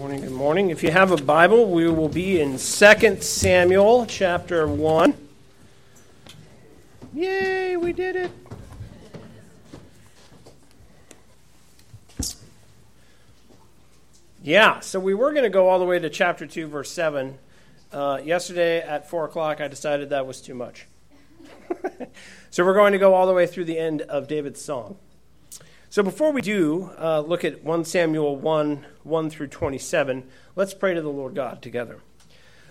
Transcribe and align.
morning, 0.00 0.22
good 0.22 0.32
morning. 0.32 0.70
If 0.70 0.82
you 0.82 0.90
have 0.90 1.10
a 1.10 1.18
Bible, 1.18 1.70
we 1.70 1.86
will 1.86 2.08
be 2.08 2.40
in 2.40 2.52
2 2.52 2.58
Samuel 3.20 4.06
chapter 4.06 4.66
1. 4.66 5.12
Yay, 7.12 7.76
we 7.76 7.92
did 7.92 8.16
it. 8.16 8.30
Yeah, 14.42 14.80
so 14.80 14.98
we 14.98 15.12
were 15.12 15.32
going 15.32 15.44
to 15.44 15.50
go 15.50 15.68
all 15.68 15.78
the 15.78 15.84
way 15.84 15.98
to 15.98 16.08
chapter 16.08 16.46
2, 16.46 16.66
verse 16.66 16.90
7. 16.90 17.38
Uh, 17.92 18.22
yesterday 18.24 18.80
at 18.80 19.10
4 19.10 19.26
o'clock, 19.26 19.60
I 19.60 19.68
decided 19.68 20.08
that 20.08 20.26
was 20.26 20.40
too 20.40 20.54
much. 20.54 20.86
so 22.50 22.64
we're 22.64 22.72
going 22.72 22.92
to 22.92 22.98
go 22.98 23.12
all 23.12 23.26
the 23.26 23.34
way 23.34 23.46
through 23.46 23.66
the 23.66 23.78
end 23.78 24.00
of 24.00 24.28
David's 24.28 24.62
song. 24.62 24.96
So 25.92 26.04
before 26.04 26.30
we 26.30 26.40
do 26.40 26.92
uh, 27.00 27.18
look 27.18 27.44
at 27.44 27.64
1 27.64 27.84
Samuel 27.84 28.36
1 28.36 28.86
1 29.02 29.30
through 29.30 29.48
27, 29.48 30.22
let's 30.54 30.72
pray 30.72 30.94
to 30.94 31.02
the 31.02 31.10
Lord 31.10 31.34
God 31.34 31.60
together. 31.62 31.98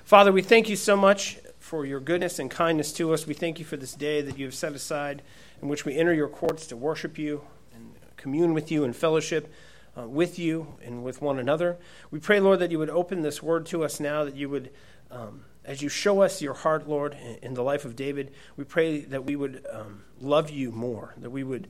Father, 0.06 0.32
we 0.32 0.42
thank 0.42 0.70
you 0.70 0.78
so 0.78 0.96
much 0.96 1.38
for 1.60 1.86
your 1.86 2.00
goodness 2.00 2.40
and 2.40 2.50
kindness 2.50 2.94
to 2.94 3.12
us. 3.12 3.28
We 3.28 3.34
thank 3.34 3.60
you 3.60 3.66
for 3.66 3.76
this 3.76 3.94
day 3.94 4.22
that 4.22 4.38
you 4.38 4.46
have 4.46 4.56
set 4.56 4.72
aside 4.72 5.22
in 5.62 5.68
which 5.68 5.84
we 5.84 5.98
enter 5.98 6.14
your 6.14 6.30
courts 6.30 6.66
to 6.68 6.78
worship 6.78 7.18
you 7.18 7.42
and 7.76 7.94
commune 8.16 8.54
with 8.54 8.72
you 8.72 8.86
and 8.86 8.96
fellowship 8.96 9.54
uh, 9.98 10.08
with 10.08 10.40
you 10.40 10.76
and 10.82 11.04
with 11.04 11.22
one 11.22 11.40
another. 11.40 11.78
We 12.12 12.20
pray, 12.20 12.40
Lord, 12.40 12.60
that 12.60 12.72
you 12.72 12.80
would 12.80 12.90
open 12.90 13.22
this 13.22 13.44
word 13.44 13.66
to 13.66 13.84
us 13.84 14.00
now, 14.00 14.24
that 14.24 14.38
you 14.38 14.48
would. 14.48 14.72
Um, 15.12 15.44
as 15.66 15.82
you 15.82 15.90
show 15.90 16.22
us 16.22 16.42
your 16.42 16.54
heart, 16.54 16.88
Lord, 16.88 17.18
in 17.42 17.54
the 17.54 17.64
life 17.64 17.84
of 17.84 17.98
David, 17.98 18.32
we 18.56 18.64
pray 18.64 19.02
that 19.02 19.26
we 19.26 19.36
would 19.36 19.66
um, 19.70 20.04
love 20.22 20.50
you 20.50 20.72
more, 20.72 21.14
that 21.18 21.30
we 21.30 21.44
would, 21.44 21.68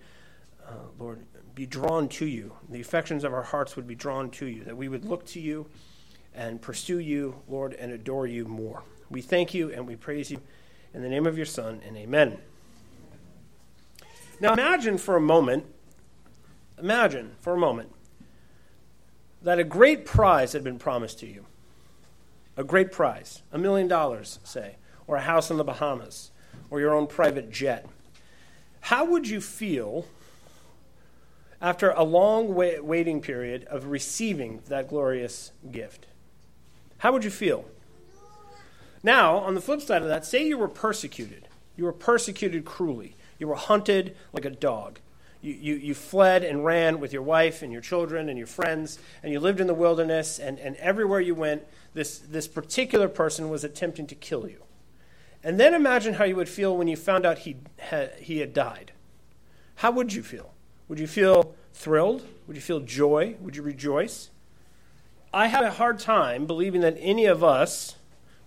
uh, 0.66 0.74
Lord, 0.98 1.26
be 1.60 1.66
drawn 1.66 2.08
to 2.08 2.26
you. 2.26 2.54
The 2.70 2.80
affections 2.80 3.26
of 3.26 3.34
our 3.34 3.44
hearts 3.44 3.76
would 3.76 3.86
be 3.86 3.94
drawn 3.94 4.30
to 4.30 4.46
you, 4.46 4.64
that 4.64 4.78
we 4.78 4.88
would 4.88 5.04
look 5.04 5.26
to 5.26 5.42
you 5.42 5.66
and 6.34 6.62
pursue 6.62 7.00
you, 7.00 7.42
Lord, 7.50 7.74
and 7.74 7.92
adore 7.92 8.28
you 8.28 8.46
more. 8.46 8.82
We 9.10 9.22
thank 9.22 9.54
you 9.54 9.70
and 9.70 9.86
we 9.86 9.98
praise 9.98 10.32
you 10.32 10.40
in 10.94 11.02
the 11.02 11.10
name 11.10 11.28
of 11.28 11.36
your 11.36 11.46
Son, 11.46 11.82
and 11.86 11.98
amen. 11.98 12.38
Now 14.40 14.54
imagine 14.54 14.98
for 14.98 15.18
a 15.18 15.22
moment, 15.22 15.66
imagine 16.82 17.36
for 17.42 17.56
a 17.56 17.60
moment 17.60 17.94
that 19.42 19.60
a 19.60 19.66
great 19.66 20.06
prize 20.06 20.54
had 20.54 20.64
been 20.64 20.80
promised 20.80 21.20
to 21.20 21.28
you. 21.28 21.46
A 22.56 22.64
great 22.64 22.90
prize, 22.90 23.42
a 23.52 23.58
million 23.58 23.90
dollars, 23.90 24.40
say, 24.46 24.78
or 25.08 25.18
a 25.18 25.22
house 25.22 25.52
in 25.52 25.58
the 25.58 25.66
Bahamas, 25.66 26.32
or 26.70 26.80
your 26.80 26.96
own 26.96 27.06
private 27.06 27.52
jet. 27.52 27.86
How 28.80 29.04
would 29.04 29.28
you 29.28 29.42
feel 29.42 30.06
after 31.62 31.92
a 31.92 32.04
long 32.04 32.54
wait- 32.54 32.84
waiting 32.84 33.22
period 33.22 33.66
of 33.66 33.88
receiving 33.88 34.62
that 34.68 34.88
glorious 34.88 35.52
gift. 35.72 36.08
How 37.00 37.12
would 37.12 37.24
you 37.24 37.30
feel? 37.30 37.66
Now, 39.04 39.38
on 39.38 39.56
the 39.56 39.62
flip 39.62 39.82
side 39.82 40.02
of 40.02 40.08
that, 40.08 40.26
say 40.26 40.46
you 40.46 40.58
were 40.58 40.68
persecuted. 40.68 41.48
You 41.76 41.86
were 41.86 41.94
persecuted 41.94 42.66
cruelly. 42.66 43.16
You 43.38 43.48
were 43.48 43.56
hunted 43.56 44.16
like 44.34 44.46
a 44.46 44.50
dog. 44.50 45.00
You, 45.42 45.54
you, 45.54 45.76
you 45.76 45.94
fled 45.94 46.44
and 46.44 46.66
ran 46.66 47.00
with 47.00 47.14
your 47.14 47.22
wife 47.22 47.62
and 47.62 47.72
your 47.72 47.82
children 47.82 48.28
and 48.28 48.38
your 48.38 48.48
friends, 48.48 49.00
and 49.24 49.32
you 49.32 49.40
lived 49.40 49.62
in 49.62 49.68
the 49.68 49.74
wilderness, 49.74 50.38
and, 50.38 50.60
and 50.60 50.76
everywhere 50.78 51.22
you 51.22 51.34
went, 51.34 51.64
this, 51.94 52.20
this 52.20 52.48
particular 52.48 53.08
person 53.08 53.50
was 53.50 53.64
attempting 53.64 54.08
to 54.08 54.16
kill 54.16 54.50
you. 54.50 54.64
And 55.42 55.58
then 55.58 55.74
imagine 55.74 56.16
how 56.16 56.26
you 56.26 56.36
would 56.36 56.50
feel 56.50 56.76
when 56.76 56.90
you 56.90 56.98
found 56.98 57.26
out 57.26 57.40
he 57.40 57.58
had, 57.78 58.16
he 58.20 58.40
had 58.40 58.54
died. 58.54 58.92
How 59.76 59.92
would 59.92 60.12
you 60.12 60.24
feel? 60.24 60.52
Would 60.90 61.00
you 61.00 61.08
feel 61.08 61.56
thrilled? 61.72 62.26
Would 62.48 62.58
you 62.58 62.62
feel 62.62 62.80
joy? 62.82 63.36
Would 63.40 63.56
you 63.56 63.62
rejoice? 63.62 64.32
I 65.32 65.48
have 65.48 65.64
a 65.64 65.72
hard 65.72 66.00
time 66.00 66.48
believing 66.48 66.82
that 66.82 66.98
any 67.00 67.26
of 67.26 67.44
us 67.44 67.96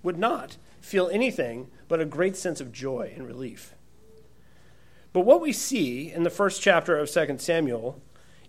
would 0.03 0.19
not 0.19 0.57
feel 0.81 1.09
anything 1.09 1.69
but 1.87 2.01
a 2.01 2.05
great 2.05 2.37
sense 2.37 2.61
of 2.61 2.73
joy 2.73 3.13
and 3.17 3.27
relief. 3.27 3.75
But 5.13 5.21
what 5.21 5.41
we 5.41 5.53
see 5.53 6.11
in 6.11 6.25
the 6.25 6.31
first 6.31 6.61
chapter 6.61 6.99
of 6.99 7.09
2 7.09 7.37
Samuel 7.39 8.03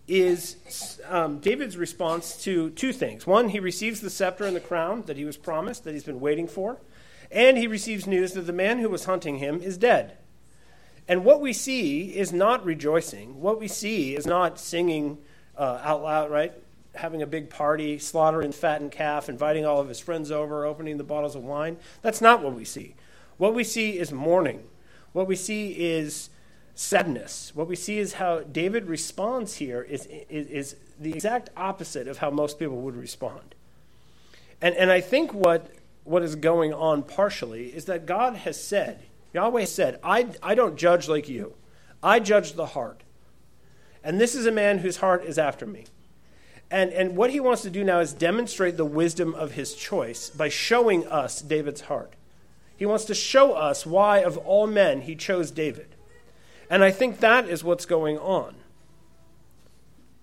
is 0.07 0.99
um, 1.07 1.39
David's 1.39 1.77
response 1.77 2.41
to 2.43 2.71
two 2.71 2.93
things. 2.93 3.27
One, 3.27 3.49
he 3.49 3.59
receives 3.59 4.01
the 4.01 4.09
scepter 4.09 4.45
and 4.45 4.55
the 4.55 4.61
crown 4.61 5.03
that 5.05 5.17
he 5.17 5.25
was 5.25 5.37
promised, 5.37 5.83
that 5.83 5.93
he's 5.93 6.03
been 6.03 6.19
waiting 6.19 6.47
for, 6.47 6.79
and 7.31 7.57
he 7.57 7.67
receives 7.67 8.07
news 8.07 8.33
that 8.33 8.47
the 8.47 8.53
man 8.53 8.79
who 8.79 8.89
was 8.89 9.05
hunting 9.05 9.37
him 9.37 9.61
is 9.61 9.77
dead. 9.77 10.17
And 11.07 11.25
what 11.25 11.41
we 11.41 11.53
see 11.53 12.15
is 12.15 12.31
not 12.31 12.65
rejoicing. 12.65 13.41
What 13.41 13.59
we 13.59 13.67
see 13.67 14.15
is 14.15 14.25
not 14.25 14.59
singing 14.59 15.17
uh, 15.57 15.81
out 15.83 16.01
loud, 16.01 16.31
right? 16.31 16.53
Having 16.95 17.21
a 17.21 17.27
big 17.27 17.49
party, 17.49 17.99
slaughtering 17.99 18.51
fattened 18.51 18.91
calf, 18.91 19.27
inviting 19.27 19.65
all 19.65 19.79
of 19.79 19.89
his 19.89 19.99
friends 19.99 20.31
over, 20.31 20.65
opening 20.65 20.97
the 20.97 21.03
bottles 21.03 21.35
of 21.35 21.43
wine. 21.43 21.77
That's 22.01 22.21
not 22.21 22.41
what 22.41 22.53
we 22.53 22.65
see. 22.65 22.95
What 23.37 23.53
we 23.53 23.63
see 23.63 23.99
is 23.99 24.11
mourning. 24.11 24.63
What 25.11 25.27
we 25.27 25.35
see 25.35 25.71
is 25.71 26.29
sadness. 26.75 27.51
What 27.53 27.67
we 27.67 27.75
see 27.75 27.99
is 27.99 28.13
how 28.13 28.39
David 28.39 28.87
responds 28.87 29.55
here 29.55 29.81
is, 29.81 30.07
is, 30.29 30.47
is 30.47 30.75
the 30.99 31.13
exact 31.13 31.49
opposite 31.57 32.07
of 32.07 32.19
how 32.19 32.29
most 32.29 32.57
people 32.57 32.77
would 32.81 32.95
respond. 32.95 33.55
And, 34.61 34.75
and 34.75 34.91
I 34.91 35.01
think 35.01 35.33
what, 35.33 35.67
what 36.03 36.23
is 36.23 36.35
going 36.35 36.73
on 36.73 37.03
partially 37.03 37.67
is 37.67 37.85
that 37.85 38.05
God 38.05 38.35
has 38.35 38.61
said, 38.61 39.03
Yahweh 39.33 39.65
said, 39.65 39.99
I, 40.03 40.27
I 40.41 40.55
don't 40.55 40.77
judge 40.77 41.07
like 41.07 41.27
you, 41.27 41.53
I 42.01 42.19
judge 42.19 42.53
the 42.53 42.67
heart. 42.67 43.03
And 44.03 44.19
this 44.19 44.35
is 44.35 44.45
a 44.45 44.51
man 44.51 44.79
whose 44.79 44.97
heart 44.97 45.23
is 45.23 45.37
after 45.37 45.65
me. 45.65 45.85
And, 46.69 46.91
and 46.91 47.15
what 47.15 47.29
he 47.29 47.39
wants 47.39 47.61
to 47.61 47.69
do 47.69 47.83
now 47.83 47.99
is 47.99 48.13
demonstrate 48.13 48.77
the 48.77 48.85
wisdom 48.85 49.33
of 49.35 49.51
his 49.51 49.75
choice 49.75 50.29
by 50.29 50.49
showing 50.49 51.07
us 51.07 51.41
David's 51.41 51.81
heart. 51.81 52.13
He 52.75 52.85
wants 52.85 53.05
to 53.05 53.15
show 53.15 53.53
us 53.53 53.85
why, 53.85 54.19
of 54.19 54.37
all 54.39 54.67
men, 54.67 55.01
he 55.01 55.15
chose 55.15 55.51
David. 55.51 55.95
And 56.69 56.83
I 56.83 56.91
think 56.91 57.19
that 57.19 57.47
is 57.47 57.63
what's 57.63 57.85
going 57.85 58.17
on. 58.17 58.55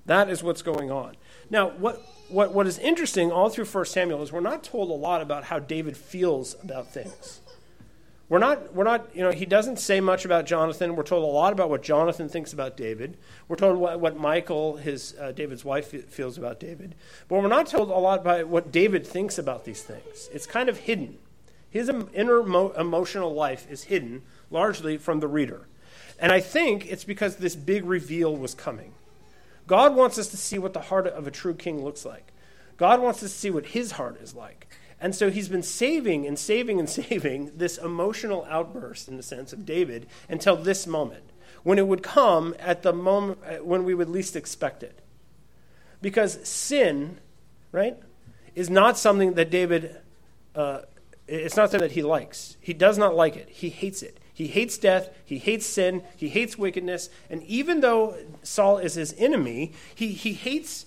That 0.06 0.28
is 0.28 0.42
what's 0.42 0.62
going 0.62 0.90
on. 0.90 1.16
Now, 1.48 1.70
what, 1.70 2.02
what, 2.28 2.52
what 2.52 2.66
is 2.66 2.78
interesting 2.78 3.30
all 3.30 3.48
through 3.48 3.66
1 3.66 3.84
Samuel 3.86 4.22
is 4.22 4.32
we're 4.32 4.40
not 4.40 4.64
told 4.64 4.90
a 4.90 4.94
lot 4.94 5.22
about 5.22 5.44
how 5.44 5.60
David 5.60 5.96
feels 5.96 6.56
about 6.62 6.92
things. 6.92 7.40
We're 8.30 8.38
not, 8.38 8.76
we're 8.76 8.84
not, 8.84 9.08
you 9.12 9.22
know, 9.22 9.32
he 9.32 9.44
doesn't 9.44 9.80
say 9.80 10.00
much 10.00 10.24
about 10.24 10.46
Jonathan. 10.46 10.94
We're 10.94 11.02
told 11.02 11.24
a 11.24 11.26
lot 11.26 11.52
about 11.52 11.68
what 11.68 11.82
Jonathan 11.82 12.28
thinks 12.28 12.52
about 12.52 12.76
David. 12.76 13.18
We're 13.48 13.56
told 13.56 13.76
what, 13.76 13.98
what 13.98 14.20
Michal, 14.20 14.76
his, 14.76 15.16
uh, 15.20 15.32
David's 15.32 15.64
wife, 15.64 15.88
feels 16.08 16.38
about 16.38 16.60
David. 16.60 16.94
But 17.26 17.42
we're 17.42 17.48
not 17.48 17.66
told 17.66 17.90
a 17.90 17.94
lot 17.94 18.20
about 18.20 18.46
what 18.46 18.70
David 18.70 19.04
thinks 19.04 19.36
about 19.36 19.64
these 19.64 19.82
things. 19.82 20.30
It's 20.32 20.46
kind 20.46 20.68
of 20.68 20.78
hidden. 20.78 21.18
His 21.70 21.88
inner 21.88 22.44
mo- 22.44 22.72
emotional 22.78 23.34
life 23.34 23.66
is 23.68 23.84
hidden 23.84 24.22
largely 24.48 24.96
from 24.96 25.18
the 25.18 25.28
reader. 25.28 25.66
And 26.20 26.30
I 26.30 26.38
think 26.38 26.86
it's 26.86 27.04
because 27.04 27.36
this 27.36 27.56
big 27.56 27.84
reveal 27.84 28.36
was 28.36 28.54
coming. 28.54 28.92
God 29.66 29.96
wants 29.96 30.18
us 30.18 30.28
to 30.28 30.36
see 30.36 30.58
what 30.58 30.72
the 30.72 30.82
heart 30.82 31.08
of 31.08 31.26
a 31.26 31.32
true 31.32 31.54
king 31.54 31.82
looks 31.82 32.04
like. 32.04 32.32
God 32.76 33.00
wants 33.00 33.24
us 33.24 33.32
to 33.32 33.36
see 33.36 33.50
what 33.50 33.66
his 33.66 33.92
heart 33.92 34.20
is 34.22 34.36
like. 34.36 34.68
And 35.00 35.14
so 35.14 35.30
he's 35.30 35.48
been 35.48 35.62
saving 35.62 36.26
and 36.26 36.38
saving 36.38 36.78
and 36.78 36.88
saving 37.08 37.52
this 37.56 37.78
emotional 37.78 38.46
outburst, 38.48 39.08
in 39.08 39.16
the 39.16 39.22
sense 39.22 39.52
of 39.52 39.64
David, 39.64 40.06
until 40.28 40.56
this 40.56 40.86
moment, 40.86 41.24
when 41.62 41.78
it 41.78 41.86
would 41.86 42.02
come 42.02 42.54
at 42.58 42.82
the 42.82 42.92
moment 42.92 43.38
uh, 43.46 43.56
when 43.56 43.84
we 43.84 43.94
would 43.94 44.08
least 44.08 44.36
expect 44.36 44.82
it. 44.82 45.00
Because 46.02 46.46
sin, 46.46 47.18
right, 47.72 47.96
is 48.54 48.70
not 48.70 48.98
something 48.98 49.34
that 49.34 49.50
David, 49.50 49.96
uh, 50.54 50.80
it's 51.26 51.56
not 51.56 51.70
something 51.70 51.88
that 51.88 51.94
he 51.94 52.02
likes. 52.02 52.56
He 52.60 52.72
does 52.72 52.98
not 52.98 53.14
like 53.14 53.36
it, 53.36 53.48
he 53.48 53.70
hates 53.70 54.02
it. 54.02 54.18
He 54.32 54.46
hates 54.46 54.78
death, 54.78 55.10
he 55.26 55.36
hates 55.36 55.66
sin, 55.66 56.02
he 56.16 56.30
hates 56.30 56.56
wickedness, 56.56 57.10
and 57.28 57.42
even 57.42 57.80
though 57.80 58.16
Saul 58.42 58.78
is 58.78 58.94
his 58.94 59.14
enemy, 59.18 59.74
he, 59.94 60.12
he 60.12 60.32
hates 60.32 60.86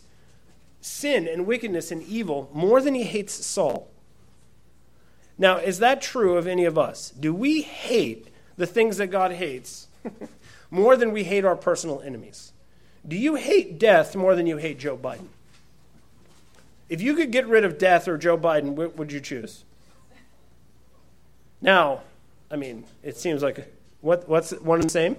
sin 0.82 1.28
and 1.28 1.46
wickedness 1.46 1.92
and 1.92 2.02
evil 2.02 2.50
more 2.52 2.82
than 2.82 2.96
he 2.96 3.04
hates 3.04 3.46
Saul. 3.46 3.93
Now, 5.38 5.58
is 5.58 5.80
that 5.80 6.02
true 6.02 6.38
of 6.38 6.48
any 6.48 6.66
of 6.66 6.78
us? 6.78 7.12
Do 7.12 7.34
we 7.34 7.62
hate 7.62 8.28
the 8.56 8.68
things 8.68 8.98
that 8.98 9.08
God 9.08 9.32
hates 9.32 9.88
more 10.72 10.96
than 10.96 11.12
we 11.12 11.24
hate 11.24 11.46
our 11.46 11.56
personal 11.56 12.02
enemies? 12.02 12.54
Do 13.08 13.16
you 13.16 13.36
hate 13.36 13.80
death 13.80 14.16
more 14.16 14.36
than 14.36 14.48
you 14.48 14.58
hate 14.58 14.80
Joe 14.80 14.96
Biden? 14.96 15.28
If 16.90 17.02
you 17.02 17.16
could 17.16 17.32
get 17.32 17.48
rid 17.48 17.66
of 17.66 17.78
death 17.78 18.08
or 18.08 18.18
Joe 18.18 18.38
Biden, 18.38 18.76
what 18.76 18.96
would 18.98 19.12
you 19.12 19.20
choose? 19.20 19.64
Now, 21.62 22.02
I 22.52 22.56
mean, 22.56 22.86
it 23.02 23.18
seems 23.18 23.42
like 23.42 23.74
what, 24.02 24.28
what's 24.30 24.52
one 24.52 24.80
and 24.80 24.90
the 24.90 24.92
same? 24.92 25.16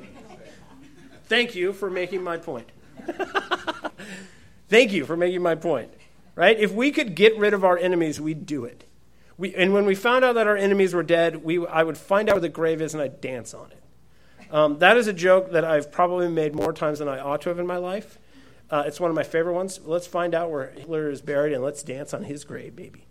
Thank 1.25 1.55
you 1.55 1.73
for 1.73 1.91
making 1.91 2.23
my 2.23 2.37
point. 2.37 2.69
Thank 4.69 4.93
you 4.93 5.05
for 5.05 5.17
making 5.17 5.43
my 5.43 5.55
point. 5.55 5.91
Right? 6.37 6.59
If 6.59 6.73
we 6.73 6.91
could 6.91 7.15
get 7.15 7.37
rid 7.39 7.55
of 7.55 7.65
our 7.65 7.79
enemies, 7.79 8.21
we'd 8.21 8.45
do 8.47 8.65
it. 8.65 8.85
We, 9.37 9.55
and 9.55 9.73
when 9.73 9.85
we 9.85 9.95
found 9.95 10.25
out 10.25 10.35
that 10.37 10.47
our 10.47 10.57
enemies 10.57 10.95
were 10.95 11.03
dead, 11.03 11.45
we, 11.45 11.67
I 11.67 11.83
would 11.83 11.99
find 11.99 12.29
out 12.29 12.37
where 12.37 12.41
the 12.41 12.49
grave 12.49 12.81
is 12.81 12.95
and 12.95 13.03
I'd 13.03 13.21
dance 13.21 13.53
on 13.53 13.73
it. 13.73 13.83
Um, 14.51 14.79
that 14.79 14.97
is 14.97 15.09
a 15.09 15.13
joke 15.13 15.51
that 15.53 15.65
I've 15.65 15.91
probably 15.91 16.29
made 16.29 16.55
more 16.55 16.73
times 16.73 17.01
than 17.01 17.09
I 17.09 17.19
ought 17.19 17.41
to 17.43 17.49
have 17.49 17.59
in 17.59 17.67
my 17.67 17.77
life. 17.77 18.19
Uh, 18.71 18.85
it's 18.87 19.01
one 19.01 19.11
of 19.11 19.17
my 19.17 19.25
favorite 19.25 19.55
ones. 19.55 19.81
Let's 19.85 20.07
find 20.07 20.35
out 20.35 20.51
where 20.51 20.71
Hitler 20.71 21.11
is 21.11 21.21
buried 21.21 21.53
and 21.53 21.63
let's 21.63 21.83
dance 21.83 22.15
on 22.15 22.25
his 22.25 22.45
grave, 22.45 22.77
baby. 22.77 23.07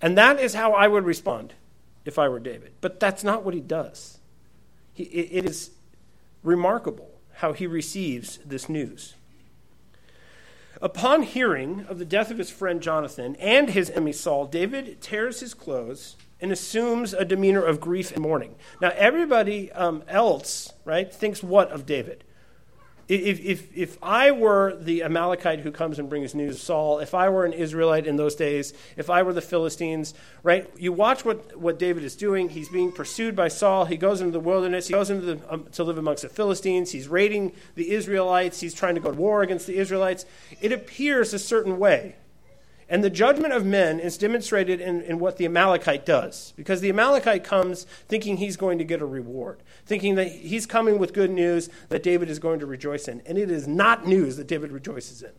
And 0.00 0.16
that 0.16 0.38
is 0.38 0.54
how 0.54 0.72
I 0.72 0.86
would 0.86 1.04
respond 1.04 1.54
if 2.04 2.18
I 2.18 2.28
were 2.28 2.38
David. 2.38 2.74
But 2.80 3.00
that's 3.00 3.24
not 3.24 3.44
what 3.44 3.54
he 3.54 3.60
does. 3.60 4.18
He, 4.92 5.04
it, 5.04 5.44
it 5.44 5.50
is 5.50 5.70
remarkable 6.42 7.10
how 7.34 7.52
he 7.52 7.66
receives 7.66 8.38
this 8.44 8.68
news. 8.68 9.14
Upon 10.80 11.22
hearing 11.22 11.86
of 11.88 11.98
the 11.98 12.04
death 12.04 12.30
of 12.30 12.38
his 12.38 12.50
friend 12.50 12.80
Jonathan 12.80 13.34
and 13.36 13.70
his 13.70 13.90
enemy 13.90 14.12
Saul, 14.12 14.46
David 14.46 15.00
tears 15.00 15.40
his 15.40 15.52
clothes 15.52 16.16
and 16.40 16.52
assumes 16.52 17.12
a 17.12 17.24
demeanor 17.24 17.64
of 17.64 17.80
grief 17.80 18.12
and 18.12 18.22
mourning. 18.22 18.54
Now, 18.80 18.92
everybody 18.94 19.72
um, 19.72 20.04
else, 20.06 20.72
right, 20.84 21.12
thinks 21.12 21.42
what 21.42 21.70
of 21.70 21.84
David? 21.84 22.22
If, 23.08 23.40
if, 23.40 23.74
if 23.74 23.96
I 24.02 24.32
were 24.32 24.76
the 24.78 25.02
Amalekite 25.02 25.60
who 25.60 25.72
comes 25.72 25.98
and 25.98 26.10
brings 26.10 26.34
news 26.34 26.56
of 26.56 26.60
Saul, 26.60 26.98
if 26.98 27.14
I 27.14 27.30
were 27.30 27.46
an 27.46 27.54
Israelite 27.54 28.06
in 28.06 28.16
those 28.16 28.34
days, 28.34 28.74
if 28.98 29.08
I 29.08 29.22
were 29.22 29.32
the 29.32 29.40
Philistines, 29.40 30.12
right, 30.42 30.70
you 30.76 30.92
watch 30.92 31.24
what, 31.24 31.56
what 31.56 31.78
David 31.78 32.04
is 32.04 32.14
doing. 32.14 32.50
He's 32.50 32.68
being 32.68 32.92
pursued 32.92 33.34
by 33.34 33.48
Saul. 33.48 33.86
He 33.86 33.96
goes 33.96 34.20
into 34.20 34.32
the 34.32 34.40
wilderness. 34.40 34.88
He 34.88 34.92
goes 34.92 35.08
into 35.08 35.24
the, 35.36 35.52
um, 35.52 35.64
to 35.72 35.84
live 35.84 35.96
amongst 35.96 36.22
the 36.22 36.28
Philistines. 36.28 36.92
He's 36.92 37.08
raiding 37.08 37.52
the 37.76 37.92
Israelites. 37.92 38.60
He's 38.60 38.74
trying 38.74 38.94
to 38.96 39.00
go 39.00 39.10
to 39.10 39.16
war 39.16 39.42
against 39.42 39.66
the 39.66 39.78
Israelites. 39.78 40.26
It 40.60 40.70
appears 40.70 41.32
a 41.32 41.38
certain 41.38 41.78
way. 41.78 42.16
And 42.90 43.04
the 43.04 43.10
judgment 43.10 43.52
of 43.52 43.66
men 43.66 44.00
is 44.00 44.16
demonstrated 44.16 44.80
in, 44.80 45.02
in 45.02 45.18
what 45.18 45.36
the 45.36 45.44
Amalekite 45.44 46.06
does, 46.06 46.54
because 46.56 46.80
the 46.80 46.88
Amalekite 46.88 47.44
comes 47.44 47.84
thinking 48.08 48.38
he's 48.38 48.56
going 48.56 48.78
to 48.78 48.84
get 48.84 49.02
a 49.02 49.06
reward, 49.06 49.62
thinking 49.84 50.14
that 50.14 50.28
he's 50.28 50.64
coming 50.64 50.98
with 50.98 51.12
good 51.12 51.30
news 51.30 51.68
that 51.90 52.02
David 52.02 52.30
is 52.30 52.38
going 52.38 52.60
to 52.60 52.66
rejoice 52.66 53.06
in. 53.06 53.20
And 53.26 53.36
it 53.36 53.50
is 53.50 53.68
not 53.68 54.06
news 54.06 54.38
that 54.38 54.46
David 54.46 54.72
rejoices 54.72 55.22
in. 55.22 55.32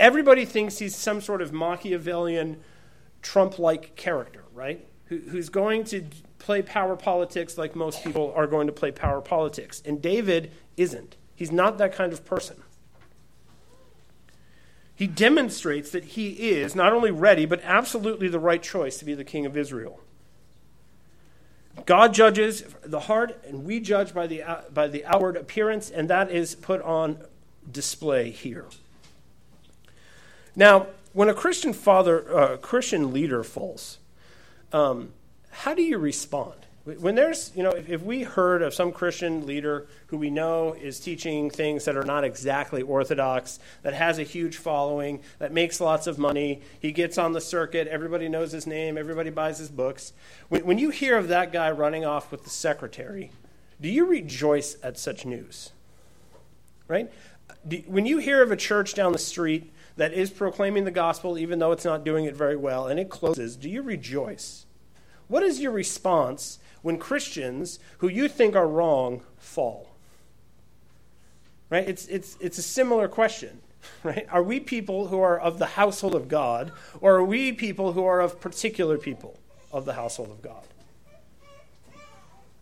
Everybody 0.00 0.44
thinks 0.44 0.78
he's 0.78 0.96
some 0.96 1.20
sort 1.20 1.40
of 1.40 1.52
Machiavellian, 1.52 2.58
Trump 3.22 3.58
like 3.60 3.94
character, 3.94 4.42
right? 4.52 4.84
Who, 5.06 5.18
who's 5.18 5.48
going 5.48 5.84
to 5.84 6.04
play 6.40 6.60
power 6.60 6.96
politics 6.96 7.56
like 7.56 7.76
most 7.76 8.02
people 8.02 8.32
are 8.36 8.48
going 8.48 8.66
to 8.66 8.72
play 8.72 8.90
power 8.90 9.20
politics. 9.20 9.80
And 9.84 10.02
David 10.02 10.50
isn't. 10.76 11.16
He's 11.36 11.52
not 11.52 11.78
that 11.78 11.92
kind 11.94 12.12
of 12.12 12.24
person. 12.24 12.56
He 14.96 15.06
demonstrates 15.06 15.90
that 15.90 16.04
he 16.04 16.30
is 16.50 16.74
not 16.74 16.94
only 16.94 17.10
ready, 17.10 17.44
but 17.44 17.60
absolutely 17.62 18.28
the 18.28 18.40
right 18.40 18.62
choice 18.62 18.96
to 18.98 19.04
be 19.04 19.14
the 19.14 19.24
king 19.24 19.44
of 19.44 19.56
Israel. 19.56 20.00
God 21.84 22.14
judges 22.14 22.64
the 22.82 23.00
heart, 23.00 23.38
and 23.46 23.64
we 23.64 23.78
judge 23.78 24.14
by 24.14 24.26
the, 24.26 24.42
by 24.72 24.88
the 24.88 25.04
outward 25.04 25.36
appearance, 25.36 25.90
and 25.90 26.08
that 26.08 26.30
is 26.30 26.54
put 26.54 26.80
on 26.80 27.18
display 27.70 28.30
here. 28.30 28.64
Now, 30.56 30.86
when 31.12 31.28
a 31.28 31.34
Christian 31.34 31.74
father, 31.74 32.34
uh, 32.34 32.56
Christian 32.56 33.12
leader 33.12 33.44
falls, 33.44 33.98
um, 34.72 35.12
how 35.50 35.74
do 35.74 35.82
you 35.82 35.98
respond? 35.98 36.65
When 36.86 37.16
there's, 37.16 37.50
you 37.56 37.64
know, 37.64 37.70
if, 37.70 37.90
if, 37.90 38.02
we 38.04 38.22
heard 38.22 38.62
of 38.62 38.72
some 38.72 38.92
Christian 38.92 39.44
leader 39.44 39.88
who 40.06 40.18
we 40.18 40.30
know 40.30 40.72
is 40.72 41.00
teaching 41.00 41.50
things 41.50 41.84
that 41.84 41.96
are 41.96 42.04
not 42.04 42.22
exactly 42.22 42.80
orthodox, 42.80 43.58
that 43.82 43.92
has 43.92 44.20
a 44.20 44.22
huge 44.22 44.56
following, 44.56 45.20
that 45.40 45.52
makes 45.52 45.80
lots 45.80 46.06
of 46.06 46.16
money, 46.16 46.62
he 46.78 46.92
gets 46.92 47.18
on 47.18 47.32
the 47.32 47.40
circuit, 47.40 47.88
everybody 47.88 48.28
knows 48.28 48.52
his 48.52 48.68
name, 48.68 48.96
everybody 48.96 49.30
buys 49.30 49.58
his 49.58 49.68
books. 49.68 50.12
When, 50.48 50.64
when 50.64 50.78
you 50.78 50.90
hear 50.90 51.16
of 51.16 51.26
that 51.26 51.52
guy 51.52 51.72
running 51.72 52.04
off 52.04 52.30
with 52.30 52.44
the 52.44 52.50
secretary, 52.50 53.32
do 53.80 53.88
you 53.88 54.06
rejoice 54.06 54.76
at 54.80 54.96
such 54.96 55.26
news? 55.26 55.72
Right? 56.86 57.10
Do, 57.66 57.78
when 57.88 58.06
you 58.06 58.18
hear 58.18 58.44
of 58.44 58.52
a 58.52 58.56
church 58.56 58.94
down 58.94 59.10
the 59.10 59.18
street 59.18 59.72
that 59.96 60.12
is 60.12 60.30
proclaiming 60.30 60.84
the 60.84 60.92
gospel, 60.92 61.36
even 61.36 61.58
though 61.58 61.72
it's 61.72 61.84
not 61.84 62.04
doing 62.04 62.26
it 62.26 62.36
very 62.36 62.56
well, 62.56 62.86
and 62.86 63.00
it 63.00 63.10
closes, 63.10 63.56
do 63.56 63.68
you 63.68 63.82
rejoice? 63.82 64.66
What 65.26 65.42
is 65.42 65.58
your 65.58 65.72
response 65.72 66.60
when 66.86 66.98
Christians 66.98 67.80
who 67.98 68.06
you 68.06 68.28
think 68.28 68.54
are 68.54 68.68
wrong 68.68 69.20
fall? 69.38 69.88
Right? 71.68 71.88
It's, 71.88 72.06
it's, 72.06 72.36
it's 72.40 72.58
a 72.58 72.62
similar 72.62 73.08
question. 73.08 73.60
Right? 74.02 74.26
Are 74.32 74.42
we 74.42 74.58
people 74.58 75.08
who 75.08 75.20
are 75.20 75.38
of 75.38 75.60
the 75.60 75.66
household 75.66 76.16
of 76.16 76.26
God, 76.26 76.72
or 77.00 77.16
are 77.16 77.24
we 77.24 77.52
people 77.52 77.92
who 77.92 78.04
are 78.04 78.20
of 78.20 78.40
particular 78.40 78.98
people 78.98 79.38
of 79.70 79.84
the 79.84 79.92
household 79.92 80.30
of 80.30 80.42
God? 80.42 80.64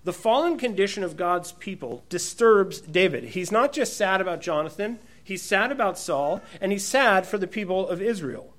The 0.04 0.12
fallen 0.12 0.58
condition 0.58 1.02
of 1.02 1.16
God's 1.16 1.52
people 1.52 2.04
disturbs 2.10 2.82
David. 2.82 3.24
He's 3.24 3.50
not 3.50 3.72
just 3.72 3.96
sad 3.96 4.20
about 4.20 4.42
Jonathan, 4.42 4.98
he's 5.22 5.40
sad 5.40 5.72
about 5.72 5.98
Saul, 5.98 6.42
and 6.60 6.72
he's 6.72 6.84
sad 6.84 7.26
for 7.26 7.38
the 7.38 7.46
people 7.46 7.88
of 7.88 8.02
Israel. 8.02 8.52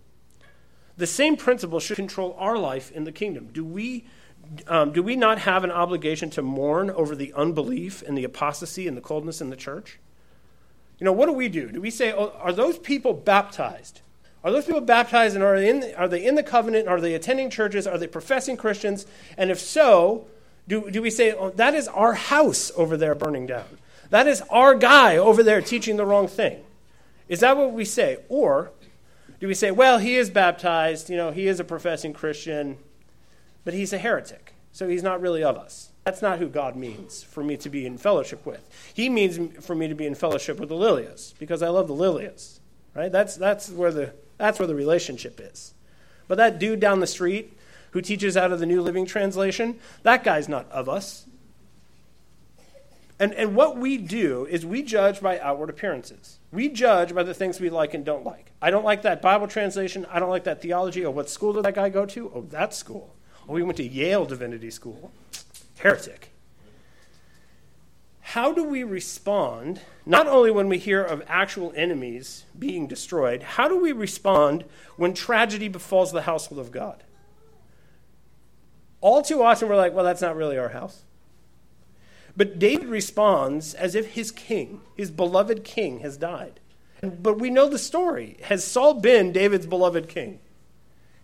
The 0.98 1.06
same 1.06 1.38
principle 1.38 1.80
should 1.80 1.98
control 1.98 2.36
our 2.40 2.58
life 2.58 2.92
in 2.92 3.04
the 3.04 3.12
kingdom. 3.12 3.50
Do 3.54 3.64
we 3.64 4.06
um, 4.68 4.92
do 4.92 5.04
we 5.04 5.16
not 5.16 5.40
have 5.40 5.64
an 5.64 5.72
obligation 5.72 6.30
to 6.32 6.42
mourn 6.42 6.90
over 6.90 7.16
the 7.16 7.34
unbelief 7.34 8.02
and 8.02 8.18
the 8.18 8.24
apostasy 8.24 8.88
and 8.88 8.96
the 8.96 9.02
coldness 9.02 9.42
in 9.42 9.50
the 9.50 9.56
church? 9.56 10.00
You 11.00 11.06
know, 11.06 11.12
what 11.12 11.26
do 11.26 11.34
we 11.34 11.50
do? 11.50 11.70
Do 11.72 11.82
we 11.82 11.90
say, 11.90 12.14
oh, 12.14 12.34
are 12.40 12.54
those 12.54 12.78
people 12.80 13.14
baptized? 13.14 14.02
Are 14.44 14.52
those 14.52 14.66
people 14.66 14.82
baptized 14.82 15.36
and 15.36 15.44
are 15.44 15.60
they, 15.60 15.70
in, 15.70 15.96
are 15.96 16.08
they 16.08 16.26
in 16.26 16.36
the 16.36 16.44
covenant? 16.44 16.88
Are 16.88 17.02
they 17.02 17.16
attending 17.16 17.50
churches? 17.50 17.88
Are 17.88 17.98
they 17.98 18.08
professing 18.08 18.58
Christians? 18.58 19.06
And 19.38 19.52
if 19.52 19.60
so, 19.60 20.28
do, 20.68 20.90
do 20.90 21.02
we 21.02 21.10
say, 21.10 21.34
oh, 21.34 21.50
that 21.52 21.74
is 21.74 21.88
our 21.88 22.14
house 22.14 22.72
over 22.76 22.96
there 22.96 23.16
burning 23.16 23.48
down? 23.48 23.66
That 24.10 24.28
is 24.28 24.42
our 24.50 24.76
guy 24.76 25.18
over 25.18 25.44
there 25.44 25.62
teaching 25.62 25.98
the 25.98 26.06
wrong 26.06 26.28
thing? 26.28 26.64
Is 27.28 27.40
that 27.40 27.58
what 27.58 27.74
we 27.74 27.86
say? 27.86 28.20
Or 28.30 28.72
do 29.40 29.48
we 29.48 29.54
say, 29.54 29.72
well, 29.72 29.98
he 29.98 30.16
is 30.16 30.30
baptized, 30.30 31.10
you 31.10 31.18
know, 31.18 31.32
he 31.32 31.48
is 31.48 31.60
a 31.60 31.64
professing 31.64 32.14
Christian, 32.14 32.78
but 33.66 33.74
he's 33.74 33.92
a 33.92 33.98
heretic, 33.98 34.54
so 34.72 34.88
he's 34.88 35.04
not 35.04 35.20
really 35.20 35.44
of 35.44 35.58
us. 35.58 35.90
That's 36.06 36.22
not 36.22 36.40
who 36.40 36.48
God 36.48 36.76
means 36.76 37.24
for 37.24 37.44
me 37.44 37.58
to 37.58 37.70
be 37.70 37.86
in 37.86 37.98
fellowship 37.98 38.46
with. 38.46 38.70
He 38.94 39.10
means 39.10 39.66
for 39.66 39.74
me 39.76 39.88
to 39.88 39.96
be 39.96 40.06
in 40.06 40.14
fellowship 40.14 40.60
with 40.60 40.70
the 40.70 40.76
Lilias 40.76 41.34
because 41.40 41.64
I 41.64 41.70
love 41.70 41.88
the 41.88 41.96
Lilias, 41.96 42.60
right? 42.94 43.12
That's, 43.12 43.36
that's, 43.36 43.70
where 43.70 43.92
the, 43.92 44.14
that's 44.38 44.60
where 44.60 44.68
the 44.68 44.76
relationship 44.76 45.42
is. 45.42 45.74
But 46.28 46.36
that 46.36 46.60
dude 46.60 46.80
down 46.80 47.00
the 47.00 47.08
street 47.08 47.58
who 47.92 48.02
teaches 48.02 48.38
out 48.38 48.52
of 48.52 48.60
the 48.60 48.66
New 48.68 48.82
Living 48.82 49.06
Translation, 49.06 49.80
that 50.04 50.24
guy's 50.24 50.48
not 50.48 50.70
of 50.72 50.88
us. 50.88 51.26
And, 53.20 53.34
and 53.34 53.56
what 53.56 53.78
we 53.78 53.98
do 53.98 54.46
is 54.46 54.66
we 54.66 54.84
judge 54.84 55.22
by 55.22 55.40
outward 55.40 55.70
appearances. 55.70 56.38
We 56.52 56.70
judge 56.70 57.16
by 57.16 57.24
the 57.24 57.34
things 57.34 57.60
we 57.60 57.70
like 57.70 57.94
and 57.94 58.06
don't 58.06 58.26
like. 58.26 58.52
I 58.62 58.70
don't 58.70 58.84
like 58.84 59.04
that 59.04 59.22
Bible 59.22 59.48
translation. 59.48 60.06
I 60.12 60.20
don't 60.20 60.30
like 60.30 60.44
that 60.44 60.62
theology. 60.62 61.06
Oh, 61.06 61.12
what 61.12 61.30
school 61.30 61.54
did 61.54 61.64
that 61.64 61.76
guy 61.76 61.90
go 61.90 62.06
to? 62.06 62.32
Oh, 62.36 62.42
that 62.52 62.74
school. 62.74 63.16
We 63.48 63.64
went 63.64 63.78
to 63.78 63.84
Yale 63.84 64.26
Divinity 64.26 64.72
School. 64.72 65.12
Heretic. 65.78 66.32
How 68.22 68.52
do 68.52 68.64
we 68.64 68.84
respond, 68.84 69.82
not 70.06 70.28
only 70.28 70.52
when 70.52 70.68
we 70.68 70.78
hear 70.78 71.02
of 71.02 71.24
actual 71.28 71.72
enemies 71.76 72.46
being 72.58 72.88
destroyed, 72.88 73.44
how 73.44 73.68
do 73.68 73.80
we 73.80 73.92
respond 73.92 74.66
when 74.98 75.14
tragedy 75.14 75.68
befalls 75.68 76.12
the 76.12 76.24
household 76.24 76.60
of 76.60 76.72
God? 76.72 77.04
All 79.00 79.22
too 79.22 79.44
often 79.44 79.70
we're 79.70 79.76
like, 79.76 79.94
well, 79.94 80.04
that's 80.04 80.22
not 80.22 80.36
really 80.36 80.58
our 80.58 80.70
house. 80.70 81.04
But 82.36 82.60
David 82.60 82.88
responds 82.88 83.74
as 83.74 83.96
if 83.96 84.14
his 84.14 84.32
king, 84.32 84.82
his 84.96 85.12
beloved 85.12 85.64
king, 85.64 86.00
has 86.00 86.18
died. 86.18 86.60
But 87.02 87.40
we 87.40 87.50
know 87.50 87.70
the 87.70 87.78
story. 87.78 88.38
Has 88.44 88.66
Saul 88.66 88.96
been 88.96 89.32
David's 89.32 89.68
beloved 89.68 90.10
king? 90.10 90.40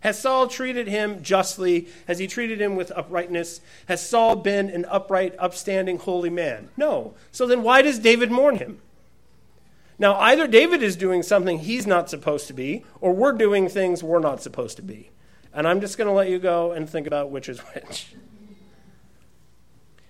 Has 0.01 0.19
Saul 0.19 0.47
treated 0.47 0.87
him 0.87 1.23
justly? 1.23 1.87
Has 2.07 2.19
he 2.19 2.27
treated 2.27 2.59
him 2.59 2.75
with 2.75 2.91
uprightness? 2.91 3.61
Has 3.87 4.07
Saul 4.07 4.35
been 4.35 4.69
an 4.69 4.85
upright, 4.85 5.35
upstanding, 5.39 5.97
holy 5.99 6.29
man? 6.29 6.69
No. 6.75 7.13
So 7.31 7.47
then 7.47 7.63
why 7.63 7.81
does 7.81 7.99
David 7.99 8.31
mourn 8.31 8.57
him? 8.57 8.81
Now, 9.99 10.15
either 10.15 10.47
David 10.47 10.81
is 10.81 10.95
doing 10.95 11.21
something 11.21 11.59
he's 11.59 11.85
not 11.85 12.09
supposed 12.09 12.47
to 12.47 12.53
be, 12.53 12.83
or 12.99 13.13
we're 13.13 13.33
doing 13.33 13.69
things 13.69 14.03
we're 14.03 14.19
not 14.19 14.41
supposed 14.41 14.77
to 14.77 14.81
be. 14.81 15.11
And 15.53 15.67
I'm 15.67 15.79
just 15.79 15.97
going 15.97 16.07
to 16.07 16.13
let 16.13 16.29
you 16.29 16.39
go 16.39 16.71
and 16.71 16.89
think 16.89 17.05
about 17.05 17.29
which 17.29 17.47
is 17.47 17.59
which. 17.59 18.15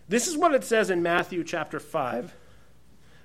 This 0.07 0.27
is 0.27 0.37
what 0.37 0.53
it 0.53 0.63
says 0.63 0.89
in 0.89 1.03
Matthew 1.03 1.43
chapter 1.43 1.81
5, 1.81 2.33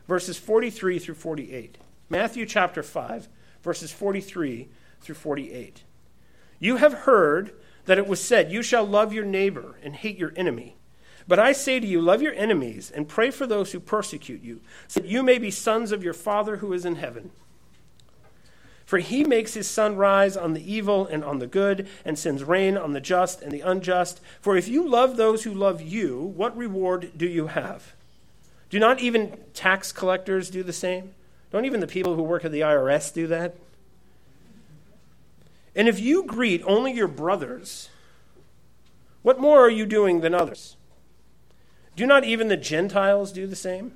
verses 0.09 0.37
43 0.37 0.99
through 0.99 1.15
48. 1.15 1.79
Matthew 2.09 2.47
chapter 2.47 2.83
5, 2.83 3.29
verses 3.63 3.93
43 3.93 4.69
through 5.01 5.15
48. 5.15 5.85
You 6.59 6.77
have 6.77 6.93
heard 6.93 7.53
that 7.87 7.99
it 7.99 8.07
was 8.07 8.23
said, 8.23 8.53
You 8.53 8.63
shall 8.63 8.85
love 8.85 9.13
your 9.13 9.25
neighbor 9.25 9.77
and 9.83 9.95
hate 9.95 10.19
your 10.19 10.33
enemy. 10.37 10.77
But 11.29 11.39
I 11.39 11.53
say 11.53 11.81
to 11.81 11.87
you, 11.87 12.01
love 12.01 12.23
your 12.23 12.35
enemies 12.35 12.91
and 12.91 13.09
pray 13.09 13.31
for 13.31 13.47
those 13.47 13.73
who 13.73 13.81
persecute 13.81 14.43
you, 14.43 14.61
so 14.87 15.01
that 15.01 15.09
you 15.09 15.23
may 15.23 15.39
be 15.39 15.51
sons 15.51 15.91
of 15.91 16.05
your 16.05 16.15
Father 16.15 16.59
who 16.59 16.73
is 16.73 16.85
in 16.85 16.97
heaven. 16.97 17.33
For 18.85 18.99
he 18.99 19.25
makes 19.25 19.55
his 19.55 19.69
sun 19.69 19.97
rise 19.97 20.37
on 20.37 20.55
the 20.55 20.73
evil 20.73 21.07
and 21.07 21.25
on 21.25 21.41
the 21.41 21.49
good, 21.49 21.89
and 22.05 22.17
sends 22.17 22.45
rain 22.45 22.77
on 22.77 22.93
the 22.93 23.01
just 23.01 23.43
and 23.43 23.51
the 23.51 23.61
unjust. 23.61 24.21
For 24.41 24.57
if 24.57 24.69
you 24.69 24.89
love 24.89 25.17
those 25.17 25.43
who 25.43 25.53
love 25.53 25.83
you, 25.83 26.21
what 26.21 26.57
reward 26.57 27.11
do 27.17 27.27
you 27.27 27.49
have? 27.49 27.95
Do 28.71 28.79
not 28.79 29.01
even 29.01 29.37
tax 29.55 29.91
collectors 29.91 30.51
do 30.51 30.63
the 30.63 30.73
same? 30.73 31.15
Don't 31.51 31.65
even 31.65 31.81
the 31.81 31.89
people 31.89 32.15
who 32.15 32.23
work 32.23 32.45
at 32.45 32.53
the 32.53 32.61
IRS 32.61 33.13
do 33.13 33.27
that? 33.27 33.57
And 35.77 35.89
if 35.89 36.01
you 36.01 36.25
greet 36.25 36.63
only 36.67 36.93
your 36.93 37.07
brothers, 37.07 37.91
what 39.23 39.39
more 39.39 39.61
are 39.61 39.71
you 39.71 39.85
doing 39.85 40.21
than 40.21 40.35
others? 40.35 40.77
Do 41.95 42.07
not 42.07 42.25
even 42.25 42.49
the 42.49 42.57
Gentiles 42.57 43.31
do 43.31 43.47
the 43.47 43.55
same? 43.55 43.93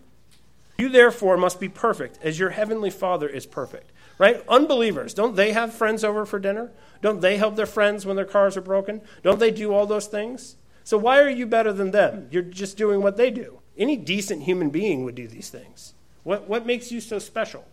You 0.78 0.90
therefore 0.90 1.37
must 1.37 1.58
be 1.58 1.68
perfect, 1.68 2.18
as 2.22 2.38
your 2.38 2.50
heavenly 2.50 2.90
Father 2.90 3.28
is 3.28 3.46
perfect. 3.46 3.92
Right? 4.18 4.44
Unbelievers, 4.46 5.14
don't 5.14 5.37
they 5.37 5.52
have 5.52 5.72
friends 5.72 6.04
over 6.04 6.26
for 6.26 6.38
dinner? 6.38 6.70
Don't 7.00 7.22
they 7.22 7.38
help 7.38 7.56
their 7.56 7.64
friends 7.64 8.04
when 8.04 8.16
their 8.16 8.26
cars 8.26 8.56
are 8.58 8.62
broken? 8.62 9.00
Don't 9.22 9.38
they 9.38 9.50
do 9.50 9.72
all 9.72 9.87
those 9.87 10.06
things? 10.06 10.56
So 10.84 10.99
why 10.99 11.20
are 11.20 11.30
you 11.30 11.46
better 11.46 11.72
than 11.72 11.90
them? 11.90 12.28
You're 12.30 12.42
just 12.42 12.76
doing 12.76 13.00
what 13.02 13.16
they 13.16 13.30
do. 13.30 13.60
Any 13.78 13.96
decent 13.96 14.42
human 14.42 14.68
being 14.68 15.04
would 15.04 15.14
do 15.14 15.26
these 15.26 15.49
things. 15.49 15.94
What, 16.25 16.49
what 16.49 16.66
makes 16.66 16.92
you 16.92 17.00
so 17.00 17.18
special? 17.18 17.64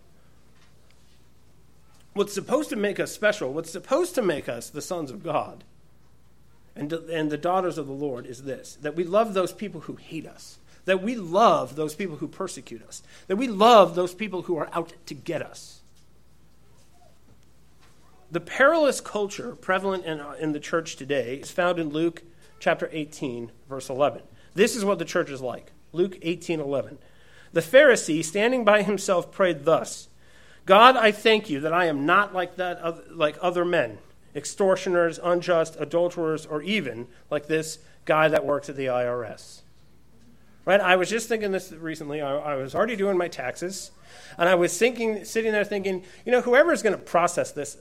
What's 2.17 2.33
supposed 2.33 2.69
to 2.71 2.75
make 2.75 3.00
us 3.00 3.12
special, 3.12 3.53
what's 3.53 3.71
supposed 3.71 4.15
to 4.15 4.24
make 4.24 4.50
us 4.50 4.71
the 4.71 4.81
sons 4.81 5.12
of 5.12 5.24
God 5.24 5.63
and, 6.75 6.91
and 6.91 7.29
the 7.29 7.38
daughters 7.38 7.77
of 7.77 7.86
the 7.86 7.93
Lord 7.93 8.25
is 8.25 8.41
this 8.41 8.75
that 8.81 8.95
we 8.95 9.03
love 9.03 9.36
those 9.36 9.53
people 9.53 9.81
who 9.81 9.97
hate 9.97 10.25
us, 10.25 10.57
that 10.86 11.03
we 11.03 11.15
love 11.15 11.75
those 11.75 11.93
people 11.93 12.15
who 12.15 12.27
persecute 12.27 12.81
us, 12.81 13.03
that 13.27 13.36
we 13.36 13.47
love 13.47 13.93
those 13.93 14.15
people 14.15 14.41
who 14.41 14.57
are 14.57 14.67
out 14.74 14.93
to 15.05 15.13
get 15.13 15.43
us. 15.43 15.81
The 18.31 18.41
perilous 18.41 19.00
culture 19.00 19.55
prevalent 19.55 20.03
in, 20.03 20.19
uh, 20.19 20.36
in 20.39 20.53
the 20.53 20.59
church 20.59 20.95
today 20.95 21.36
is 21.36 21.51
found 21.51 21.77
in 21.77 21.89
Luke 21.89 22.24
chapter 22.59 22.89
18, 22.91 23.51
verse 23.69 23.91
11. 23.91 24.24
This 24.55 24.75
is 24.75 24.83
what 24.83 24.97
the 24.97 25.05
church 25.05 25.29
is 25.29 25.39
like. 25.39 25.71
Luke 25.93 26.17
18, 26.24 26.59
11. 26.59 26.97
The 27.53 27.62
Pharisee, 27.62 28.25
standing 28.25 28.65
by 28.65 28.81
himself, 28.81 29.31
prayed 29.31 29.65
thus 29.65 30.09
God, 30.67 30.97
I 30.97 31.12
thank 31.13 31.50
you 31.50 31.62
that 31.62 31.74
I 31.74 31.86
am 31.86 32.05
not 32.05 32.33
like, 32.33 32.57
that, 32.57 33.15
like 33.15 33.38
other 33.41 33.63
men, 33.63 34.00
extortioners, 34.36 35.17
unjust, 35.24 35.77
adulterers, 35.79 36.45
or 36.45 36.62
even 36.62 37.07
like 37.31 37.47
this 37.47 37.79
guy 38.03 38.27
that 38.27 38.45
works 38.45 38.67
at 38.67 38.75
the 38.75 38.88
IRS. 38.88 39.62
Right? 40.65 40.81
I 40.81 40.97
was 40.97 41.09
just 41.09 41.29
thinking 41.29 41.53
this 41.53 41.71
recently. 41.71 42.21
I, 42.21 42.36
I 42.36 42.55
was 42.55 42.75
already 42.75 42.97
doing 42.97 43.17
my 43.17 43.29
taxes, 43.29 43.91
and 44.38 44.50
I 44.50 44.55
was 44.55 44.77
thinking, 44.77 45.24
sitting 45.24 45.53
there 45.53 45.63
thinking, 45.63 46.03
you 46.25 46.33
know, 46.33 46.41
whoever 46.41 46.74
is 46.74 46.83
going 46.83 46.97
to 46.97 47.01
process 47.01 47.53
this 47.53 47.77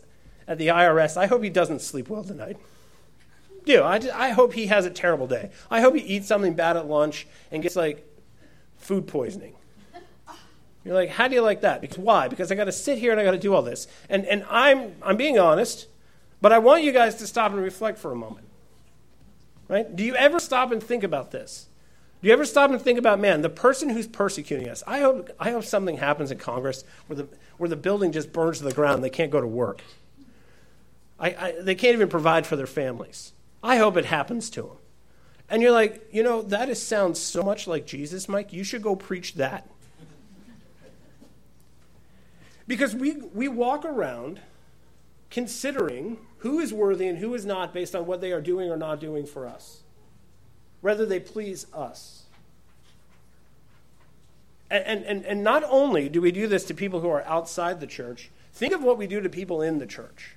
at 0.46 0.56
the 0.56 0.68
IRS, 0.68 1.16
I 1.16 1.26
hope 1.26 1.42
he 1.42 1.50
doesn't 1.50 1.80
sleep 1.80 2.08
well 2.08 2.22
tonight. 2.22 2.56
Do 3.64 3.82
I, 3.82 4.00
I 4.14 4.30
hope 4.30 4.52
he 4.52 4.66
has 4.66 4.86
a 4.86 4.90
terrible 4.90 5.26
day. 5.26 5.50
I 5.68 5.80
hope 5.80 5.96
he 5.96 6.02
eats 6.02 6.28
something 6.28 6.54
bad 6.54 6.76
at 6.76 6.86
lunch 6.86 7.26
and 7.50 7.64
gets 7.64 7.74
like 7.74 8.08
food 8.76 9.08
poisoning. 9.08 9.56
You're 10.86 10.94
like, 10.94 11.10
how 11.10 11.26
do 11.26 11.34
you 11.34 11.42
like 11.42 11.62
that? 11.62 11.80
Because 11.80 11.98
why? 11.98 12.28
Because 12.28 12.52
I 12.52 12.54
got 12.54 12.66
to 12.66 12.72
sit 12.72 12.98
here 12.98 13.10
and 13.10 13.20
I 13.20 13.24
got 13.24 13.32
to 13.32 13.38
do 13.38 13.52
all 13.52 13.62
this. 13.62 13.88
And 14.08 14.24
and 14.24 14.46
I'm 14.48 14.94
I'm 15.02 15.16
being 15.16 15.36
honest, 15.36 15.88
but 16.40 16.52
I 16.52 16.58
want 16.58 16.84
you 16.84 16.92
guys 16.92 17.16
to 17.16 17.26
stop 17.26 17.50
and 17.50 17.60
reflect 17.60 17.98
for 17.98 18.12
a 18.12 18.16
moment. 18.16 18.46
Right? 19.66 19.96
Do 19.96 20.04
you 20.04 20.14
ever 20.14 20.38
stop 20.38 20.70
and 20.70 20.80
think 20.80 21.02
about 21.02 21.32
this? 21.32 21.66
Do 22.22 22.28
you 22.28 22.32
ever 22.32 22.44
stop 22.44 22.70
and 22.70 22.80
think 22.80 23.00
about, 23.00 23.18
man, 23.18 23.42
the 23.42 23.50
person 23.50 23.88
who's 23.88 24.06
persecuting 24.06 24.68
us? 24.68 24.84
I 24.86 25.00
hope 25.00 25.28
I 25.40 25.50
hope 25.50 25.64
something 25.64 25.96
happens 25.96 26.30
in 26.30 26.38
Congress 26.38 26.84
where 27.08 27.16
the 27.16 27.28
where 27.56 27.68
the 27.68 27.74
building 27.74 28.12
just 28.12 28.32
burns 28.32 28.58
to 28.58 28.64
the 28.64 28.72
ground 28.72 29.02
they 29.02 29.10
can't 29.10 29.32
go 29.32 29.40
to 29.40 29.46
work. 29.46 29.82
I, 31.18 31.28
I, 31.30 31.54
they 31.60 31.74
can't 31.74 31.94
even 31.94 32.08
provide 32.08 32.46
for 32.46 32.54
their 32.54 32.66
families. 32.66 33.32
I 33.60 33.78
hope 33.78 33.96
it 33.96 34.04
happens 34.04 34.50
to 34.50 34.62
them. 34.62 34.76
And 35.48 35.62
you're 35.62 35.72
like, 35.72 36.08
you 36.12 36.22
know, 36.22 36.42
that 36.42 36.68
is, 36.68 36.80
sounds 36.80 37.18
so 37.18 37.42
much 37.42 37.66
like 37.66 37.86
Jesus, 37.86 38.28
Mike. 38.28 38.52
You 38.52 38.62
should 38.62 38.82
go 38.82 38.94
preach 38.94 39.34
that. 39.34 39.68
Because 42.66 42.94
we, 42.94 43.16
we 43.34 43.48
walk 43.48 43.84
around 43.84 44.40
considering 45.30 46.18
who 46.38 46.60
is 46.60 46.72
worthy 46.72 47.08
and 47.08 47.18
who 47.18 47.34
is 47.34 47.44
not 47.44 47.74
based 47.74 47.94
on 47.94 48.06
what 48.06 48.20
they 48.20 48.32
are 48.32 48.40
doing 48.40 48.70
or 48.70 48.76
not 48.76 49.00
doing 49.00 49.26
for 49.26 49.46
us, 49.46 49.82
whether 50.80 51.04
they 51.04 51.20
please 51.20 51.66
us. 51.74 52.24
And, 54.70 55.04
and, 55.04 55.24
and 55.24 55.44
not 55.44 55.62
only 55.64 56.08
do 56.08 56.20
we 56.20 56.32
do 56.32 56.46
this 56.46 56.64
to 56.64 56.74
people 56.74 57.00
who 57.00 57.08
are 57.08 57.24
outside 57.24 57.80
the 57.80 57.86
church, 57.86 58.30
think 58.52 58.72
of 58.72 58.82
what 58.82 58.98
we 58.98 59.06
do 59.06 59.20
to 59.20 59.28
people 59.28 59.62
in 59.62 59.78
the 59.78 59.86
church. 59.86 60.35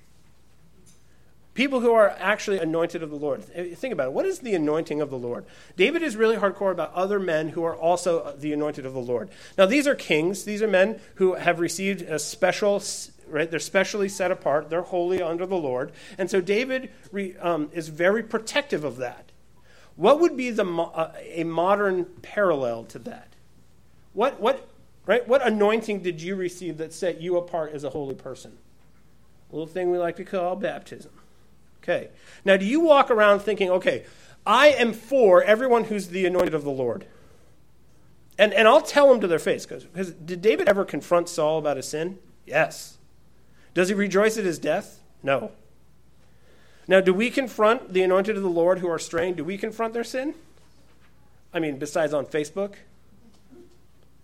People 1.60 1.80
who 1.80 1.92
are 1.92 2.16
actually 2.18 2.58
anointed 2.58 3.02
of 3.02 3.10
the 3.10 3.16
Lord. 3.16 3.44
Think 3.44 3.92
about 3.92 4.06
it. 4.06 4.12
What 4.14 4.24
is 4.24 4.38
the 4.38 4.54
anointing 4.54 5.02
of 5.02 5.10
the 5.10 5.18
Lord? 5.18 5.44
David 5.76 6.02
is 6.02 6.16
really 6.16 6.36
hardcore 6.36 6.72
about 6.72 6.94
other 6.94 7.20
men 7.20 7.50
who 7.50 7.62
are 7.64 7.76
also 7.76 8.34
the 8.38 8.54
anointed 8.54 8.86
of 8.86 8.94
the 8.94 8.98
Lord. 8.98 9.28
Now, 9.58 9.66
these 9.66 9.86
are 9.86 9.94
kings. 9.94 10.44
These 10.44 10.62
are 10.62 10.66
men 10.66 11.00
who 11.16 11.34
have 11.34 11.60
received 11.60 12.00
a 12.00 12.18
special, 12.18 12.82
right? 13.28 13.50
They're 13.50 13.60
specially 13.60 14.08
set 14.08 14.30
apart. 14.30 14.70
They're 14.70 14.80
holy 14.80 15.20
under 15.20 15.44
the 15.44 15.58
Lord. 15.58 15.92
And 16.16 16.30
so 16.30 16.40
David 16.40 16.90
re, 17.12 17.36
um, 17.36 17.68
is 17.74 17.88
very 17.88 18.22
protective 18.22 18.82
of 18.82 18.96
that. 18.96 19.30
What 19.96 20.18
would 20.18 20.38
be 20.38 20.50
the, 20.50 20.64
uh, 20.64 21.12
a 21.30 21.44
modern 21.44 22.06
parallel 22.22 22.84
to 22.84 22.98
that? 23.00 23.34
What, 24.14 24.40
what, 24.40 24.66
right? 25.04 25.28
What 25.28 25.46
anointing 25.46 26.00
did 26.00 26.22
you 26.22 26.36
receive 26.36 26.78
that 26.78 26.94
set 26.94 27.20
you 27.20 27.36
apart 27.36 27.72
as 27.74 27.84
a 27.84 27.90
holy 27.90 28.14
person? 28.14 28.56
A 29.52 29.54
little 29.54 29.66
thing 29.66 29.90
we 29.90 29.98
like 29.98 30.16
to 30.16 30.24
call 30.24 30.56
baptism. 30.56 31.10
Okay. 31.82 32.10
Now, 32.44 32.56
do 32.56 32.64
you 32.64 32.80
walk 32.80 33.10
around 33.10 33.40
thinking, 33.40 33.70
okay, 33.70 34.04
I 34.46 34.68
am 34.68 34.92
for 34.92 35.42
everyone 35.42 35.84
who's 35.84 36.08
the 36.08 36.26
anointed 36.26 36.54
of 36.54 36.64
the 36.64 36.70
Lord? 36.70 37.06
And, 38.38 38.52
and 38.54 38.66
I'll 38.66 38.80
tell 38.80 39.08
them 39.08 39.20
to 39.20 39.26
their 39.26 39.38
face, 39.38 39.66
because 39.66 40.12
did 40.12 40.40
David 40.40 40.68
ever 40.68 40.84
confront 40.84 41.28
Saul 41.28 41.58
about 41.58 41.76
his 41.76 41.88
sin? 41.88 42.18
Yes. 42.46 42.98
Does 43.74 43.88
he 43.88 43.94
rejoice 43.94 44.38
at 44.38 44.44
his 44.44 44.58
death? 44.58 45.00
No. 45.22 45.52
Now, 46.88 47.00
do 47.00 47.14
we 47.14 47.30
confront 47.30 47.92
the 47.92 48.02
anointed 48.02 48.36
of 48.36 48.42
the 48.42 48.48
Lord 48.48 48.78
who 48.78 48.88
are 48.88 48.98
straying? 48.98 49.34
Do 49.34 49.44
we 49.44 49.58
confront 49.58 49.94
their 49.94 50.04
sin? 50.04 50.34
I 51.52 51.60
mean, 51.60 51.78
besides 51.78 52.14
on 52.14 52.26
Facebook, 52.26 52.74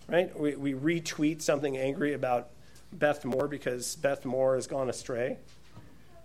right? 0.08 0.38
We, 0.38 0.56
we 0.56 0.74
retweet 0.74 1.42
something 1.42 1.76
angry 1.76 2.12
about 2.12 2.48
Beth 2.92 3.24
Moore 3.24 3.48
because 3.48 3.96
Beth 3.96 4.24
Moore 4.24 4.54
has 4.54 4.66
gone 4.66 4.88
astray 4.88 5.38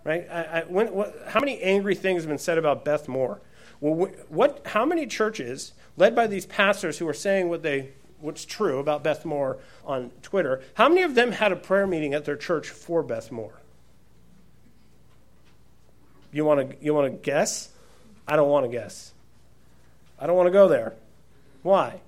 right? 0.04 0.26
I, 0.30 0.42
I, 0.42 0.64
when, 0.64 0.92
what, 0.92 1.14
how 1.28 1.40
many 1.40 1.60
angry 1.60 1.94
things 1.94 2.22
have 2.22 2.28
been 2.28 2.38
said 2.38 2.58
about 2.58 2.84
Beth 2.84 3.08
Moore? 3.08 3.40
Well, 3.80 4.10
what, 4.28 4.66
how 4.66 4.84
many 4.84 5.06
churches, 5.06 5.72
led 5.96 6.14
by 6.14 6.26
these 6.26 6.46
pastors 6.46 6.98
who 6.98 7.08
are 7.08 7.14
saying 7.14 7.48
what 7.48 7.62
they, 7.62 7.90
what's 8.20 8.44
true 8.44 8.78
about 8.78 9.02
Beth 9.02 9.24
Moore 9.24 9.58
on 9.84 10.10
Twitter, 10.22 10.62
how 10.74 10.88
many 10.88 11.02
of 11.02 11.14
them 11.14 11.32
had 11.32 11.52
a 11.52 11.56
prayer 11.56 11.86
meeting 11.86 12.14
at 12.14 12.24
their 12.24 12.36
church 12.36 12.68
for 12.68 13.02
Beth 13.02 13.32
Moore? 13.32 13.62
You 16.32 16.44
want 16.46 16.70
to 16.70 16.76
you 16.80 16.94
want 16.94 17.12
to 17.12 17.18
guess? 17.18 17.68
I 18.26 18.36
don't 18.36 18.48
want 18.48 18.64
to 18.64 18.72
guess. 18.72 19.12
I 20.18 20.26
don't 20.26 20.36
want 20.36 20.46
to 20.46 20.52
go 20.52 20.66
there. 20.66 20.94
Why? 21.62 22.00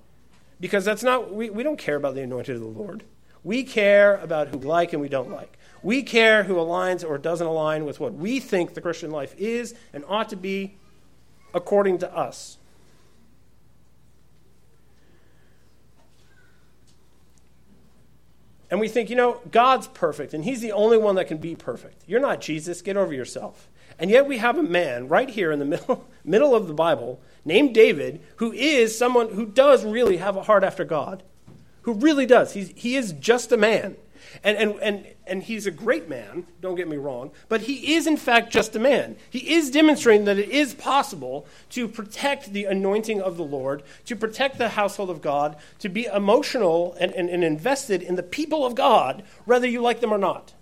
Because 0.59 0.83
that's 0.83 1.03
not 1.03 1.31
we, 1.31 1.49
we 1.49 1.61
don't 1.61 1.77
care 1.77 1.95
about 1.95 2.15
the 2.15 2.21
anointed 2.21 2.55
of 2.55 2.61
the 2.61 2.67
Lord. 2.67 3.03
We 3.43 3.63
care 3.63 4.15
about 4.15 4.47
who 4.47 4.57
we 4.57 4.65
like 4.65 4.93
and 4.93 5.01
we 5.01 5.09
don't 5.09 5.29
like. 5.29 5.57
We 5.85 6.01
care 6.01 6.45
who 6.45 6.55
aligns 6.55 7.07
or 7.07 7.19
doesn't 7.19 7.45
align 7.45 7.85
with 7.85 7.99
what 7.99 8.15
we 8.15 8.39
think 8.39 8.73
the 8.73 8.81
Christian 8.81 9.11
life 9.11 9.35
is 9.37 9.75
and 9.93 10.03
ought 10.07 10.29
to 10.29 10.35
be 10.35 10.77
according 11.53 11.99
to 11.99 12.11
us. 12.11 12.57
And 18.71 18.79
we 18.79 18.87
think, 18.87 19.11
you 19.11 19.15
know, 19.15 19.41
God's 19.51 19.87
perfect 19.87 20.33
and 20.33 20.43
He's 20.43 20.59
the 20.59 20.71
only 20.71 20.97
one 20.97 21.13
that 21.17 21.27
can 21.27 21.37
be 21.37 21.55
perfect. 21.55 22.01
You're 22.07 22.19
not 22.19 22.41
Jesus. 22.41 22.81
Get 22.81 22.97
over 22.97 23.13
yourself. 23.13 23.69
And 23.99 24.09
yet 24.09 24.25
we 24.25 24.39
have 24.39 24.57
a 24.57 24.63
man 24.63 25.07
right 25.07 25.29
here 25.29 25.51
in 25.51 25.59
the 25.59 25.65
middle, 25.65 26.07
middle 26.23 26.55
of 26.55 26.67
the 26.67 26.73
Bible 26.73 27.21
named 27.45 27.75
David 27.75 28.23
who 28.37 28.51
is 28.53 28.97
someone 28.97 29.33
who 29.33 29.45
does 29.45 29.85
really 29.85 30.17
have 30.17 30.35
a 30.35 30.41
heart 30.41 30.63
after 30.63 30.83
God, 30.83 31.21
who 31.83 31.93
really 31.93 32.25
does. 32.25 32.53
He's, 32.53 32.69
he 32.75 32.95
is 32.95 33.11
just 33.11 33.51
a 33.51 33.57
man. 33.57 33.97
And, 34.43 34.57
and, 34.57 34.79
and, 34.79 35.07
and 35.27 35.43
he's 35.43 35.65
a 35.65 35.71
great 35.71 36.09
man, 36.09 36.45
don't 36.61 36.75
get 36.75 36.87
me 36.87 36.97
wrong, 36.97 37.31
but 37.49 37.61
he 37.61 37.95
is 37.95 38.07
in 38.07 38.17
fact 38.17 38.51
just 38.51 38.75
a 38.75 38.79
man. 38.79 39.15
He 39.29 39.53
is 39.53 39.71
demonstrating 39.71 40.25
that 40.25 40.37
it 40.37 40.49
is 40.49 40.73
possible 40.73 41.45
to 41.71 41.87
protect 41.87 42.53
the 42.53 42.65
anointing 42.65 43.21
of 43.21 43.37
the 43.37 43.43
Lord, 43.43 43.83
to 44.05 44.15
protect 44.15 44.57
the 44.57 44.69
household 44.69 45.09
of 45.09 45.21
God, 45.21 45.55
to 45.79 45.89
be 45.89 46.05
emotional 46.05 46.95
and, 46.99 47.11
and, 47.13 47.29
and 47.29 47.43
invested 47.43 48.01
in 48.01 48.15
the 48.15 48.23
people 48.23 48.65
of 48.65 48.75
God, 48.75 49.23
whether 49.45 49.67
you 49.67 49.81
like 49.81 49.99
them 49.99 50.13
or 50.13 50.17
not. 50.17 50.53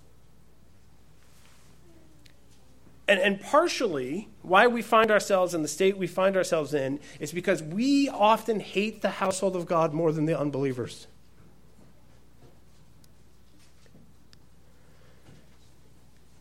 And, 3.08 3.20
and 3.20 3.42
partially, 3.42 4.30
why 4.42 4.68
we 4.68 4.82
find 4.82 5.12
ourselves 5.12 5.54
in 5.54 5.62
the 5.62 5.68
state 5.68 5.98
we 5.98 6.08
find 6.08 6.38
ourselves 6.38 6.74
in 6.74 7.00
is 7.20 7.34
because 7.34 7.62
we 7.62 8.08
often 8.08 8.60
hate 8.60 9.02
the 9.02 9.10
household 9.10 9.56
of 9.56 9.66
God 9.66 9.94
more 9.94 10.12
than 10.12 10.26
the 10.26 10.40
unbelievers. 10.40 11.08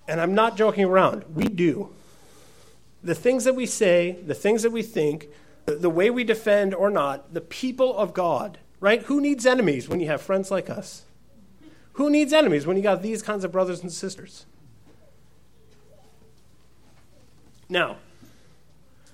And 0.08 0.20
I'm 0.20 0.34
not 0.34 0.56
joking 0.56 0.84
around. 0.84 1.24
We 1.34 1.44
do. 1.44 1.90
The 3.02 3.14
things 3.14 3.44
that 3.44 3.54
we 3.54 3.66
say, 3.66 4.18
the 4.26 4.34
things 4.34 4.62
that 4.62 4.70
we 4.70 4.82
think, 4.82 5.28
the, 5.66 5.90
way 5.90 6.10
we 6.10 6.24
defend 6.24 6.74
or 6.74 6.90
not, 6.90 7.34
the 7.34 7.40
people 7.40 7.96
of 7.96 8.12
God, 8.12 8.58
right? 8.80 9.02
Who 9.02 9.20
needs 9.20 9.46
enemies 9.46 9.88
when 9.88 10.00
you 10.00 10.06
have 10.08 10.20
friends 10.20 10.50
like 10.50 10.68
us? 10.68 11.04
Who 11.94 12.10
needs 12.10 12.32
enemies 12.32 12.66
when 12.66 12.76
you 12.76 12.82
got 12.82 13.02
these 13.02 13.22
kinds 13.22 13.44
of 13.44 13.52
brothers 13.52 13.82
and 13.82 13.92
sisters? 13.92 14.46
Now, 17.68 17.96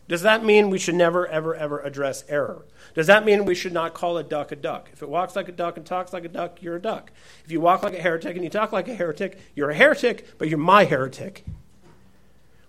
does 0.08 0.22
that 0.22 0.42
mean 0.42 0.70
we 0.70 0.78
should 0.78 0.94
never, 0.94 1.26
ever, 1.26 1.54
ever 1.54 1.80
address 1.80 2.24
error? 2.28 2.64
Does 2.94 3.06
that 3.06 3.26
mean 3.26 3.44
we 3.44 3.54
should 3.54 3.74
not 3.74 3.92
call 3.92 4.16
a 4.16 4.24
duck 4.24 4.50
a 4.50 4.56
duck? 4.56 4.88
If 4.92 5.02
it 5.02 5.08
walks 5.08 5.36
like 5.36 5.48
a 5.48 5.52
duck 5.52 5.76
and 5.76 5.84
talks 5.84 6.14
like 6.14 6.24
a 6.24 6.28
duck, 6.28 6.62
you're 6.62 6.76
a 6.76 6.80
duck. 6.80 7.12
If 7.44 7.52
you 7.52 7.60
walk 7.60 7.82
like 7.82 7.92
a 7.92 8.00
heretic 8.00 8.34
and 8.34 8.42
you 8.42 8.50
talk 8.50 8.72
like 8.72 8.88
a 8.88 8.94
heretic, 8.94 9.38
you're 9.54 9.70
a 9.70 9.74
heretic, 9.74 10.38
but 10.38 10.48
you're 10.48 10.58
my 10.58 10.84
heretic. 10.84 11.44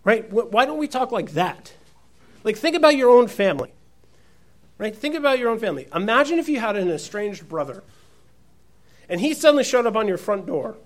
Right? 0.04 0.30
Why 0.32 0.66
don't 0.66 0.78
we 0.78 0.88
talk 0.88 1.12
like 1.12 1.32
that? 1.32 1.74
Like, 2.44 2.58
think 2.58 2.76
about 2.76 2.98
your 2.98 3.10
own 3.10 3.28
family. 3.28 3.74
Right? 4.78 4.96
Think 4.96 5.16
about 5.16 5.40
your 5.40 5.50
own 5.50 5.60
family. 5.60 5.88
Imagine 5.96 6.40
if 6.40 6.50
you 6.50 6.60
had 6.60 6.76
an 6.76 6.90
estranged 6.90 7.48
brother 7.48 7.84
and 9.08 9.22
he 9.22 9.34
suddenly 9.34 9.64
showed 9.64 9.86
up 9.86 9.96
on 9.96 10.08
your 10.08 10.18
front 10.18 10.46
door. 10.46 10.78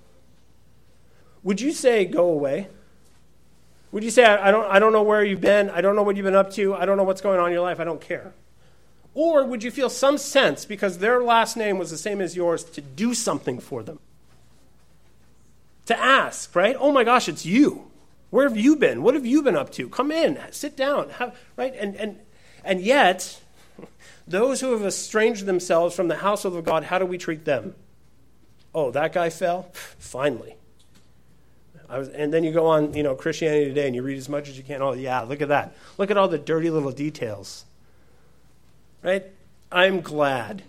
Would 1.43 1.59
you 1.59 1.71
say, 1.73 2.05
go 2.05 2.29
away? 2.29 2.69
Would 3.93 4.03
you 4.03 4.09
say, 4.09 4.25
I 4.25 4.49
don't, 4.49 4.65
I 4.65 4.79
don't 4.79 4.91
know 4.91 5.03
where 5.03 5.23
you've 5.23 5.39
been, 5.39 5.69
I 5.69 5.81
don't 5.81 5.95
know 5.95 6.01
what 6.01 6.15
you've 6.15 6.23
been 6.23 6.35
up 6.35 6.49
to, 6.53 6.73
I 6.73 6.83
don't 6.85 6.97
know 6.97 7.03
what's 7.03 7.21
going 7.21 7.39
on 7.39 7.45
in 7.45 7.53
your 7.53 7.61
life, 7.61 7.79
I 7.79 7.83
don't 7.83 8.01
care? 8.01 8.33
Or 9.13 9.45
would 9.45 9.61
you 9.61 9.69
feel 9.69 9.87
some 9.87 10.17
sense, 10.17 10.65
because 10.65 10.97
their 10.97 11.21
last 11.21 11.55
name 11.55 11.77
was 11.77 11.91
the 11.91 11.97
same 11.97 12.19
as 12.19 12.35
yours, 12.35 12.63
to 12.63 12.81
do 12.81 13.13
something 13.13 13.59
for 13.59 13.83
them? 13.83 13.99
To 15.85 15.99
ask, 15.99 16.55
right? 16.55 16.75
Oh 16.79 16.91
my 16.91 17.03
gosh, 17.03 17.29
it's 17.29 17.45
you. 17.45 17.91
Where 18.31 18.49
have 18.49 18.57
you 18.57 18.75
been? 18.77 19.03
What 19.03 19.13
have 19.13 19.27
you 19.27 19.43
been 19.43 19.55
up 19.55 19.71
to? 19.73 19.87
Come 19.89 20.11
in, 20.11 20.39
sit 20.49 20.75
down, 20.75 21.09
have, 21.11 21.37
right? 21.55 21.75
And, 21.77 21.95
and, 21.97 22.19
and 22.63 22.81
yet, 22.81 23.41
those 24.27 24.59
who 24.59 24.71
have 24.71 24.81
estranged 24.81 25.45
themselves 25.45 25.95
from 25.95 26.07
the 26.07 26.15
household 26.15 26.57
of 26.57 26.65
God, 26.65 26.85
how 26.85 26.97
do 26.97 27.05
we 27.05 27.19
treat 27.19 27.45
them? 27.45 27.75
Oh, 28.73 28.89
that 28.89 29.13
guy 29.13 29.29
fell? 29.29 29.69
Finally. 29.99 30.55
Was, 31.89 32.09
and 32.09 32.33
then 32.33 32.43
you 32.43 32.51
go 32.51 32.65
on, 32.65 32.93
you 32.93 33.03
know, 33.03 33.15
Christianity 33.15 33.65
Today 33.65 33.85
and 33.87 33.95
you 33.95 34.01
read 34.01 34.17
as 34.17 34.29
much 34.29 34.49
as 34.49 34.57
you 34.57 34.63
can. 34.63 34.81
Oh, 34.81 34.93
yeah, 34.93 35.21
look 35.21 35.41
at 35.41 35.49
that. 35.49 35.75
Look 35.97 36.09
at 36.09 36.17
all 36.17 36.27
the 36.27 36.37
dirty 36.37 36.69
little 36.69 36.91
details. 36.91 37.65
Right? 39.01 39.25
I'm 39.71 40.01
glad. 40.01 40.63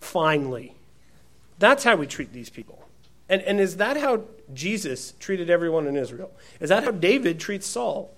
Finally. 0.00 0.74
That's 1.58 1.84
how 1.84 1.96
we 1.96 2.06
treat 2.06 2.32
these 2.32 2.50
people. 2.50 2.84
And, 3.28 3.42
and 3.42 3.60
is 3.60 3.76
that 3.76 3.96
how 3.96 4.22
Jesus 4.54 5.12
treated 5.18 5.50
everyone 5.50 5.86
in 5.86 5.96
Israel? 5.96 6.30
Is 6.60 6.70
that 6.70 6.84
how 6.84 6.92
David 6.92 7.40
treats 7.40 7.66
Saul? 7.66 8.14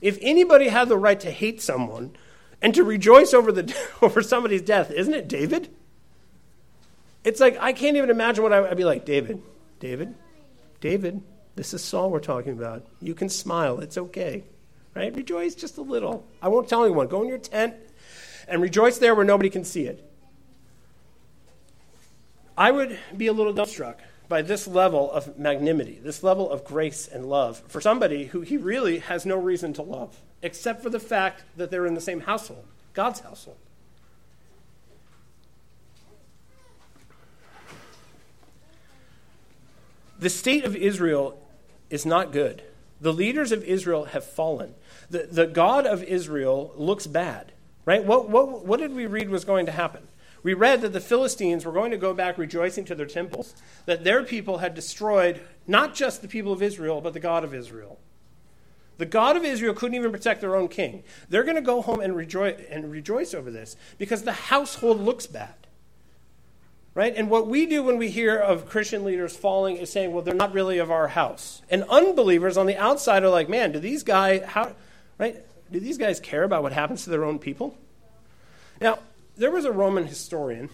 If 0.00 0.18
anybody 0.20 0.68
had 0.68 0.88
the 0.88 0.98
right 0.98 1.18
to 1.20 1.30
hate 1.30 1.60
someone 1.60 2.16
and 2.62 2.74
to 2.74 2.84
rejoice 2.84 3.34
over, 3.34 3.52
the, 3.52 3.76
over 4.02 4.22
somebody's 4.22 4.62
death, 4.62 4.90
isn't 4.90 5.12
it 5.12 5.28
David? 5.28 5.68
It's 7.24 7.40
like, 7.40 7.58
I 7.60 7.72
can't 7.72 7.96
even 7.96 8.08
imagine 8.08 8.42
what 8.42 8.52
I, 8.52 8.60
would 8.60 8.76
be 8.76 8.84
like. 8.84 9.04
David, 9.04 9.42
David, 9.80 10.14
David, 10.80 11.22
this 11.56 11.72
is 11.72 11.82
Saul 11.82 12.10
we're 12.10 12.20
talking 12.20 12.52
about. 12.52 12.86
You 13.00 13.14
can 13.14 13.28
smile. 13.28 13.80
It's 13.80 13.98
okay. 13.98 14.44
Right? 14.94 15.14
Rejoice 15.14 15.54
just 15.54 15.78
a 15.78 15.82
little. 15.82 16.26
I 16.40 16.48
won't 16.48 16.68
tell 16.68 16.84
anyone. 16.84 17.08
Go 17.08 17.22
in 17.22 17.28
your 17.28 17.38
tent 17.38 17.74
and 18.46 18.62
rejoice 18.62 18.98
there 18.98 19.14
where 19.14 19.24
nobody 19.24 19.50
can 19.50 19.64
see 19.64 19.86
it. 19.86 20.10
I 22.56 22.70
would 22.70 22.98
be 23.16 23.26
a 23.26 23.32
little 23.32 23.52
dumbstruck 23.52 23.96
by 24.28 24.42
this 24.42 24.66
level 24.66 25.10
of 25.12 25.38
magnanimity, 25.38 25.98
this 26.02 26.22
level 26.22 26.50
of 26.50 26.64
grace 26.64 27.06
and 27.06 27.26
love 27.26 27.62
for 27.68 27.80
somebody 27.80 28.26
who 28.26 28.40
he 28.40 28.56
really 28.56 28.98
has 28.98 29.26
no 29.26 29.36
reason 29.36 29.72
to 29.74 29.82
love, 29.82 30.20
except 30.42 30.82
for 30.82 30.90
the 30.90 31.00
fact 31.00 31.42
that 31.56 31.70
they're 31.70 31.86
in 31.86 31.94
the 31.94 32.00
same 32.00 32.20
household, 32.20 32.64
God's 32.94 33.20
household. 33.20 33.58
The 40.18 40.30
state 40.30 40.64
of 40.64 40.74
Israel 40.74 41.38
is 41.90 42.06
not 42.06 42.32
good. 42.32 42.62
The 43.00 43.12
leaders 43.12 43.52
of 43.52 43.62
Israel 43.64 44.06
have 44.06 44.24
fallen. 44.24 44.74
The, 45.10 45.28
the 45.30 45.46
God 45.46 45.86
of 45.86 46.02
Israel 46.02 46.72
looks 46.76 47.06
bad, 47.06 47.52
right? 47.84 48.04
What, 48.04 48.28
what, 48.28 48.64
what 48.64 48.80
did 48.80 48.94
we 48.94 49.06
read 49.06 49.28
was 49.28 49.44
going 49.44 49.66
to 49.66 49.72
happen? 49.72 50.08
We 50.42 50.54
read 50.54 50.80
that 50.82 50.92
the 50.92 51.00
Philistines 51.00 51.64
were 51.64 51.72
going 51.72 51.90
to 51.90 51.96
go 51.96 52.14
back 52.14 52.38
rejoicing 52.38 52.84
to 52.86 52.94
their 52.94 53.06
temples, 53.06 53.54
that 53.84 54.04
their 54.04 54.22
people 54.22 54.58
had 54.58 54.74
destroyed 54.74 55.40
not 55.66 55.94
just 55.94 56.22
the 56.22 56.28
people 56.28 56.52
of 56.52 56.62
Israel, 56.62 57.00
but 57.00 57.12
the 57.12 57.20
God 57.20 57.42
of 57.42 57.52
Israel. 57.52 57.98
The 58.98 59.06
God 59.06 59.36
of 59.36 59.44
Israel 59.44 59.74
couldn't 59.74 59.96
even 59.96 60.12
protect 60.12 60.40
their 60.40 60.56
own 60.56 60.68
king. 60.68 61.02
They're 61.28 61.44
going 61.44 61.56
to 61.56 61.62
go 61.62 61.82
home 61.82 62.00
and 62.00 62.16
rejoice, 62.16 62.60
and 62.70 62.90
rejoice 62.90 63.34
over 63.34 63.50
this 63.50 63.76
because 63.98 64.22
the 64.22 64.32
household 64.32 65.00
looks 65.00 65.26
bad. 65.26 65.65
Right? 66.96 67.14
And 67.14 67.28
what 67.28 67.46
we 67.46 67.66
do 67.66 67.82
when 67.82 67.98
we 67.98 68.08
hear 68.08 68.38
of 68.38 68.70
Christian 68.70 69.04
leaders 69.04 69.36
falling 69.36 69.76
is 69.76 69.92
saying, 69.92 70.14
well, 70.14 70.22
they're 70.22 70.32
not 70.32 70.54
really 70.54 70.78
of 70.78 70.90
our 70.90 71.08
house. 71.08 71.60
And 71.68 71.84
unbelievers 71.90 72.56
on 72.56 72.64
the 72.64 72.78
outside 72.78 73.22
are 73.22 73.28
like, 73.28 73.50
man, 73.50 73.70
do 73.72 73.78
these 73.78 74.02
guys 74.02 74.42
how 74.46 74.72
right? 75.18 75.44
Do 75.70 75.78
these 75.78 75.98
guys 75.98 76.20
care 76.20 76.42
about 76.42 76.62
what 76.62 76.72
happens 76.72 77.04
to 77.04 77.10
their 77.10 77.22
own 77.22 77.38
people? 77.38 77.76
Now, 78.80 79.00
there 79.36 79.50
was 79.50 79.66
a 79.66 79.72
Roman 79.72 80.06
historian 80.06 80.70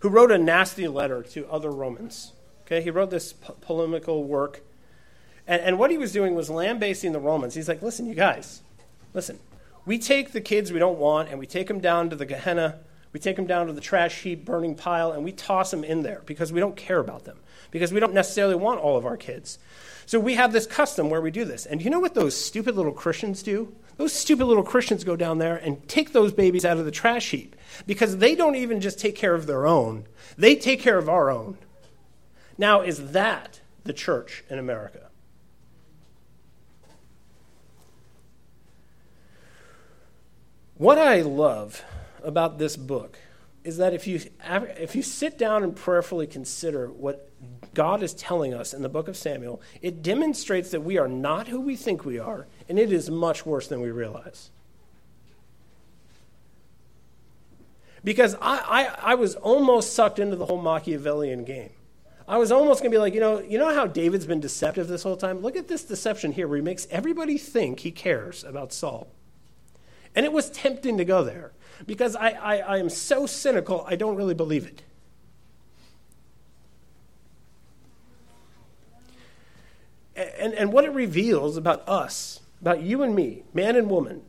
who 0.00 0.10
wrote 0.10 0.30
a 0.30 0.36
nasty 0.36 0.86
letter 0.88 1.22
to 1.22 1.48
other 1.50 1.70
Romans. 1.70 2.34
Okay, 2.66 2.82
he 2.82 2.90
wrote 2.90 3.08
this 3.08 3.32
po- 3.32 3.56
polemical 3.62 4.24
work. 4.24 4.60
And, 5.46 5.62
and 5.62 5.78
what 5.78 5.90
he 5.90 5.96
was 5.96 6.12
doing 6.12 6.34
was 6.34 6.50
lambasting 6.50 7.12
the 7.12 7.18
Romans. 7.18 7.54
He's 7.54 7.66
like, 7.68 7.80
listen, 7.80 8.04
you 8.04 8.14
guys, 8.14 8.60
listen, 9.14 9.38
we 9.86 9.98
take 9.98 10.32
the 10.32 10.42
kids 10.42 10.70
we 10.70 10.78
don't 10.78 10.98
want 10.98 11.30
and 11.30 11.38
we 11.38 11.46
take 11.46 11.66
them 11.68 11.80
down 11.80 12.10
to 12.10 12.16
the 12.16 12.26
Gehenna 12.26 12.80
we 13.16 13.20
take 13.20 13.36
them 13.36 13.46
down 13.46 13.66
to 13.66 13.72
the 13.72 13.80
trash 13.80 14.20
heap, 14.20 14.44
burning 14.44 14.74
pile, 14.74 15.12
and 15.12 15.24
we 15.24 15.32
toss 15.32 15.70
them 15.70 15.82
in 15.82 16.02
there 16.02 16.20
because 16.26 16.52
we 16.52 16.60
don't 16.60 16.76
care 16.76 16.98
about 16.98 17.24
them, 17.24 17.38
because 17.70 17.90
we 17.90 17.98
don't 17.98 18.12
necessarily 18.12 18.54
want 18.54 18.78
all 18.78 18.98
of 18.98 19.06
our 19.06 19.16
kids. 19.16 19.58
So 20.04 20.20
we 20.20 20.34
have 20.34 20.52
this 20.52 20.66
custom 20.66 21.08
where 21.08 21.22
we 21.22 21.30
do 21.30 21.46
this. 21.46 21.64
And 21.64 21.80
you 21.80 21.88
know 21.88 21.98
what 21.98 22.12
those 22.12 22.36
stupid 22.36 22.76
little 22.76 22.92
Christians 22.92 23.42
do? 23.42 23.74
Those 23.96 24.12
stupid 24.12 24.44
little 24.44 24.62
Christians 24.62 25.02
go 25.02 25.16
down 25.16 25.38
there 25.38 25.56
and 25.56 25.88
take 25.88 26.12
those 26.12 26.30
babies 26.30 26.66
out 26.66 26.76
of 26.76 26.84
the 26.84 26.90
trash 26.90 27.30
heap 27.30 27.56
because 27.86 28.18
they 28.18 28.34
don't 28.34 28.54
even 28.54 28.82
just 28.82 28.98
take 28.98 29.16
care 29.16 29.34
of 29.34 29.46
their 29.46 29.66
own, 29.66 30.04
they 30.36 30.54
take 30.54 30.82
care 30.82 30.98
of 30.98 31.08
our 31.08 31.30
own. 31.30 31.56
Now, 32.58 32.82
is 32.82 33.12
that 33.12 33.60
the 33.84 33.94
church 33.94 34.44
in 34.50 34.58
America? 34.58 35.08
What 40.76 40.98
I 40.98 41.22
love 41.22 41.82
about 42.26 42.58
this 42.58 42.76
book 42.76 43.18
is 43.64 43.78
that 43.78 43.94
if 43.94 44.06
you, 44.06 44.20
if 44.44 44.94
you 44.94 45.02
sit 45.02 45.38
down 45.38 45.64
and 45.64 45.74
prayerfully 45.74 46.26
consider 46.26 46.88
what 46.88 47.30
God 47.74 48.02
is 48.02 48.14
telling 48.14 48.54
us 48.54 48.72
in 48.72 48.82
the 48.82 48.88
book 48.88 49.08
of 49.08 49.16
Samuel, 49.16 49.60
it 49.82 50.02
demonstrates 50.02 50.70
that 50.70 50.82
we 50.82 50.98
are 50.98 51.08
not 51.08 51.48
who 51.48 51.60
we 51.60 51.74
think 51.74 52.04
we 52.04 52.18
are, 52.18 52.46
and 52.68 52.78
it 52.78 52.92
is 52.92 53.10
much 53.10 53.44
worse 53.44 53.66
than 53.66 53.80
we 53.80 53.90
realize. 53.90 54.50
Because 58.04 58.36
I, 58.36 58.38
I, 58.40 59.12
I 59.12 59.14
was 59.16 59.34
almost 59.34 59.94
sucked 59.94 60.20
into 60.20 60.36
the 60.36 60.46
whole 60.46 60.62
Machiavellian 60.62 61.44
game. 61.44 61.70
I 62.28 62.38
was 62.38 62.52
almost 62.52 62.82
going 62.82 62.92
to 62.92 62.94
be 62.94 63.00
like, 63.00 63.14
you 63.14 63.20
know, 63.20 63.40
you 63.40 63.58
know 63.58 63.74
how 63.74 63.88
David's 63.88 64.26
been 64.26 64.40
deceptive 64.40 64.86
this 64.86 65.02
whole 65.02 65.16
time? 65.16 65.40
Look 65.40 65.56
at 65.56 65.66
this 65.66 65.82
deception 65.82 66.32
here 66.32 66.46
where 66.46 66.56
he 66.56 66.62
makes 66.62 66.86
everybody 66.90 67.36
think 67.36 67.80
he 67.80 67.90
cares 67.90 68.44
about 68.44 68.72
Saul. 68.72 69.08
And 70.14 70.24
it 70.24 70.32
was 70.32 70.50
tempting 70.50 70.98
to 70.98 71.04
go 71.04 71.24
there 71.24 71.52
because 71.84 72.16
I, 72.16 72.30
I, 72.30 72.56
I 72.58 72.78
am 72.78 72.88
so 72.88 73.26
cynical, 73.26 73.84
I 73.88 73.96
don't 73.96 74.16
really 74.16 74.34
believe 74.34 74.66
it. 74.66 74.82
And, 80.16 80.54
and 80.54 80.72
what 80.72 80.84
it 80.84 80.92
reveals 80.92 81.56
about 81.58 81.86
us, 81.86 82.40
about 82.60 82.80
you 82.80 83.02
and 83.02 83.14
me, 83.14 83.42
man 83.52 83.76
and 83.76 83.90
woman, 83.90 84.22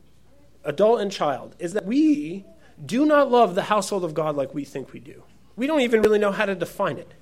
adult 0.64 1.00
and 1.00 1.10
child, 1.10 1.56
is 1.58 1.72
that 1.72 1.86
we 1.86 2.44
do 2.84 3.06
not 3.06 3.30
love 3.30 3.54
the 3.54 3.62
household 3.62 4.04
of 4.04 4.12
God 4.12 4.36
like 4.36 4.54
we 4.54 4.64
think 4.64 4.92
we 4.92 5.00
do. 5.00 5.22
We 5.56 5.66
don't 5.66 5.80
even 5.80 6.02
really 6.02 6.18
know 6.18 6.30
how 6.30 6.44
to 6.44 6.54
define 6.54 6.98
it. 6.98 7.14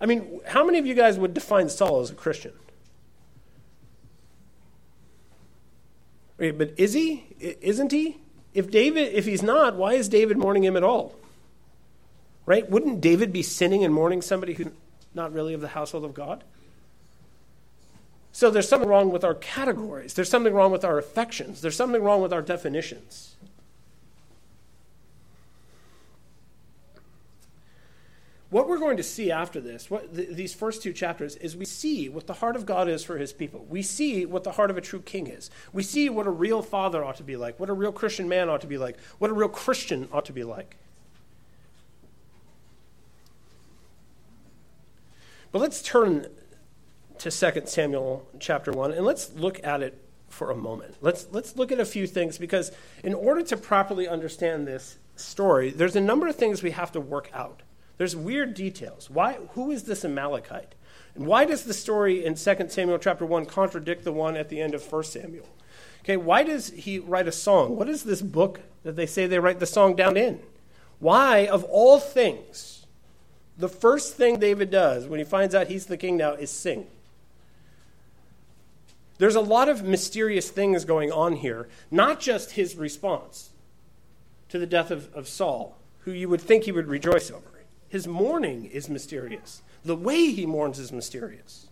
I 0.00 0.06
mean, 0.06 0.40
how 0.46 0.64
many 0.64 0.78
of 0.78 0.86
you 0.86 0.94
guys 0.94 1.18
would 1.18 1.32
define 1.34 1.68
Saul 1.68 2.00
as 2.00 2.10
a 2.10 2.14
Christian? 2.14 2.52
But 6.36 6.74
is 6.76 6.92
he? 6.92 7.26
Isn't 7.40 7.92
he? 7.92 8.18
If 8.56 8.70
David, 8.70 9.12
if 9.12 9.26
he's 9.26 9.42
not, 9.42 9.76
why 9.76 9.92
is 9.94 10.08
David 10.08 10.38
mourning 10.38 10.64
him 10.64 10.76
at 10.76 10.82
all? 10.82 11.14
Right? 12.46 12.68
Wouldn't 12.68 13.00
David 13.00 13.32
be 13.32 13.42
sinning 13.42 13.84
and 13.84 13.92
mourning 13.92 14.22
somebody 14.22 14.54
who's 14.54 14.68
not 15.14 15.32
really 15.32 15.52
of 15.52 15.60
the 15.60 15.68
household 15.68 16.04
of 16.04 16.14
God? 16.14 16.42
So 18.32 18.50
there's 18.50 18.68
something 18.68 18.88
wrong 18.88 19.10
with 19.10 19.24
our 19.24 19.34
categories. 19.34 20.14
There's 20.14 20.28
something 20.28 20.52
wrong 20.52 20.72
with 20.72 20.84
our 20.84 20.98
affections. 20.98 21.60
There's 21.60 21.76
something 21.76 22.02
wrong 22.02 22.22
with 22.22 22.32
our 22.32 22.42
definitions. 22.42 23.35
What 28.56 28.70
we're 28.70 28.78
going 28.78 28.96
to 28.96 29.02
see 29.02 29.30
after 29.30 29.60
this, 29.60 29.90
what 29.90 30.16
th- 30.16 30.30
these 30.30 30.54
first 30.54 30.82
two 30.82 30.94
chapters, 30.94 31.36
is 31.36 31.54
we 31.54 31.66
see 31.66 32.08
what 32.08 32.26
the 32.26 32.32
heart 32.32 32.56
of 32.56 32.64
God 32.64 32.88
is 32.88 33.04
for 33.04 33.18
his 33.18 33.30
people. 33.30 33.66
We 33.68 33.82
see 33.82 34.24
what 34.24 34.44
the 34.44 34.52
heart 34.52 34.70
of 34.70 34.78
a 34.78 34.80
true 34.80 35.02
king 35.02 35.26
is. 35.26 35.50
We 35.74 35.82
see 35.82 36.08
what 36.08 36.26
a 36.26 36.30
real 36.30 36.62
father 36.62 37.04
ought 37.04 37.16
to 37.16 37.22
be 37.22 37.36
like, 37.36 37.60
what 37.60 37.68
a 37.68 37.74
real 37.74 37.92
Christian 37.92 38.30
man 38.30 38.48
ought 38.48 38.62
to 38.62 38.66
be 38.66 38.78
like, 38.78 38.98
what 39.18 39.30
a 39.30 39.34
real 39.34 39.50
Christian 39.50 40.08
ought 40.10 40.24
to 40.24 40.32
be 40.32 40.42
like. 40.42 40.78
But 45.52 45.58
let's 45.58 45.82
turn 45.82 46.26
to 47.18 47.30
2 47.30 47.62
Samuel 47.66 48.26
chapter 48.40 48.72
1 48.72 48.92
and 48.92 49.04
let's 49.04 49.34
look 49.34 49.62
at 49.66 49.82
it 49.82 50.02
for 50.30 50.50
a 50.50 50.56
moment. 50.56 50.96
Let's, 51.02 51.26
let's 51.30 51.56
look 51.56 51.72
at 51.72 51.78
a 51.78 51.84
few 51.84 52.06
things 52.06 52.38
because 52.38 52.72
in 53.04 53.12
order 53.12 53.42
to 53.42 53.56
properly 53.58 54.08
understand 54.08 54.66
this 54.66 54.96
story, 55.14 55.68
there's 55.68 55.94
a 55.94 56.00
number 56.00 56.26
of 56.26 56.36
things 56.36 56.62
we 56.62 56.70
have 56.70 56.90
to 56.92 57.00
work 57.02 57.28
out. 57.34 57.60
There's 57.98 58.14
weird 58.14 58.54
details. 58.54 59.08
Why, 59.08 59.34
who 59.52 59.70
is 59.70 59.84
this 59.84 60.04
Amalekite? 60.04 60.74
And 61.14 61.26
why 61.26 61.46
does 61.46 61.64
the 61.64 61.74
story 61.74 62.24
in 62.24 62.34
2 62.34 62.68
Samuel 62.68 62.98
chapter 62.98 63.24
1 63.24 63.46
contradict 63.46 64.04
the 64.04 64.12
one 64.12 64.36
at 64.36 64.48
the 64.48 64.60
end 64.60 64.74
of 64.74 64.92
1 64.92 65.04
Samuel? 65.04 65.48
Okay, 66.02 66.16
why 66.16 66.42
does 66.42 66.70
he 66.70 66.98
write 66.98 67.26
a 67.26 67.32
song? 67.32 67.76
What 67.76 67.88
is 67.88 68.04
this 68.04 68.22
book 68.22 68.60
that 68.84 68.96
they 68.96 69.06
say 69.06 69.26
they 69.26 69.38
write 69.38 69.58
the 69.58 69.66
song 69.66 69.96
down 69.96 70.16
in? 70.16 70.40
Why, 70.98 71.46
of 71.46 71.64
all 71.64 71.98
things, 71.98 72.86
the 73.58 73.68
first 73.68 74.14
thing 74.14 74.38
David 74.38 74.70
does 74.70 75.06
when 75.06 75.18
he 75.18 75.24
finds 75.24 75.54
out 75.54 75.66
he's 75.66 75.86
the 75.86 75.96
king 75.96 76.16
now 76.16 76.34
is 76.34 76.50
sing? 76.50 76.86
There's 79.18 79.34
a 79.34 79.40
lot 79.40 79.68
of 79.68 79.82
mysterious 79.82 80.50
things 80.50 80.84
going 80.84 81.10
on 81.10 81.36
here, 81.36 81.68
not 81.90 82.20
just 82.20 82.52
his 82.52 82.76
response 82.76 83.50
to 84.50 84.58
the 84.58 84.66
death 84.66 84.90
of, 84.90 85.12
of 85.14 85.26
Saul, 85.26 85.78
who 86.00 86.12
you 86.12 86.28
would 86.28 86.42
think 86.42 86.64
he 86.64 86.72
would 86.72 86.86
rejoice 86.86 87.30
over. 87.30 87.55
His 87.88 88.06
mourning 88.06 88.66
is 88.66 88.88
mysterious. 88.88 89.62
The 89.84 89.96
way 89.96 90.32
he 90.32 90.46
mourns 90.46 90.78
is 90.78 90.92
mysterious. 90.92 91.68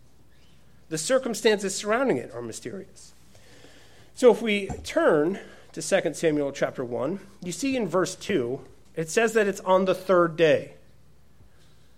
The 0.88 0.98
circumstances 0.98 1.74
surrounding 1.74 2.18
it 2.18 2.30
are 2.32 2.42
mysterious. 2.42 3.14
So 4.14 4.30
if 4.30 4.40
we 4.40 4.68
turn 4.84 5.40
to 5.72 5.82
2 5.82 6.14
Samuel 6.14 6.52
chapter 6.52 6.84
1, 6.84 7.18
you 7.42 7.52
see 7.52 7.76
in 7.76 7.88
verse 7.88 8.14
2, 8.14 8.60
it 8.94 9.10
says 9.10 9.32
that 9.32 9.48
it's 9.48 9.60
on 9.60 9.86
the 9.86 9.94
third 9.94 10.36
day. 10.36 10.74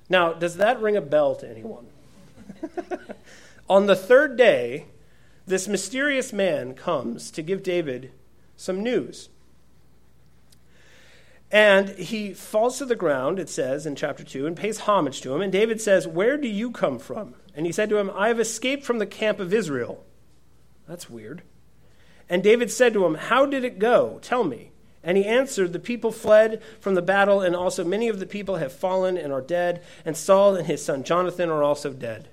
Now, 0.09 0.33
does 0.33 0.57
that 0.57 0.81
ring 0.81 0.97
a 0.97 1.03
bell 1.03 1.35
to 1.37 1.49
anyone? 1.49 1.89
on 3.69 3.87
the 3.87 3.97
third 3.97 4.37
day, 4.37 4.87
this 5.47 5.69
mysterious 5.69 6.33
man 6.33 6.75
comes 6.75 7.31
to 7.33 7.43
give 7.43 7.63
David 7.63 8.13
some 8.57 8.83
news. 8.83 9.29
And 11.51 11.91
he 11.91 12.35
falls 12.35 12.79
to 12.79 12.85
the 12.85 12.97
ground, 12.97 13.39
it 13.39 13.49
says 13.49 13.87
in 13.87 13.95
chapter 13.95 14.25
2, 14.25 14.47
and 14.47 14.57
pays 14.57 14.81
homage 14.81 15.21
to 15.21 15.35
him. 15.35 15.41
And 15.41 15.53
David 15.53 15.81
says, 15.81 16.07
Where 16.07 16.37
do 16.37 16.49
you 16.49 16.71
come 16.71 16.99
from? 16.99 17.35
And 17.55 17.67
he 17.67 17.73
said 17.73 17.89
to 17.91 17.99
him, 17.99 18.11
I 18.15 18.29
have 18.29 18.41
escaped 18.41 18.85
from 18.85 18.99
the 18.99 19.07
camp 19.07 19.39
of 19.39 19.55
Israel. 19.55 20.05
That's 20.89 21.09
weird. 21.09 21.43
And 22.29 22.43
David 22.43 22.71
said 22.71 22.93
to 22.95 23.05
him, 23.07 23.15
How 23.15 23.47
did 23.47 23.65
it 23.65 23.79
go? 23.79 24.19
Tell 24.23 24.45
me. 24.45 24.73
And 25.05 25.17
he 25.17 25.25
answered, 25.25 25.73
The 25.73 25.79
people 25.79 26.11
fled 26.11 26.61
from 26.81 26.97
the 26.97 27.03
battle, 27.03 27.41
and 27.41 27.55
also 27.55 27.85
many 27.85 28.09
of 28.09 28.19
the 28.19 28.27
people 28.27 28.57
have 28.57 28.73
fallen 28.73 29.17
and 29.17 29.33
are 29.33 29.41
dead, 29.41 29.85
and 30.05 30.17
Saul 30.17 30.57
and 30.57 30.67
his 30.67 30.85
son 30.85 31.05
Jonathan 31.05 31.49
are 31.49 31.63
also 31.63 31.93
dead. 31.93 32.29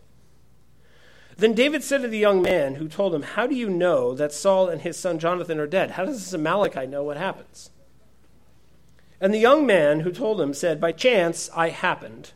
Then 1.37 1.53
David 1.53 1.83
said 1.83 2.01
to 2.01 2.07
the 2.07 2.17
young 2.17 2.41
man 2.41 2.75
who 2.75 2.87
told 2.87 3.13
him, 3.13 3.21
How 3.21 3.45
do 3.45 3.55
you 3.55 3.69
know 3.69 4.15
that 4.15 4.33
Saul 4.33 4.69
and 4.69 4.81
his 4.81 4.97
son 4.97 5.19
Jonathan 5.19 5.59
are 5.59 5.67
dead? 5.67 5.91
How 5.91 6.05
does 6.05 6.19
this 6.19 6.33
Amalekite 6.33 6.89
know 6.89 7.03
what 7.03 7.17
happens? 7.17 7.69
And 9.23 9.33
the 9.33 9.39
young 9.39 9.65
man 9.65 10.01
who 10.01 10.11
told 10.11 10.41
him 10.41 10.53
said, 10.53 10.81
By 10.81 10.91
chance 10.91 11.49
I 11.55 11.69
happened 11.69 12.31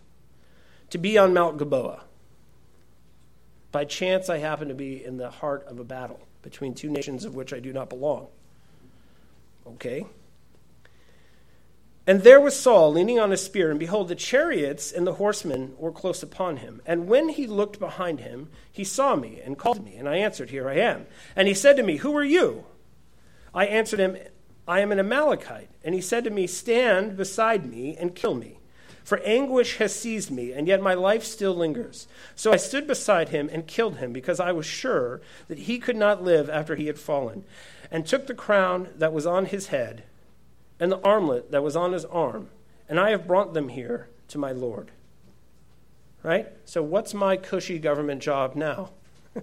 to 0.89 0.97
be 0.97 1.17
on 1.17 1.34
Mount 1.34 1.58
Gilboa. 1.58 2.04
By 3.73 3.84
chance 3.84 4.30
I 4.30 4.38
happened 4.38 4.69
to 4.69 4.76
be 4.76 5.04
in 5.04 5.17
the 5.17 5.30
heart 5.30 5.65
of 5.67 5.80
a 5.80 5.84
battle 5.84 6.21
between 6.41 6.73
two 6.73 6.89
nations 6.89 7.26
of 7.26 7.36
which 7.36 7.52
I 7.52 7.60
do 7.60 7.73
not 7.73 7.89
belong. 7.89 8.28
Okay. 9.67 10.06
And 12.08 12.21
there 12.21 12.39
was 12.39 12.58
Saul 12.58 12.93
leaning 12.93 13.19
on 13.19 13.34
a 13.34 13.38
spear, 13.38 13.69
and 13.69 13.78
behold, 13.78 14.08
the 14.08 14.15
chariots 14.15 14.89
and 14.89 15.06
the 15.06 15.15
horsemen 15.15 15.73
were 15.78 15.91
close 15.91 16.23
upon 16.23 16.56
him. 16.56 16.82
And 16.86 17.10
when 17.10 17.28
he 17.28 17.47
looked 17.47 17.80
behind 17.82 18.21
him, 18.21 18.47
he 18.71 18.86
saw 18.86 19.17
me 19.17 19.41
and 19.43 19.58
called 19.58 19.84
me, 19.84 19.97
and 19.97 20.08
I 20.08 20.15
answered, 20.15 20.52
Here 20.52 20.69
I 20.69 20.76
am. 20.76 21.06
And 21.36 21.50
he 21.50 21.54
said 21.54 21.76
to 21.76 21.84
me, 21.84 21.97
Who 21.97 22.15
are 22.15 22.23
you? 22.23 22.63
I 23.54 23.65
answered 23.65 24.00
him, 24.00 24.15
I 24.67 24.82
am 24.82 24.91
an 24.91 24.99
Amalekite. 24.99 25.69
And 25.84 25.95
he 25.95 26.01
said 26.01 26.23
to 26.25 26.30
me, 26.30 26.47
Stand 26.47 27.15
beside 27.15 27.65
me 27.65 27.95
and 27.97 28.15
kill 28.15 28.36
me. 28.36 28.60
For 29.03 29.19
anguish 29.19 29.77
has 29.77 29.95
seized 29.95 30.32
me, 30.32 30.51
and 30.51 30.67
yet 30.67 30.82
my 30.82 30.93
life 30.93 31.23
still 31.23 31.56
lingers. 31.56 32.08
So 32.36 32.51
I 32.51 32.58
stood 32.58 32.88
beside 32.88 33.30
him 33.30 33.49
and 33.53 33.65
killed 33.65 33.97
him, 33.97 34.12
because 34.12 34.41
I 34.41 34.51
was 34.51 34.65
sure 34.65 35.21
that 35.47 35.60
he 35.60 35.80
could 35.80 35.95
not 35.95 36.23
live 36.23 36.49
after 36.49 36.75
he 36.75 36.88
had 36.88 36.99
fallen, 36.99 37.45
and 37.89 38.06
took 38.06 38.27
the 38.27 38.34
crown 38.34 38.89
that 38.97 39.13
was 39.13 39.25
on 39.25 39.45
his 39.45 39.67
head 39.67 40.03
and 40.80 40.91
the 40.91 41.01
armlet 41.01 41.51
that 41.51 41.63
was 41.63 41.75
on 41.75 41.93
his 41.93 42.06
arm, 42.06 42.49
and 42.88 42.99
I 42.99 43.10
have 43.12 43.27
brought 43.27 43.53
them 43.53 43.69
here 43.69 44.10
to 44.30 44.38
my 44.38 44.51
Lord. 44.51 44.91
Right? 46.23 46.47
So, 46.65 46.84
what's 46.84 47.13
my 47.13 47.38
cushy 47.38 47.80
government 47.80 48.21
job 48.21 48.56
now? 48.56 48.91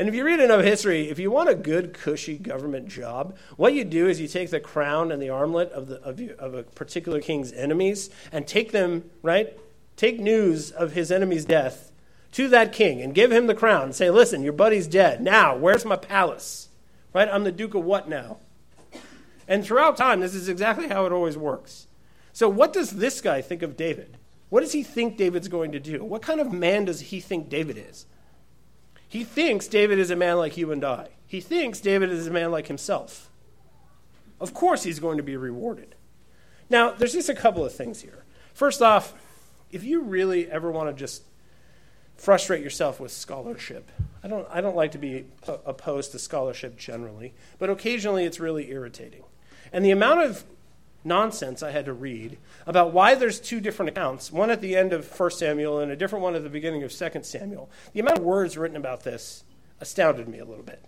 And 0.00 0.08
if 0.08 0.14
you 0.14 0.24
read 0.24 0.40
enough 0.40 0.64
history, 0.64 1.10
if 1.10 1.18
you 1.18 1.30
want 1.30 1.50
a 1.50 1.54
good, 1.54 1.92
cushy 1.92 2.38
government 2.38 2.88
job, 2.88 3.36
what 3.58 3.74
you 3.74 3.84
do 3.84 4.08
is 4.08 4.18
you 4.18 4.28
take 4.28 4.48
the 4.48 4.58
crown 4.58 5.12
and 5.12 5.20
the 5.20 5.28
armlet 5.28 5.70
of, 5.72 5.88
the, 5.88 5.96
of, 5.96 6.18
of 6.38 6.54
a 6.54 6.62
particular 6.62 7.20
king's 7.20 7.52
enemies 7.52 8.08
and 8.32 8.46
take 8.46 8.72
them, 8.72 9.10
right? 9.20 9.60
Take 9.96 10.18
news 10.18 10.70
of 10.70 10.92
his 10.92 11.12
enemy's 11.12 11.44
death 11.44 11.92
to 12.32 12.48
that 12.48 12.72
king 12.72 13.02
and 13.02 13.14
give 13.14 13.30
him 13.30 13.46
the 13.46 13.54
crown 13.54 13.82
and 13.82 13.94
say, 13.94 14.08
listen, 14.08 14.42
your 14.42 14.54
buddy's 14.54 14.86
dead. 14.86 15.20
Now, 15.20 15.54
where's 15.54 15.84
my 15.84 15.96
palace? 15.96 16.70
Right? 17.12 17.28
I'm 17.30 17.44
the 17.44 17.52
Duke 17.52 17.74
of 17.74 17.84
what 17.84 18.08
now? 18.08 18.38
And 19.46 19.62
throughout 19.62 19.98
time, 19.98 20.20
this 20.20 20.34
is 20.34 20.48
exactly 20.48 20.88
how 20.88 21.04
it 21.04 21.12
always 21.12 21.36
works. 21.36 21.88
So, 22.32 22.48
what 22.48 22.72
does 22.72 22.92
this 22.92 23.20
guy 23.20 23.42
think 23.42 23.60
of 23.60 23.76
David? 23.76 24.16
What 24.48 24.62
does 24.62 24.72
he 24.72 24.82
think 24.82 25.18
David's 25.18 25.48
going 25.48 25.72
to 25.72 25.78
do? 25.78 26.02
What 26.02 26.22
kind 26.22 26.40
of 26.40 26.54
man 26.54 26.86
does 26.86 27.00
he 27.00 27.20
think 27.20 27.50
David 27.50 27.76
is? 27.76 28.06
He 29.10 29.24
thinks 29.24 29.66
David 29.66 29.98
is 29.98 30.12
a 30.12 30.16
man 30.16 30.38
like 30.38 30.56
you 30.56 30.70
and 30.70 30.84
I. 30.84 31.08
He 31.26 31.40
thinks 31.40 31.80
David 31.80 32.10
is 32.10 32.28
a 32.28 32.30
man 32.30 32.52
like 32.52 32.68
himself. 32.68 33.28
Of 34.40 34.54
course, 34.54 34.84
he's 34.84 35.00
going 35.00 35.16
to 35.16 35.22
be 35.24 35.36
rewarded. 35.36 35.96
Now, 36.70 36.92
there's 36.92 37.14
just 37.14 37.28
a 37.28 37.34
couple 37.34 37.64
of 37.64 37.74
things 37.74 38.02
here. 38.02 38.24
First 38.54 38.80
off, 38.80 39.14
if 39.72 39.82
you 39.82 40.02
really 40.02 40.48
ever 40.48 40.70
want 40.70 40.90
to 40.90 40.94
just 40.94 41.24
frustrate 42.16 42.62
yourself 42.62 43.00
with 43.00 43.10
scholarship, 43.10 43.90
I 44.22 44.28
don't, 44.28 44.46
I 44.48 44.60
don't 44.60 44.76
like 44.76 44.92
to 44.92 44.98
be 44.98 45.24
opposed 45.66 46.12
to 46.12 46.20
scholarship 46.20 46.78
generally, 46.78 47.34
but 47.58 47.68
occasionally 47.68 48.24
it's 48.24 48.38
really 48.38 48.70
irritating. 48.70 49.24
And 49.72 49.84
the 49.84 49.90
amount 49.90 50.20
of 50.20 50.44
nonsense 51.04 51.62
I 51.62 51.70
had 51.70 51.86
to 51.86 51.92
read 51.92 52.38
about 52.66 52.92
why 52.92 53.14
there's 53.14 53.40
two 53.40 53.60
different 53.60 53.90
accounts, 53.90 54.30
one 54.30 54.50
at 54.50 54.60
the 54.60 54.76
end 54.76 54.92
of 54.92 55.18
1 55.18 55.30
Samuel 55.30 55.78
and 55.78 55.90
a 55.90 55.96
different 55.96 56.22
one 56.22 56.34
at 56.34 56.42
the 56.42 56.50
beginning 56.50 56.82
of 56.82 56.92
2 56.92 57.22
Samuel. 57.22 57.70
The 57.92 58.00
amount 58.00 58.18
of 58.18 58.24
words 58.24 58.58
written 58.58 58.76
about 58.76 59.04
this 59.04 59.44
astounded 59.80 60.28
me 60.28 60.38
a 60.38 60.44
little 60.44 60.64
bit. 60.64 60.84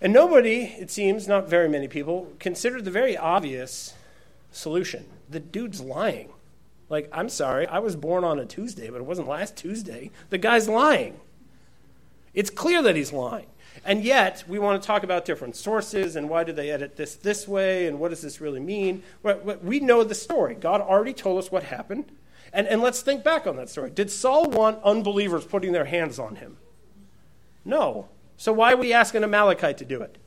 And 0.00 0.12
nobody, 0.12 0.76
it 0.78 0.90
seems, 0.90 1.26
not 1.26 1.48
very 1.48 1.68
many 1.68 1.88
people, 1.88 2.32
considered 2.38 2.84
the 2.84 2.90
very 2.90 3.16
obvious 3.16 3.94
solution. 4.52 5.06
The 5.28 5.40
dude's 5.40 5.80
lying. 5.80 6.30
Like, 6.88 7.08
I'm 7.12 7.28
sorry, 7.28 7.66
I 7.66 7.80
was 7.80 7.96
born 7.96 8.24
on 8.24 8.38
a 8.38 8.46
Tuesday, 8.46 8.88
but 8.88 8.98
it 9.00 9.04
wasn't 9.04 9.28
last 9.28 9.56
Tuesday. 9.56 10.10
The 10.30 10.38
guy's 10.38 10.68
lying. 10.68 11.20
It's 12.32 12.50
clear 12.50 12.80
that 12.82 12.96
he's 12.96 13.12
lying. 13.12 13.46
And 13.88 14.04
yet, 14.04 14.44
we 14.46 14.58
want 14.58 14.82
to 14.82 14.86
talk 14.86 15.02
about 15.02 15.24
different 15.24 15.56
sources 15.56 16.14
and 16.14 16.28
why 16.28 16.44
did 16.44 16.56
they 16.56 16.70
edit 16.70 16.96
this 16.96 17.16
this 17.16 17.48
way 17.48 17.86
and 17.86 17.98
what 17.98 18.10
does 18.10 18.20
this 18.20 18.38
really 18.38 18.60
mean. 18.60 19.02
We 19.62 19.80
know 19.80 20.04
the 20.04 20.14
story. 20.14 20.54
God 20.56 20.82
already 20.82 21.14
told 21.14 21.38
us 21.42 21.50
what 21.50 21.62
happened. 21.62 22.12
And, 22.52 22.66
and 22.66 22.82
let's 22.82 23.00
think 23.00 23.24
back 23.24 23.46
on 23.46 23.56
that 23.56 23.70
story. 23.70 23.88
Did 23.88 24.10
Saul 24.10 24.50
want 24.50 24.82
unbelievers 24.84 25.46
putting 25.46 25.72
their 25.72 25.86
hands 25.86 26.18
on 26.18 26.36
him? 26.36 26.58
No. 27.64 28.10
So 28.36 28.52
why 28.52 28.74
are 28.74 28.76
we 28.76 28.92
asking 28.92 29.24
Amalekite 29.24 29.78
to 29.78 29.86
do 29.86 30.02
it? 30.02 30.18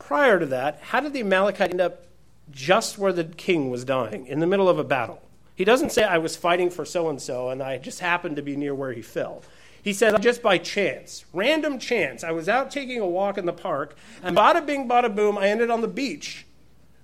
Prior 0.00 0.40
to 0.40 0.46
that, 0.46 0.80
how 0.80 0.98
did 0.98 1.12
the 1.12 1.20
Amalekite 1.20 1.70
end 1.70 1.80
up 1.80 2.06
just 2.50 2.98
where 2.98 3.12
the 3.12 3.22
king 3.22 3.70
was 3.70 3.84
dying, 3.84 4.26
in 4.26 4.40
the 4.40 4.48
middle 4.48 4.68
of 4.68 4.80
a 4.80 4.84
battle? 4.84 5.22
He 5.54 5.64
doesn't 5.64 5.92
say, 5.92 6.02
I 6.02 6.18
was 6.18 6.34
fighting 6.34 6.70
for 6.70 6.84
so 6.84 7.08
and 7.08 7.22
so 7.22 7.50
and 7.50 7.62
I 7.62 7.78
just 7.78 8.00
happened 8.00 8.34
to 8.34 8.42
be 8.42 8.56
near 8.56 8.74
where 8.74 8.92
he 8.92 9.02
fell. 9.02 9.44
He 9.88 9.94
said, 9.94 10.20
just 10.20 10.42
by 10.42 10.58
chance, 10.58 11.24
random 11.32 11.78
chance, 11.78 12.22
I 12.22 12.30
was 12.30 12.46
out 12.46 12.70
taking 12.70 13.00
a 13.00 13.06
walk 13.06 13.38
in 13.38 13.46
the 13.46 13.54
park, 13.54 13.96
and 14.22 14.36
bada 14.36 14.66
bing, 14.66 14.86
bada 14.86 15.16
boom, 15.16 15.38
I 15.38 15.48
ended 15.48 15.70
on 15.70 15.80
the 15.80 15.88
beach 15.88 16.44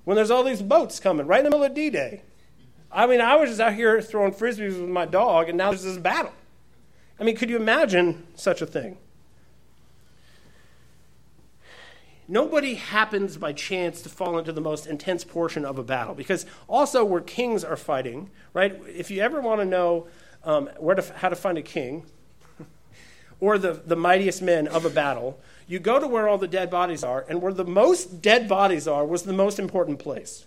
when 0.04 0.16
there's 0.16 0.30
all 0.30 0.44
these 0.44 0.60
boats 0.60 1.00
coming 1.00 1.26
right 1.26 1.38
in 1.38 1.44
the 1.44 1.50
middle 1.50 1.64
of 1.64 1.72
D 1.72 1.88
Day. 1.88 2.24
I 2.92 3.06
mean, 3.06 3.22
I 3.22 3.36
was 3.36 3.48
just 3.48 3.60
out 3.62 3.72
here 3.72 4.02
throwing 4.02 4.32
frisbees 4.32 4.78
with 4.78 4.90
my 4.90 5.06
dog, 5.06 5.48
and 5.48 5.56
now 5.56 5.70
there's 5.70 5.84
this 5.84 5.96
battle. 5.96 6.34
I 7.18 7.24
mean, 7.24 7.36
could 7.36 7.48
you 7.48 7.56
imagine 7.56 8.26
such 8.34 8.60
a 8.60 8.66
thing? 8.66 8.98
Nobody 12.28 12.74
happens 12.74 13.38
by 13.38 13.54
chance 13.54 14.02
to 14.02 14.10
fall 14.10 14.36
into 14.36 14.52
the 14.52 14.60
most 14.60 14.86
intense 14.86 15.24
portion 15.24 15.64
of 15.64 15.78
a 15.78 15.82
battle 15.82 16.14
because 16.14 16.44
also 16.68 17.02
where 17.02 17.22
kings 17.22 17.64
are 17.64 17.76
fighting, 17.76 18.28
right? 18.52 18.78
If 18.86 19.10
you 19.10 19.22
ever 19.22 19.40
want 19.40 19.62
to 19.62 19.64
know 19.64 20.06
um, 20.44 20.68
where 20.76 20.96
to, 20.96 21.14
how 21.14 21.30
to 21.30 21.36
find 21.36 21.56
a 21.56 21.62
king, 21.62 22.04
or 23.40 23.58
the, 23.58 23.72
the 23.72 23.96
mightiest 23.96 24.42
men 24.42 24.66
of 24.68 24.84
a 24.84 24.90
battle, 24.90 25.38
you 25.66 25.78
go 25.78 25.98
to 25.98 26.06
where 26.06 26.28
all 26.28 26.38
the 26.38 26.48
dead 26.48 26.70
bodies 26.70 27.02
are, 27.02 27.24
and 27.28 27.40
where 27.40 27.52
the 27.52 27.64
most 27.64 28.20
dead 28.20 28.48
bodies 28.48 28.86
are 28.86 29.04
was 29.04 29.22
the 29.22 29.32
most 29.32 29.58
important 29.58 29.98
place. 29.98 30.46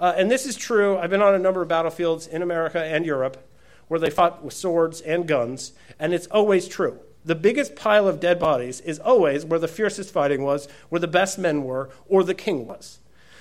Uh, 0.00 0.14
and 0.16 0.30
this 0.30 0.46
is 0.46 0.56
true. 0.56 0.98
I've 0.98 1.10
been 1.10 1.22
on 1.22 1.34
a 1.34 1.38
number 1.38 1.62
of 1.62 1.68
battlefields 1.68 2.26
in 2.26 2.42
America 2.42 2.82
and 2.82 3.06
Europe 3.06 3.36
where 3.88 4.00
they 4.00 4.10
fought 4.10 4.42
with 4.42 4.54
swords 4.54 5.00
and 5.00 5.26
guns, 5.26 5.72
and 5.98 6.14
it's 6.14 6.26
always 6.28 6.66
true. 6.68 6.98
The 7.24 7.34
biggest 7.34 7.76
pile 7.76 8.06
of 8.08 8.20
dead 8.20 8.38
bodies 8.38 8.80
is 8.80 8.98
always 8.98 9.44
where 9.44 9.58
the 9.58 9.68
fiercest 9.68 10.12
fighting 10.12 10.42
was, 10.42 10.68
where 10.88 11.00
the 11.00 11.08
best 11.08 11.38
men 11.38 11.64
were, 11.64 11.90
or 12.08 12.24
the 12.24 12.34
king 12.34 12.66
was. 12.66 12.98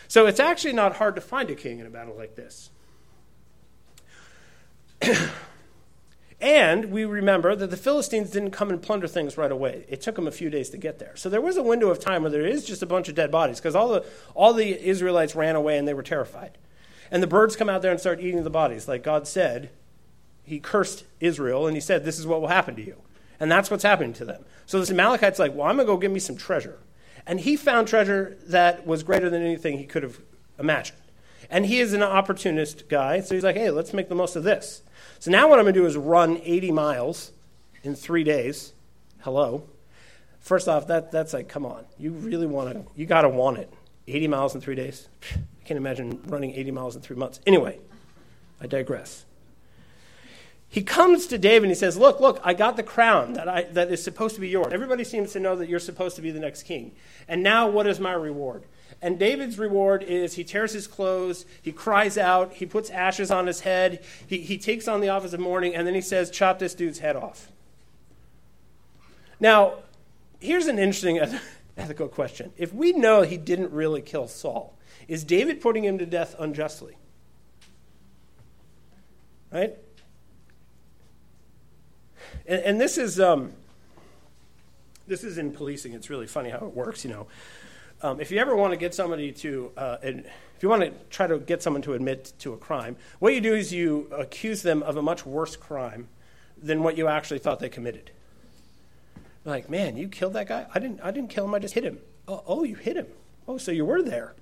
So 0.08 0.26
it's 0.26 0.40
actually 0.40 0.74
not 0.74 0.98
hard 0.98 1.16
to 1.16 1.22
find 1.22 1.50
a 1.50 1.56
king 1.56 1.80
in 1.80 1.86
a 1.86 1.90
battle 1.90 2.16
like 2.16 2.36
this. 2.36 2.70
and 6.44 6.92
we 6.92 7.06
remember 7.06 7.56
that 7.56 7.70
the 7.70 7.78
Philistines 7.78 8.30
didn't 8.30 8.52
come 8.52 8.70
and 8.70 8.82
plunder 8.82 9.08
things 9.08 9.38
right 9.38 9.52
away. 9.52 9.86
It 9.88 10.02
took 10.02 10.16
them 10.16 10.28
a 10.28 10.32
few 10.32 10.50
days 10.50 10.70
to 10.72 10.78
get 10.78 11.00
there. 11.00 11.16
So 11.16 11.30
there 11.30 11.40
was 11.40 11.56
a 11.56 11.64
window 11.64 11.90
of 11.90 12.00
time 12.00 12.24
where 12.24 12.32
there 12.32 12.46
is 12.46 12.66
just 12.66 12.84
a 12.84 12.86
bunch 12.86 13.08
of 13.08 13.16
dead 13.16 13.32
bodies 13.32 13.60
because 13.60 13.76
all 13.76 13.88
the, 13.88 14.06
all 14.36 14.54
the 14.54 14.78
Israelites 14.78 15.36
ran 15.36 15.56
away 15.56 15.78
and 15.78 15.88
they 15.88 15.94
were 15.94 16.04
terrified. 16.04 16.58
And 17.10 17.24
the 17.24 17.28
birds 17.28 17.56
come 17.56 17.70
out 17.70 17.82
there 17.82 17.92
and 17.92 18.00
start 18.00 18.20
eating 18.20 18.44
the 18.44 18.50
bodies. 18.50 18.90
Like 18.90 19.04
God 19.04 19.26
said, 19.26 19.70
He 20.44 20.60
cursed 20.60 21.06
Israel 21.22 21.66
and 21.66 21.78
He 21.78 21.82
said, 21.82 22.04
This 22.04 22.20
is 22.20 22.28
what 22.28 22.42
will 22.42 22.50
happen 22.50 22.76
to 22.76 22.86
you. 22.86 22.98
And 23.40 23.50
that's 23.50 23.72
what's 23.72 23.84
happening 23.84 24.12
to 24.14 24.26
them. 24.26 24.44
So 24.66 24.82
this 24.82 24.90
Amalekite's 24.90 25.40
like, 25.40 25.56
Well, 25.56 25.68
I'm 25.68 25.78
going 25.78 25.88
to 25.88 25.94
go 25.94 25.98
get 25.98 26.12
me 26.12 26.20
some 26.20 26.36
treasure. 26.36 26.80
And 27.26 27.40
he 27.40 27.56
found 27.56 27.88
treasure 27.88 28.38
that 28.48 28.86
was 28.86 29.04
greater 29.04 29.30
than 29.30 29.42
anything 29.42 29.78
he 29.78 29.86
could 29.86 30.04
have 30.04 30.20
imagined. 30.60 31.00
And 31.50 31.66
he 31.66 31.80
is 31.80 31.94
an 31.94 32.04
opportunist 32.04 32.90
guy, 32.90 33.22
so 33.22 33.36
he's 33.36 33.44
like, 33.44 33.56
hey, 33.56 33.70
let's 33.70 33.94
make 33.94 34.10
the 34.10 34.16
most 34.16 34.36
of 34.36 34.44
this. 34.44 34.82
So 35.24 35.32
now 35.32 35.48
what 35.48 35.58
I'm 35.58 35.64
going 35.64 35.74
to 35.74 35.80
do 35.80 35.86
is 35.86 35.96
run 35.96 36.42
80 36.44 36.72
miles 36.72 37.32
in 37.82 37.96
three 37.96 38.26
days. 38.26 38.74
Hello. 39.22 39.64
First 40.42 40.68
off, 40.68 40.88
that, 40.88 41.14
that's 41.14 41.32
like, 41.32 41.48
come 41.48 41.66
on. 41.66 41.86
You 41.98 42.12
really 42.12 42.46
want 42.46 42.74
to, 42.74 42.86
you 42.94 43.06
got 43.06 43.22
to 43.22 43.30
want 43.30 43.58
it. 43.58 43.74
80 44.06 44.28
miles 44.28 44.54
in 44.54 44.60
three 44.60 44.76
days? 44.76 45.08
I 45.34 45.66
can't 45.66 45.78
imagine 45.78 46.20
running 46.26 46.54
80 46.54 46.72
miles 46.72 46.98
in 46.98 47.02
three 47.02 47.16
months. 47.16 47.40
Anyway, 47.48 47.80
I 48.60 48.68
digress. 48.68 49.24
He 50.68 50.84
comes 50.84 51.26
to 51.28 51.38
David 51.38 51.68
and 51.68 51.72
he 51.72 51.76
says, 51.76 51.96
Look, 51.96 52.20
look, 52.20 52.42
I 52.44 52.54
got 52.54 52.76
the 52.76 52.84
crown 52.84 53.32
that, 53.32 53.48
I, 53.48 53.64
that 53.72 53.90
is 53.90 54.04
supposed 54.04 54.36
to 54.36 54.42
be 54.42 54.50
yours. 54.50 54.74
Everybody 54.74 55.06
seems 55.06 55.32
to 55.32 55.40
know 55.40 55.56
that 55.56 55.70
you're 55.70 55.80
supposed 55.80 56.18
to 56.18 56.22
be 56.22 56.32
the 56.32 56.42
next 56.42 56.64
king. 56.64 56.92
And 57.30 57.42
now 57.42 57.70
what 57.70 57.88
is 57.88 57.98
my 57.98 58.12
reward? 58.12 58.66
And 59.02 59.20
David's 59.20 59.58
reward 59.58 60.04
is 60.04 60.36
he 60.36 60.44
tears 60.44 60.74
his 60.74 60.88
clothes, 60.88 61.46
he 61.62 61.72
cries 61.72 62.18
out, 62.18 62.54
he 62.54 62.66
puts 62.66 62.90
ashes 62.90 63.32
on 63.32 63.48
his 63.48 63.62
head, 63.62 64.04
he, 64.26 64.40
he 64.40 64.58
takes 64.58 64.88
on 64.88 65.02
the 65.02 65.10
office 65.10 65.34
of 65.34 65.40
mourning, 65.40 65.76
and 65.76 65.86
then 65.86 65.94
he 65.94 66.02
says, 66.02 66.30
Chop 66.32 66.60
this 66.60 66.74
dude's 66.74 67.00
head 67.00 67.16
off. 67.16 67.52
Now, 69.40 69.76
here's 70.40 70.68
an 70.68 70.80
interesting 70.80 71.20
ethical 71.78 72.08
question. 72.08 72.54
If 72.58 72.74
we 72.74 72.94
know 72.94 73.24
he 73.24 73.38
didn't 73.38 73.72
really 73.72 74.02
kill 74.02 74.28
Saul, 74.28 74.78
is 75.08 75.24
David 75.24 75.60
putting 75.60 75.84
him 75.84 75.98
to 75.98 76.06
death 76.06 76.36
unjustly? 76.40 76.96
Right? 79.52 79.78
And, 82.48 82.62
and 82.62 82.82
this 82.82 82.98
is 82.98 83.20
um, 83.20 83.54
this 85.08 85.24
is 85.24 85.38
in 85.38 85.52
policing. 85.52 85.94
It's 85.94 86.10
really 86.10 86.28
funny 86.28 86.50
how 86.50 86.66
it 86.66 86.74
works. 86.74 87.04
You 87.04 87.12
know, 87.12 87.28
um, 88.04 88.20
if 88.20 88.32
you 88.32 88.38
ever 88.38 88.56
want 88.56 88.72
to 88.72 88.78
get 88.78 88.94
somebody 88.94 89.32
to, 89.32 89.72
uh, 89.78 89.98
if 90.04 90.62
you 90.62 90.70
want 90.70 90.84
to 90.84 90.92
try 91.10 91.26
to 91.26 91.40
get 91.40 91.64
someone 91.64 91.82
to 91.84 91.94
admit 91.94 92.34
to 92.40 92.54
a 92.54 92.58
crime, 92.58 92.98
what 93.20 93.34
you 93.34 93.42
do 93.42 93.54
is 93.54 93.74
you 93.74 94.10
accuse 94.12 94.62
them 94.62 94.84
of 94.84 94.98
a 94.98 95.02
much 95.02 95.26
worse 95.26 95.56
crime 95.56 96.10
than 96.62 96.84
what 96.84 96.98
you 96.98 97.08
actually 97.08 97.40
thought 97.40 97.60
they 97.60 97.70
committed. 97.70 98.12
Like, 99.46 99.70
man, 99.70 99.98
you 99.98 100.10
killed 100.10 100.34
that 100.34 100.48
guy? 100.48 100.68
I 100.74 100.80
didn't. 100.80 101.02
I 101.02 101.12
didn't 101.12 101.30
kill 101.30 101.46
him. 101.46 101.54
I 101.54 101.60
just 101.60 101.74
hit 101.74 101.84
him. 101.84 102.00
Oh, 102.28 102.44
oh 102.46 102.64
you 102.64 102.76
hit 102.76 102.96
him. 102.96 103.08
Oh, 103.48 103.58
so 103.58 103.72
you 103.72 103.86
were 103.86 104.02
there. 104.02 104.36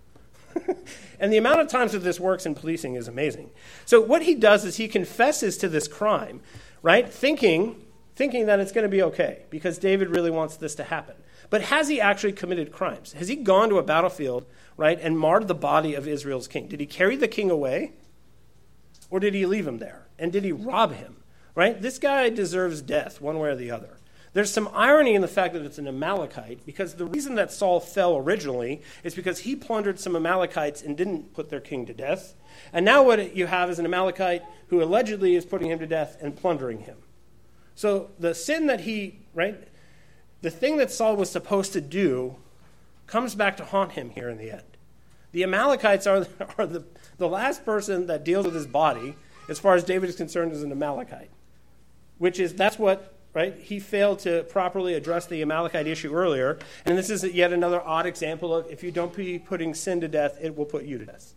and 1.20 1.32
the 1.32 1.38
amount 1.38 1.62
of 1.62 1.68
times 1.68 1.94
that 1.94 2.00
this 2.00 2.20
works 2.20 2.46
in 2.46 2.54
policing 2.54 2.96
is 2.96 3.08
amazing. 3.08 3.52
So 3.86 4.02
what 4.02 4.24
he 4.24 4.36
does 4.36 4.66
is 4.66 4.78
he 4.78 4.88
confesses 4.88 5.58
to 5.58 5.70
this 5.70 5.88
crime, 5.88 6.42
right? 6.82 7.08
Thinking 7.08 7.86
thinking 8.16 8.46
that 8.46 8.60
it's 8.60 8.72
going 8.72 8.84
to 8.84 8.90
be 8.90 9.02
okay 9.02 9.44
because 9.50 9.80
David 9.80 10.10
really 10.10 10.30
wants 10.30 10.58
this 10.58 10.76
to 10.76 10.84
happen. 10.84 11.16
But 11.50 11.64
has 11.64 11.88
he 11.88 12.00
actually 12.00 12.34
committed 12.34 12.72
crimes? 12.72 13.14
Has 13.14 13.28
he 13.28 13.36
gone 13.36 13.70
to 13.70 13.78
a 13.78 13.84
battlefield, 13.84 14.46
right, 14.78 15.00
and 15.02 15.18
marred 15.18 15.48
the 15.48 15.56
body 15.56 15.94
of 15.96 16.08
Israel's 16.08 16.48
king? 16.48 16.68
Did 16.68 16.80
he 16.80 16.86
carry 16.86 17.16
the 17.16 17.28
king 17.28 17.50
away? 17.50 17.94
Or 19.10 19.20
did 19.20 19.34
he 19.34 19.46
leave 19.46 19.68
him 19.68 19.80
there? 19.80 20.08
And 20.18 20.32
did 20.32 20.44
he 20.44 20.52
rob 20.52 20.94
him? 20.94 21.18
Right? 21.54 21.82
This 21.82 21.98
guy 21.98 22.30
deserves 22.30 22.82
death, 22.82 23.20
one 23.20 23.38
way 23.38 23.50
or 23.50 23.56
the 23.56 23.72
other. 23.72 23.98
There's 24.34 24.52
some 24.52 24.70
irony 24.74 25.16
in 25.16 25.22
the 25.22 25.28
fact 25.28 25.54
that 25.54 25.64
it's 25.64 25.78
an 25.78 25.88
Amalekite 25.88 26.66
because 26.66 26.94
the 26.94 27.06
reason 27.06 27.36
that 27.36 27.52
Saul 27.52 27.82
fell 27.82 28.16
originally 28.16 28.82
is 29.04 29.14
because 29.14 29.40
he 29.40 29.58
plundered 29.58 30.00
some 30.00 30.16
Amalekites 30.16 30.82
and 30.82 30.96
didn't 30.96 31.34
put 31.34 31.50
their 31.50 31.60
king 31.60 31.86
to 31.88 31.94
death. 31.94 32.34
And 32.72 32.86
now 32.86 33.04
what 33.04 33.36
you 33.36 33.48
have 33.48 33.70
is 33.70 33.78
an 33.78 33.86
Amalekite 33.86 34.44
who 34.68 34.82
allegedly 34.82 35.36
is 35.36 35.46
putting 35.46 35.70
him 35.70 35.80
to 35.80 35.88
death 35.88 36.16
and 36.22 36.36
plundering 36.36 36.80
him. 36.80 36.98
So 37.76 38.12
the 38.20 38.34
sin 38.34 38.68
that 38.68 38.82
he, 38.82 39.20
right, 39.34 39.68
the 40.42 40.50
thing 40.50 40.78
that 40.78 40.92
Saul 40.92 41.16
was 41.16 41.30
supposed 41.30 41.74
to 41.74 41.82
do 41.82 42.36
comes 43.08 43.36
back 43.36 43.58
to 43.58 43.66
haunt 43.66 43.94
him 43.94 44.10
here 44.10 44.30
in 44.30 44.38
the 44.38 44.52
end. 44.52 44.64
The 45.32 45.44
Amalekites 45.44 46.08
are, 46.08 46.26
are 46.58 46.66
the, 46.66 46.86
the 47.18 47.28
last 47.28 47.66
person 47.66 48.08
that 48.08 48.24
deals 48.24 48.46
with 48.46 48.56
his 48.56 48.68
body, 48.68 49.16
as 49.50 49.60
far 49.60 49.76
as 49.76 49.84
David 49.84 50.10
is 50.10 50.16
concerned, 50.16 50.52
as 50.52 50.64
an 50.64 50.72
Amalekite. 50.72 51.30
Which 52.18 52.40
is, 52.40 52.54
that's 52.54 52.78
what, 52.78 53.14
right? 53.34 53.56
He 53.56 53.80
failed 53.80 54.20
to 54.20 54.44
properly 54.44 54.94
address 54.94 55.26
the 55.26 55.42
Amalekite 55.42 55.88
issue 55.88 56.14
earlier. 56.14 56.60
And 56.86 56.98
this 56.98 57.10
is 57.10 57.24
yet 57.24 57.52
another 57.54 57.82
odd 57.82 58.06
example 58.06 58.56
of 58.56 58.70
if 58.70 58.84
you 58.84 58.92
don't 58.92 59.16
be 59.16 59.40
putting 59.40 59.74
sin 59.74 60.02
to 60.02 60.08
death, 60.08 60.38
it 60.42 60.56
will 60.56 60.66
put 60.66 60.86
you 60.86 60.98
to 60.98 61.06
death. 61.06 61.34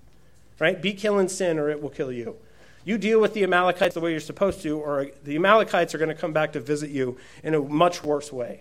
Right? 0.58 0.80
Be 0.80 0.92
killing 0.92 1.28
sin 1.28 1.58
or 1.58 1.68
it 1.70 1.82
will 1.82 1.90
kill 1.90 2.12
you. 2.12 2.36
You 2.84 2.98
deal 2.98 3.20
with 3.20 3.32
the 3.32 3.42
Amalekites 3.44 3.94
the 3.94 4.00
way 4.00 4.10
you're 4.10 4.20
supposed 4.20 4.60
to, 4.62 4.78
or 4.78 5.08
the 5.24 5.36
Amalekites 5.36 5.94
are 5.94 5.98
going 5.98 6.10
to 6.10 6.14
come 6.14 6.34
back 6.34 6.52
to 6.52 6.60
visit 6.60 6.90
you 6.90 7.16
in 7.42 7.54
a 7.54 7.60
much 7.60 8.04
worse 8.04 8.30
way. 8.30 8.60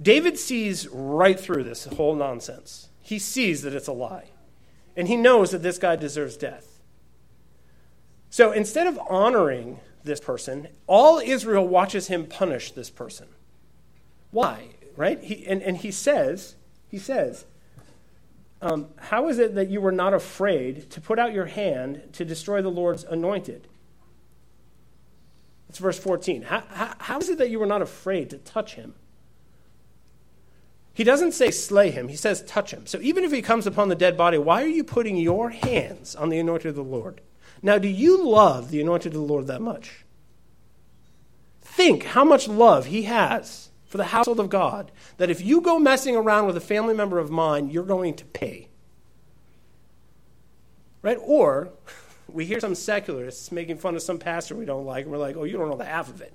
David 0.00 0.38
sees 0.38 0.88
right 0.88 1.38
through 1.38 1.64
this 1.64 1.84
whole 1.84 2.14
nonsense. 2.14 2.88
He 3.00 3.18
sees 3.18 3.62
that 3.62 3.74
it's 3.74 3.88
a 3.88 3.92
lie. 3.92 4.30
And 4.96 5.08
he 5.08 5.16
knows 5.16 5.50
that 5.50 5.62
this 5.62 5.78
guy 5.78 5.96
deserves 5.96 6.36
death. 6.36 6.80
So 8.30 8.52
instead 8.52 8.86
of 8.86 8.98
honoring 9.08 9.80
this 10.02 10.20
person, 10.20 10.68
all 10.86 11.18
Israel 11.18 11.66
watches 11.66 12.08
him 12.08 12.26
punish 12.26 12.72
this 12.72 12.90
person. 12.90 13.28
Why? 14.30 14.70
Right? 14.96 15.22
He, 15.22 15.46
and, 15.46 15.62
and 15.62 15.76
he 15.76 15.90
says, 15.90 16.56
he 16.88 16.98
says, 16.98 17.44
um, 18.60 18.88
How 18.96 19.28
is 19.28 19.38
it 19.38 19.54
that 19.54 19.68
you 19.68 19.80
were 19.80 19.92
not 19.92 20.14
afraid 20.14 20.90
to 20.90 21.00
put 21.00 21.18
out 21.18 21.32
your 21.32 21.46
hand 21.46 22.02
to 22.12 22.24
destroy 22.24 22.62
the 22.62 22.70
Lord's 22.70 23.04
anointed? 23.04 23.68
It's 25.68 25.78
verse 25.78 25.98
14. 25.98 26.42
How, 26.42 26.64
how, 26.70 26.94
how 26.98 27.18
is 27.18 27.28
it 27.28 27.38
that 27.38 27.50
you 27.50 27.58
were 27.58 27.66
not 27.66 27.82
afraid 27.82 28.30
to 28.30 28.38
touch 28.38 28.74
him? 28.74 28.94
He 30.94 31.02
doesn't 31.02 31.32
say 31.32 31.50
slay 31.50 31.90
him, 31.90 32.06
he 32.08 32.16
says 32.16 32.42
touch 32.44 32.72
him. 32.72 32.86
So 32.86 33.00
even 33.00 33.24
if 33.24 33.32
he 33.32 33.42
comes 33.42 33.66
upon 33.66 33.88
the 33.88 33.96
dead 33.96 34.16
body, 34.16 34.38
why 34.38 34.62
are 34.62 34.68
you 34.68 34.84
putting 34.84 35.16
your 35.16 35.50
hands 35.50 36.14
on 36.14 36.28
the 36.28 36.38
anointed 36.38 36.68
of 36.68 36.76
the 36.76 36.84
Lord? 36.84 37.20
Now, 37.62 37.78
do 37.78 37.88
you 37.88 38.24
love 38.24 38.70
the 38.70 38.80
anointed 38.80 39.12
of 39.12 39.20
the 39.20 39.26
Lord 39.26 39.48
that 39.48 39.60
much? 39.60 40.04
Think 41.62 42.04
how 42.04 42.24
much 42.24 42.46
love 42.46 42.86
he 42.86 43.02
has 43.02 43.70
for 43.86 43.98
the 43.98 44.04
household 44.04 44.38
of 44.38 44.48
God 44.48 44.92
that 45.16 45.30
if 45.30 45.40
you 45.40 45.60
go 45.60 45.78
messing 45.80 46.14
around 46.14 46.46
with 46.46 46.56
a 46.56 46.60
family 46.60 46.94
member 46.94 47.18
of 47.18 47.30
mine, 47.30 47.70
you're 47.70 47.82
going 47.82 48.14
to 48.14 48.24
pay. 48.24 48.68
Right? 51.02 51.18
Or 51.20 51.70
we 52.28 52.44
hear 52.44 52.60
some 52.60 52.76
secularists 52.76 53.50
making 53.50 53.78
fun 53.78 53.96
of 53.96 54.02
some 54.02 54.18
pastor 54.18 54.54
we 54.54 54.64
don't 54.64 54.86
like, 54.86 55.04
and 55.04 55.12
we're 55.12 55.18
like, 55.18 55.36
oh, 55.36 55.44
you 55.44 55.56
don't 55.56 55.68
know 55.68 55.76
the 55.76 55.84
half 55.84 56.08
of 56.08 56.20
it. 56.20 56.34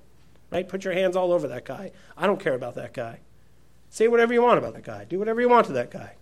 Right? 0.50 0.68
Put 0.68 0.84
your 0.84 0.94
hands 0.94 1.16
all 1.16 1.32
over 1.32 1.48
that 1.48 1.64
guy. 1.64 1.92
I 2.16 2.26
don't 2.26 2.40
care 2.40 2.54
about 2.54 2.74
that 2.74 2.92
guy. 2.92 3.20
Say 3.90 4.06
whatever 4.06 4.32
you 4.32 4.40
want 4.40 4.58
about 4.58 4.74
that 4.74 4.84
guy. 4.84 5.04
Do 5.04 5.18
whatever 5.18 5.40
you 5.40 5.48
want 5.48 5.66
to 5.66 5.72
that 5.72 5.90
guy. 5.90 6.14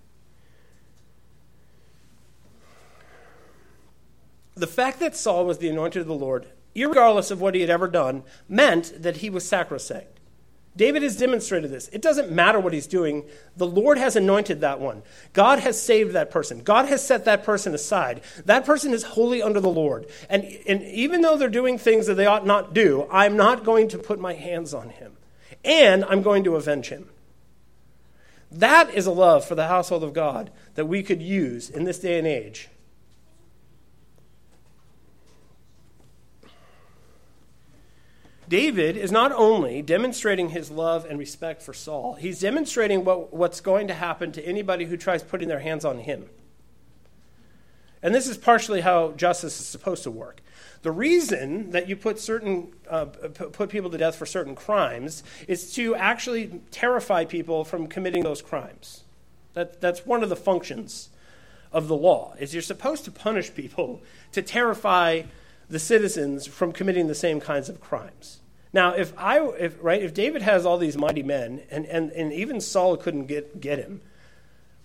The 4.56 4.66
fact 4.66 4.98
that 5.00 5.14
Saul 5.14 5.44
was 5.44 5.58
the 5.58 5.68
anointed 5.68 6.00
of 6.02 6.08
the 6.08 6.14
Lord, 6.14 6.46
regardless 6.74 7.30
of 7.30 7.40
what 7.40 7.54
he 7.54 7.60
had 7.60 7.70
ever 7.70 7.86
done, 7.86 8.24
meant 8.48 9.02
that 9.02 9.18
he 9.18 9.30
was 9.30 9.46
sacrosanct. 9.46 10.18
David 10.76 11.02
has 11.02 11.16
demonstrated 11.16 11.70
this. 11.70 11.88
It 11.88 12.02
doesn't 12.02 12.30
matter 12.30 12.58
what 12.58 12.72
he's 12.72 12.86
doing. 12.86 13.24
The 13.56 13.66
Lord 13.66 13.98
has 13.98 14.16
anointed 14.16 14.60
that 14.60 14.80
one. 14.80 15.02
God 15.32 15.58
has 15.58 15.80
saved 15.80 16.12
that 16.12 16.30
person. 16.30 16.62
God 16.62 16.86
has 16.86 17.04
set 17.04 17.24
that 17.24 17.44
person 17.44 17.74
aside. 17.74 18.22
That 18.44 18.64
person 18.64 18.92
is 18.92 19.02
wholly 19.02 19.42
under 19.42 19.60
the 19.60 19.68
Lord. 19.68 20.06
And, 20.30 20.44
and 20.66 20.82
even 20.82 21.20
though 21.20 21.36
they're 21.36 21.48
doing 21.48 21.78
things 21.78 22.06
that 22.06 22.14
they 22.14 22.26
ought 22.26 22.46
not 22.46 22.74
do, 22.74 23.08
I'm 23.10 23.36
not 23.36 23.64
going 23.64 23.88
to 23.88 23.98
put 23.98 24.20
my 24.20 24.34
hands 24.34 24.72
on 24.72 24.90
him. 24.90 25.16
And 25.64 26.04
I'm 26.04 26.22
going 26.22 26.44
to 26.44 26.54
avenge 26.56 26.88
him. 26.88 27.08
That 28.50 28.94
is 28.94 29.06
a 29.06 29.12
love 29.12 29.44
for 29.44 29.54
the 29.54 29.68
household 29.68 30.02
of 30.02 30.12
God 30.12 30.50
that 30.74 30.86
we 30.86 31.02
could 31.02 31.20
use 31.20 31.68
in 31.68 31.84
this 31.84 31.98
day 31.98 32.18
and 32.18 32.26
age 32.26 32.68
David 38.48 38.96
is 38.96 39.12
not 39.12 39.30
only 39.32 39.82
demonstrating 39.82 40.50
his 40.50 40.70
love 40.70 41.04
and 41.04 41.18
respect 41.18 41.60
for 41.60 41.74
Saul, 41.74 42.14
he's 42.14 42.40
demonstrating 42.40 43.04
what, 43.04 43.32
what's 43.32 43.60
going 43.60 43.88
to 43.88 43.94
happen 43.94 44.32
to 44.32 44.44
anybody 44.44 44.86
who 44.86 44.96
tries 44.96 45.22
putting 45.22 45.48
their 45.48 45.58
hands 45.58 45.84
on 45.84 45.98
him. 45.98 46.30
And 48.02 48.14
this 48.14 48.26
is 48.26 48.38
partially 48.38 48.80
how 48.80 49.12
justice 49.12 49.60
is 49.60 49.66
supposed 49.66 50.02
to 50.04 50.10
work. 50.10 50.40
The 50.82 50.92
reason 50.92 51.70
that 51.72 51.88
you 51.88 51.96
put 51.96 52.18
certain 52.18 52.72
uh, 52.88 53.06
put 53.06 53.68
people 53.68 53.90
to 53.90 53.98
death 53.98 54.16
for 54.16 54.26
certain 54.26 54.54
crimes 54.54 55.22
is 55.46 55.72
to 55.74 55.94
actually 55.94 56.60
terrify 56.70 57.24
people 57.24 57.64
from 57.64 57.86
committing 57.86 58.22
those 58.22 58.42
crimes. 58.42 59.04
That, 59.54 59.80
that's 59.80 60.06
one 60.06 60.22
of 60.22 60.28
the 60.28 60.36
functions 60.36 61.10
of 61.72 61.88
the 61.88 61.96
law. 61.96 62.34
Is 62.38 62.52
you're 62.54 62.62
supposed 62.62 63.04
to 63.06 63.10
punish 63.10 63.54
people 63.54 64.02
to 64.32 64.42
terrify 64.42 65.22
the 65.68 65.78
citizens 65.78 66.46
from 66.46 66.72
committing 66.72 67.08
the 67.08 67.14
same 67.14 67.40
kinds 67.40 67.68
of 67.68 67.80
crimes. 67.80 68.40
Now, 68.72 68.92
if 68.92 69.12
I 69.18 69.40
if 69.58 69.76
right 69.82 70.02
if 70.02 70.14
David 70.14 70.42
has 70.42 70.64
all 70.64 70.78
these 70.78 70.96
mighty 70.96 71.22
men 71.22 71.62
and, 71.70 71.86
and, 71.86 72.12
and 72.12 72.32
even 72.32 72.60
Saul 72.60 72.96
couldn't 72.96 73.26
get, 73.26 73.60
get 73.60 73.78
him, 73.78 74.00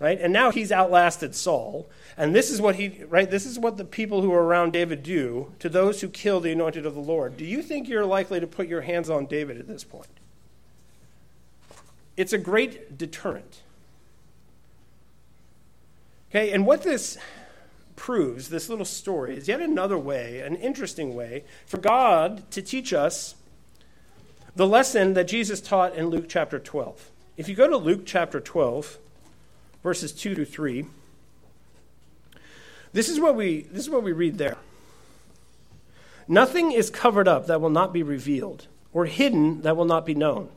right? 0.03 0.19
And 0.19 0.33
now 0.33 0.51
he's 0.51 0.69
outlasted 0.69 1.33
Saul. 1.33 1.87
And 2.17 2.35
this 2.35 2.51
is 2.51 2.59
what 2.59 2.75
he, 2.75 3.05
right? 3.05 3.31
This 3.31 3.45
is 3.45 3.57
what 3.57 3.77
the 3.77 3.85
people 3.85 4.21
who 4.21 4.33
are 4.33 4.43
around 4.43 4.73
David 4.73 5.01
do 5.01 5.53
to 5.59 5.69
those 5.69 6.01
who 6.01 6.09
kill 6.09 6.41
the 6.41 6.51
anointed 6.51 6.85
of 6.85 6.93
the 6.93 6.99
Lord. 6.99 7.37
Do 7.37 7.45
you 7.45 7.61
think 7.61 7.87
you're 7.87 8.05
likely 8.05 8.41
to 8.41 8.45
put 8.45 8.67
your 8.67 8.81
hands 8.81 9.09
on 9.09 9.27
David 9.27 9.57
at 9.59 9.67
this 9.69 9.85
point? 9.85 10.09
It's 12.17 12.33
a 12.33 12.37
great 12.37 12.97
deterrent. 12.97 13.61
Okay, 16.29 16.51
and 16.51 16.65
what 16.65 16.83
this 16.83 17.17
proves, 17.95 18.49
this 18.49 18.67
little 18.67 18.83
story, 18.83 19.37
is 19.37 19.47
yet 19.47 19.61
another 19.61 19.97
way, 19.97 20.41
an 20.41 20.57
interesting 20.57 21.15
way, 21.15 21.45
for 21.65 21.77
God 21.77 22.43
to 22.51 22.61
teach 22.61 22.91
us 22.91 23.35
the 24.53 24.67
lesson 24.67 25.13
that 25.13 25.29
Jesus 25.29 25.61
taught 25.61 25.95
in 25.95 26.07
Luke 26.07 26.25
chapter 26.27 26.59
12. 26.59 27.09
If 27.37 27.47
you 27.47 27.55
go 27.55 27.69
to 27.69 27.77
Luke 27.77 28.01
chapter 28.05 28.41
12, 28.41 28.99
verses 29.83 30.11
2 30.13 30.33
to 30.35 30.45
3. 30.45 30.85
This 32.93 33.09
is 33.09 33.19
what 33.19 33.35
we, 33.35 33.63
this 33.63 33.83
is 33.83 33.89
what 33.89 34.03
we 34.03 34.11
read 34.11 34.37
there. 34.37 34.57
Nothing 36.27 36.71
is 36.71 36.89
covered 36.89 37.27
up 37.27 37.47
that 37.47 37.59
will 37.59 37.69
not 37.69 37.91
be 37.91 38.01
revealed, 38.01 38.67
or 38.93 39.05
hidden 39.05 39.61
that 39.63 39.75
will 39.75 39.85
not 39.85 40.05
be 40.05 40.15
known. 40.15 40.49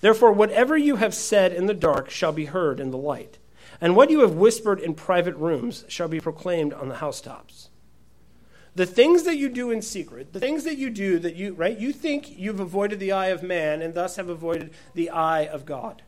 Therefore, 0.00 0.32
whatever 0.32 0.76
you 0.76 0.96
have 0.96 1.14
said 1.14 1.52
in 1.52 1.66
the 1.66 1.74
dark 1.74 2.08
shall 2.10 2.32
be 2.32 2.46
heard 2.46 2.80
in 2.80 2.90
the 2.90 2.98
light, 2.98 3.38
and 3.80 3.94
what 3.94 4.10
you 4.10 4.20
have 4.20 4.34
whispered 4.34 4.80
in 4.80 4.94
private 4.94 5.36
rooms 5.36 5.84
shall 5.88 6.08
be 6.08 6.20
proclaimed 6.20 6.72
on 6.72 6.88
the 6.88 6.96
housetops. 6.96 7.68
The 8.74 8.86
things 8.86 9.24
that 9.24 9.36
you 9.36 9.50
do 9.50 9.70
in 9.70 9.82
secret, 9.82 10.32
the 10.32 10.40
things 10.40 10.64
that 10.64 10.78
you 10.78 10.88
do 10.88 11.18
that 11.18 11.36
you, 11.36 11.52
right, 11.52 11.78
you 11.78 11.92
think 11.92 12.38
you've 12.38 12.60
avoided 12.60 13.00
the 13.00 13.12
eye 13.12 13.26
of 13.26 13.42
man 13.42 13.82
and 13.82 13.92
thus 13.92 14.16
have 14.16 14.30
avoided 14.30 14.70
the 14.94 15.10
eye 15.10 15.42
of 15.42 15.66
God. 15.66 16.02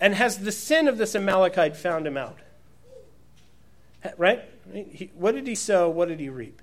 And 0.00 0.14
has 0.14 0.38
the 0.38 0.52
sin 0.52 0.88
of 0.88 0.98
this 0.98 1.14
Amalekite 1.14 1.76
found 1.76 2.06
him 2.06 2.16
out? 2.16 2.38
Right? 4.16 4.42
What 5.14 5.34
did 5.34 5.46
he 5.46 5.54
sow? 5.54 5.88
What 5.88 6.08
did 6.08 6.20
he 6.20 6.28
reap? 6.28 6.62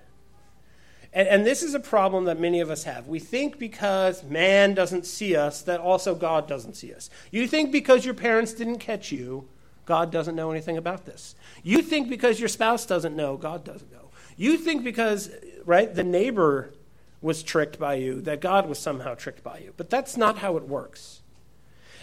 And, 1.13 1.27
and 1.27 1.45
this 1.45 1.63
is 1.63 1.73
a 1.73 1.79
problem 1.79 2.25
that 2.25 2.39
many 2.39 2.59
of 2.59 2.69
us 2.69 2.83
have. 2.83 3.07
We 3.07 3.19
think 3.19 3.59
because 3.59 4.23
man 4.23 4.73
doesn't 4.73 5.05
see 5.05 5.35
us, 5.35 5.61
that 5.63 5.79
also 5.79 6.15
God 6.15 6.47
doesn't 6.47 6.75
see 6.75 6.93
us. 6.93 7.09
You 7.31 7.47
think 7.47 7.71
because 7.71 8.05
your 8.05 8.13
parents 8.13 8.53
didn't 8.53 8.79
catch 8.79 9.11
you, 9.11 9.47
God 9.85 10.11
doesn't 10.11 10.35
know 10.35 10.51
anything 10.51 10.77
about 10.77 11.05
this. 11.05 11.35
You 11.61 11.81
think 11.81 12.09
because 12.09 12.39
your 12.39 12.49
spouse 12.49 12.85
doesn't 12.85 13.15
know, 13.15 13.37
God 13.37 13.63
doesn't 13.63 13.91
know. 13.91 14.09
You 14.37 14.57
think 14.57 14.83
because, 14.83 15.29
right, 15.65 15.93
the 15.93 16.03
neighbor 16.03 16.73
was 17.21 17.43
tricked 17.43 17.79
by 17.79 17.95
you, 17.95 18.21
that 18.21 18.41
God 18.41 18.67
was 18.67 18.79
somehow 18.79 19.15
tricked 19.15 19.43
by 19.43 19.59
you. 19.59 19.73
But 19.77 19.89
that's 19.89 20.17
not 20.17 20.39
how 20.39 20.57
it 20.57 20.67
works. 20.67 21.21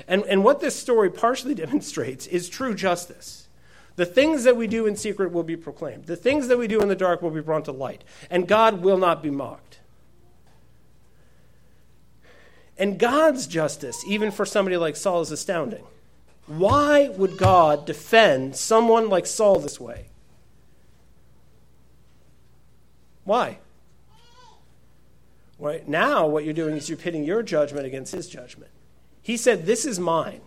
And, 0.06 0.24
and 0.24 0.44
what 0.44 0.60
this 0.60 0.76
story 0.76 1.10
partially 1.10 1.54
demonstrates 1.66 2.26
is 2.26 2.48
true 2.48 2.74
justice. 2.74 3.48
The 3.96 4.06
things 4.06 4.44
that 4.44 4.56
we 4.56 4.66
do 4.66 4.86
in 4.86 4.96
secret 4.96 5.32
will 5.32 5.42
be 5.42 5.56
proclaimed. 5.56 6.06
The 6.06 6.16
things 6.16 6.48
that 6.48 6.58
we 6.58 6.66
do 6.66 6.80
in 6.80 6.88
the 6.88 6.96
dark 6.96 7.20
will 7.22 7.30
be 7.30 7.40
brought 7.40 7.66
to 7.66 7.72
light. 7.72 8.02
And 8.30 8.48
God 8.48 8.82
will 8.82 8.98
not 8.98 9.22
be 9.22 9.30
mocked. 9.30 9.80
And 12.78 12.98
God's 12.98 13.46
justice, 13.46 14.02
even 14.06 14.30
for 14.30 14.46
somebody 14.46 14.78
like 14.78 14.96
Saul, 14.96 15.20
is 15.20 15.30
astounding. 15.30 15.84
Why 16.46 17.10
would 17.10 17.36
God 17.36 17.84
defend 17.84 18.56
someone 18.56 19.10
like 19.10 19.26
Saul 19.26 19.58
this 19.58 19.78
way? 19.78 20.06
Why? 23.24 23.58
Right 25.58 25.86
now, 25.86 26.26
what 26.26 26.44
you're 26.44 26.54
doing 26.54 26.76
is 26.76 26.88
you're 26.88 26.96
pitting 26.96 27.22
your 27.22 27.42
judgment 27.42 27.86
against 27.86 28.12
his 28.12 28.28
judgment. 28.28 28.70
He 29.22 29.36
said, 29.36 29.66
This 29.66 29.84
is 29.84 29.98
mine. 29.98 30.40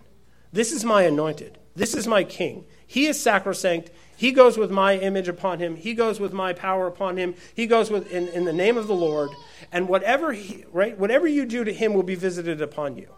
This 0.51 0.71
is 0.71 0.85
my 0.85 1.03
anointed. 1.03 1.57
This 1.75 1.95
is 1.95 2.07
my 2.07 2.23
king. 2.23 2.65
He 2.85 3.07
is 3.07 3.19
sacrosanct. 3.19 3.89
He 4.15 4.31
goes 4.31 4.57
with 4.57 4.69
my 4.69 4.97
image 4.97 5.27
upon 5.27 5.59
him. 5.59 5.75
He 5.75 5.93
goes 5.93 6.19
with 6.19 6.31
my 6.31 6.53
power 6.53 6.85
upon 6.85 7.17
him. 7.17 7.33
He 7.55 7.65
goes 7.65 7.89
with 7.89 8.11
in, 8.11 8.27
in 8.29 8.45
the 8.45 8.53
name 8.53 8.77
of 8.77 8.87
the 8.87 8.93
Lord. 8.93 9.31
And 9.71 9.87
whatever 9.87 10.33
he, 10.33 10.65
right, 10.71 10.97
whatever 10.97 11.27
you 11.27 11.45
do 11.45 11.63
to 11.63 11.73
him 11.73 11.93
will 11.93 12.03
be 12.03 12.15
visited 12.15 12.61
upon 12.61 12.95
you. 12.97 13.09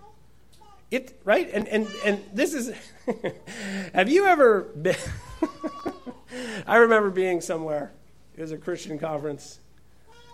It 0.91 1.19
right? 1.25 1.49
And 1.51 1.67
and 1.67 1.87
and 2.05 2.23
this 2.33 2.53
is 2.53 2.73
have 3.93 4.07
you 4.07 4.25
ever 4.25 4.61
been 4.61 4.95
I 6.67 6.77
remember 6.77 7.09
being 7.09 7.41
somewhere. 7.41 7.91
It 8.35 8.41
was 8.41 8.51
a 8.51 8.57
Christian 8.57 8.99
conference, 8.99 9.59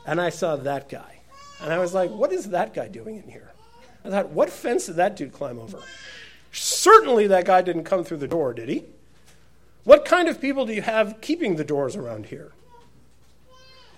and 0.06 0.20
I 0.20 0.30
saw 0.30 0.56
that 0.58 0.90
guy. 0.90 1.20
And 1.62 1.72
I 1.72 1.78
was 1.78 1.94
like, 1.94 2.10
what 2.10 2.32
is 2.32 2.50
that 2.50 2.74
guy 2.74 2.88
doing 2.88 3.18
in 3.18 3.30
here? 3.30 3.51
I 4.04 4.10
thought, 4.10 4.30
what 4.30 4.50
fence 4.50 4.88
did 4.88 4.96
that 4.96 5.16
dude 5.16 5.34
climb 5.34 5.60
over? 5.60 5.80
Certainly 6.52 7.28
that 7.28 7.46
guy 7.46 7.62
didn't 7.62 7.84
come 7.84 8.04
through 8.04 8.18
the 8.18 8.28
door, 8.28 8.54
did 8.54 8.70
he? 8.70 8.84
What 9.84 10.06
kind 10.06 10.28
of 10.28 10.42
people 10.42 10.66
do 10.66 10.74
you 10.74 10.82
have 10.82 11.22
keeping 11.22 11.56
the 11.56 11.64
doors 11.64 11.96
around 11.96 12.28
here? 12.28 12.52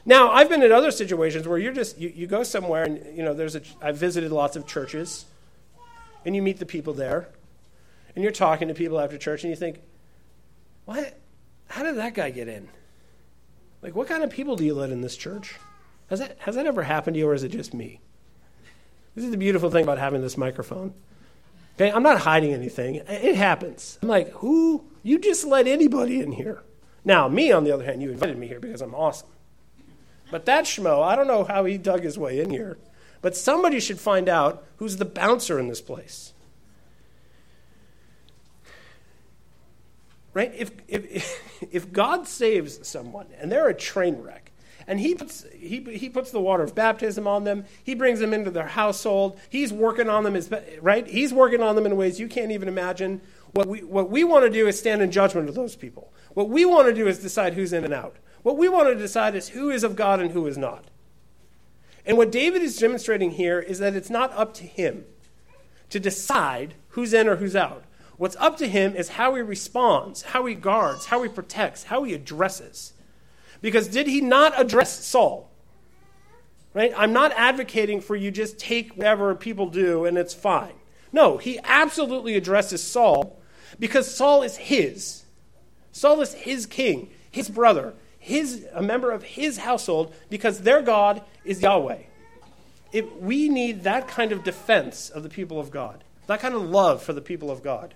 Now, 0.05 0.31
I've 0.31 0.49
been 0.49 0.61
in 0.61 0.71
other 0.71 0.91
situations 0.91 1.47
where 1.47 1.57
you're 1.57 1.73
just, 1.73 1.97
you, 1.97 2.11
you 2.13 2.27
go 2.27 2.43
somewhere 2.43 2.83
and, 2.83 3.17
you 3.17 3.23
know, 3.23 3.33
there's 3.33 3.55
a, 3.55 3.61
I've 3.81 3.97
visited 3.97 4.31
lots 4.31 4.55
of 4.55 4.67
churches, 4.67 5.25
and 6.25 6.35
you 6.35 6.41
meet 6.41 6.59
the 6.59 6.65
people 6.65 6.93
there, 6.93 7.29
and 8.15 8.23
you're 8.23 8.33
talking 8.33 8.67
to 8.67 8.73
people 8.73 8.99
after 8.99 9.17
church, 9.17 9.43
and 9.43 9.49
you 9.49 9.55
think, 9.55 9.81
what? 10.85 11.17
How 11.67 11.83
did 11.83 11.95
that 11.95 12.13
guy 12.13 12.29
get 12.29 12.49
in? 12.49 12.67
Like, 13.81 13.95
what 13.95 14.07
kind 14.07 14.23
of 14.23 14.29
people 14.29 14.55
do 14.55 14.65
you 14.65 14.73
let 14.73 14.89
in 14.89 15.01
this 15.01 15.15
church? 15.15 15.55
Has 16.09 16.19
that, 16.19 16.37
has 16.39 16.55
that 16.55 16.67
ever 16.67 16.83
happened 16.83 17.15
to 17.15 17.19
you, 17.19 17.27
or 17.27 17.33
is 17.33 17.43
it 17.43 17.49
just 17.49 17.73
me? 17.73 17.99
This 19.15 19.25
is 19.25 19.31
the 19.31 19.37
beautiful 19.37 19.69
thing 19.69 19.83
about 19.83 19.99
having 19.99 20.21
this 20.21 20.37
microphone. 20.37 20.93
Okay, 21.75 21.91
I'm 21.91 22.03
not 22.03 22.21
hiding 22.21 22.53
anything. 22.53 22.95
It 22.95 23.35
happens. 23.35 23.97
I'm 24.01 24.07
like, 24.07 24.29
who? 24.31 24.85
You 25.01 25.19
just 25.19 25.45
let 25.45 25.67
anybody 25.67 26.19
in 26.19 26.31
here. 26.31 26.63
Now, 27.03 27.27
me, 27.27 27.51
on 27.51 27.63
the 27.63 27.71
other 27.71 27.83
hand, 27.83 28.01
you 28.01 28.11
invited 28.11 28.37
me 28.37 28.47
here 28.47 28.59
because 28.59 28.81
I'm 28.81 28.95
awesome. 28.95 29.29
But 30.31 30.45
that 30.45 30.65
schmo, 30.65 31.03
I 31.03 31.15
don't 31.15 31.27
know 31.27 31.43
how 31.43 31.65
he 31.65 31.77
dug 31.77 32.03
his 32.03 32.17
way 32.17 32.39
in 32.39 32.49
here. 32.49 32.77
But 33.21 33.35
somebody 33.35 33.79
should 33.79 33.99
find 33.99 34.27
out 34.29 34.65
who's 34.77 34.97
the 34.97 35.05
bouncer 35.05 35.59
in 35.59 35.67
this 35.67 35.81
place. 35.81 36.33
Right? 40.33 40.53
If, 40.55 40.71
if, 40.87 41.61
if 41.71 41.93
God 41.93 42.27
saves 42.27 42.87
someone 42.87 43.27
and 43.39 43.51
they're 43.51 43.69
a 43.69 43.73
train 43.73 44.21
wreck, 44.21 44.42
and 44.87 44.99
he 44.99 45.15
puts, 45.15 45.45
he, 45.53 45.79
he 45.81 46.09
puts 46.09 46.31
the 46.31 46.39
water 46.39 46.63
of 46.63 46.75
baptism 46.75 47.27
on 47.27 47.43
them. 47.43 47.65
He 47.83 47.95
brings 47.95 48.19
them 48.19 48.33
into 48.33 48.51
their 48.51 48.67
household. 48.67 49.39
He's 49.49 49.71
working 49.71 50.09
on 50.09 50.23
them, 50.23 50.35
as, 50.35 50.51
right? 50.81 51.07
He's 51.07 51.33
working 51.33 51.61
on 51.61 51.75
them 51.75 51.85
in 51.85 51.95
ways 51.95 52.19
you 52.19 52.27
can't 52.27 52.51
even 52.51 52.67
imagine. 52.67 53.21
What 53.51 53.67
we, 53.67 53.83
what 53.83 54.09
we 54.09 54.23
want 54.23 54.45
to 54.45 54.49
do 54.49 54.67
is 54.67 54.79
stand 54.79 55.01
in 55.01 55.11
judgment 55.11 55.49
of 55.49 55.55
those 55.55 55.75
people. 55.75 56.11
What 56.33 56.49
we 56.49 56.65
want 56.65 56.87
to 56.87 56.93
do 56.93 57.07
is 57.07 57.19
decide 57.19 57.53
who's 57.53 57.73
in 57.73 57.83
and 57.83 57.93
out. 57.93 58.17
What 58.41 58.57
we 58.57 58.67
want 58.67 58.89
to 58.89 58.95
decide 58.95 59.35
is 59.35 59.49
who 59.49 59.69
is 59.69 59.83
of 59.83 59.95
God 59.95 60.19
and 60.19 60.31
who 60.31 60.47
is 60.47 60.57
not. 60.57 60.85
And 62.05 62.17
what 62.17 62.31
David 62.31 62.61
is 62.61 62.77
demonstrating 62.77 63.31
here 63.31 63.59
is 63.59 63.79
that 63.79 63.95
it's 63.95 64.09
not 64.09 64.33
up 64.33 64.53
to 64.55 64.63
him 64.63 65.05
to 65.89 65.99
decide 65.99 66.73
who's 66.89 67.13
in 67.13 67.27
or 67.27 67.37
who's 67.37 67.55
out. 67.55 67.85
What's 68.17 68.35
up 68.37 68.57
to 68.57 68.67
him 68.67 68.95
is 68.95 69.09
how 69.09 69.35
he 69.35 69.41
responds, 69.41 70.23
how 70.23 70.45
he 70.45 70.55
guards, 70.55 71.05
how 71.05 71.23
he 71.23 71.29
protects, 71.29 71.85
how 71.85 72.03
he 72.03 72.13
addresses. 72.13 72.93
Because 73.63 73.87
did 73.87 74.07
he 74.07 74.19
not 74.19 74.59
address 74.59 75.05
Saul? 75.05 75.49
Right? 76.73 76.93
I'm 76.97 77.13
not 77.13 77.31
advocating 77.31 78.01
for 78.01 78.13
you 78.13 78.29
just 78.29 78.59
take 78.59 78.93
whatever 78.95 79.33
people 79.35 79.69
do 79.69 80.03
and 80.03 80.17
it's 80.17 80.33
fine. 80.33 80.73
No, 81.13 81.37
he 81.37 81.59
absolutely 81.63 82.35
addresses 82.35 82.83
Saul 82.83 83.39
because 83.79 84.13
Saul 84.13 84.43
is 84.43 84.57
his. 84.57 85.23
Saul 85.93 86.19
is 86.19 86.33
his 86.33 86.65
king, 86.65 87.09
his 87.31 87.47
brother, 87.49 87.93
his 88.19 88.67
a 88.73 88.81
member 88.81 89.11
of 89.11 89.23
his 89.23 89.59
household 89.59 90.13
because 90.29 90.61
their 90.61 90.81
God 90.81 91.21
is 91.45 91.61
Yahweh. 91.61 92.01
If 92.91 93.15
we 93.15 93.47
need 93.47 93.83
that 93.83 94.09
kind 94.09 94.33
of 94.33 94.43
defense 94.43 95.09
of 95.09 95.23
the 95.23 95.29
people 95.29 95.59
of 95.59 95.71
God, 95.71 96.03
that 96.27 96.41
kind 96.41 96.53
of 96.53 96.63
love 96.63 97.01
for 97.01 97.13
the 97.13 97.21
people 97.21 97.49
of 97.49 97.63
God. 97.63 97.93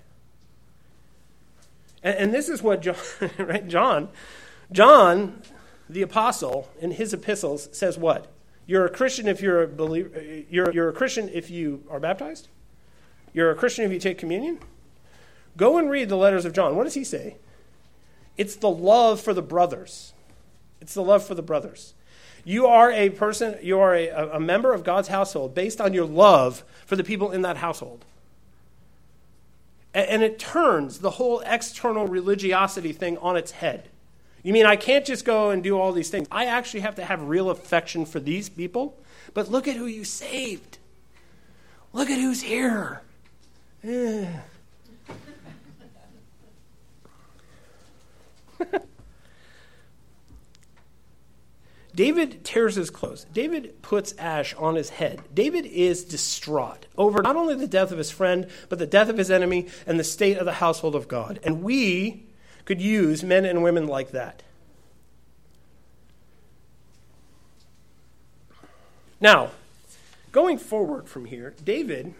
And, 2.01 2.15
and 2.15 2.34
this 2.34 2.47
is 2.47 2.63
what 2.63 2.82
John, 2.82 2.95
right? 3.38 3.68
John, 3.68 4.07
John 4.72 5.41
the 5.90 6.02
apostle 6.02 6.70
in 6.80 6.92
his 6.92 7.14
epistles 7.14 7.70
says 7.72 7.98
what? 7.98 8.28
You're 8.66 8.86
a 8.86 8.90
Christian 8.90 9.28
if 9.28 9.42
you're 9.42 9.64
a 9.64 9.68
believer. 9.68 10.22
You're, 10.50 10.72
you're 10.72 10.90
a 10.90 10.94
Christian 10.94 11.30
if 11.34 11.50
you 11.50 11.84
are 11.90 12.00
baptized. 12.00 12.50
You're 13.34 13.52
a 13.52 13.56
Christian 13.56 13.86
if 13.86 13.92
you 13.92 14.00
take 14.00 14.18
communion. 14.18 14.60
Go 15.56 15.78
and 15.78 15.90
read 15.90 16.10
the 16.10 16.18
letters 16.18 16.46
of 16.46 16.54
John. 16.54 16.76
What 16.76 16.84
does 16.84 16.94
he 16.94 17.04
say? 17.04 17.38
It's 18.38 18.56
the 18.56 18.70
love 18.70 19.22
for 19.22 19.34
the 19.34 19.42
brothers. 19.42 20.14
It's 20.82 20.94
the 20.94 21.02
love 21.02 21.26
for 21.26 21.34
the 21.34 21.42
brothers. 21.42 21.94
You 22.44 22.68
are 22.68 22.92
a 22.92 23.10
person, 23.10 23.58
you 23.62 23.80
are 23.80 23.94
a, 23.94 24.30
a 24.34 24.40
member 24.40 24.74
of 24.74 24.84
God's 24.84 25.08
household 25.08 25.54
based 25.54 25.82
on 25.82 25.94
your 25.94 26.06
love 26.06 26.64
for 26.86 26.96
the 26.96 27.04
people 27.04 27.32
in 27.32 27.42
that 27.42 27.58
household. 27.58 28.06
And, 29.94 30.08
and 30.08 30.24
it 30.24 30.40
turns 30.40 31.00
the 31.00 31.12
whole 31.12 31.42
external 31.46 32.08
religiosity 32.08 32.94
thing 32.94 33.18
on 33.18 33.36
its 33.36 33.52
head. 33.52 33.90
You 34.44 34.54
mean 34.54 34.66
I 34.66 34.76
can't 34.76 35.06
just 35.06 35.26
go 35.26 35.50
and 35.50 35.64
do 35.64 35.78
all 35.80 35.92
these 35.92 36.10
things? 36.10 36.28
I 36.32 36.46
actually 36.46 36.80
have 36.82 36.96
to 36.96 37.06
have 37.06 37.22
real 37.24 37.50
affection 37.50 38.06
for 38.06 38.20
these 38.20 38.50
people? 38.50 38.98
But 39.34 39.52
look 39.52 39.68
at 39.68 39.76
who 39.76 39.86
you 39.86 40.04
saved. 40.04 40.78
Look 41.94 42.10
at 42.10 42.20
who's 42.20 42.42
here. 42.42 43.02
Eh. 43.84 44.28
David 51.96 52.46
tears 52.46 52.76
his 52.76 52.92
clothes. 52.92 53.26
David 53.34 53.82
puts 53.82 54.14
ash 54.20 54.54
on 54.54 54.76
his 54.76 54.92
head. 54.92 55.20
David 55.34 55.66
is 55.66 56.06
distraught 56.06 56.86
over 56.96 57.24
not 57.24 57.36
only 57.36 57.56
the 57.56 57.68
death 57.68 57.92
of 57.92 57.98
his 57.98 58.12
friend, 58.12 58.48
but 58.70 58.78
the 58.78 58.86
death 58.86 59.10
of 59.10 59.18
his 59.18 59.32
enemy 59.32 59.68
and 59.88 60.00
the 60.00 60.04
state 60.04 60.38
of 60.38 60.46
the 60.46 60.54
household 60.54 60.94
of 60.94 61.08
God. 61.08 61.40
And 61.44 61.64
we 61.64 62.27
could 62.68 62.82
use 62.82 63.24
men 63.24 63.45
and 63.45 63.63
women 63.63 63.88
like 63.88 64.11
that. 64.11 64.43
Now, 69.22 69.51
going 70.32 70.59
forward 70.59 71.07
from 71.07 71.26
here, 71.26 71.55
David 71.63 72.13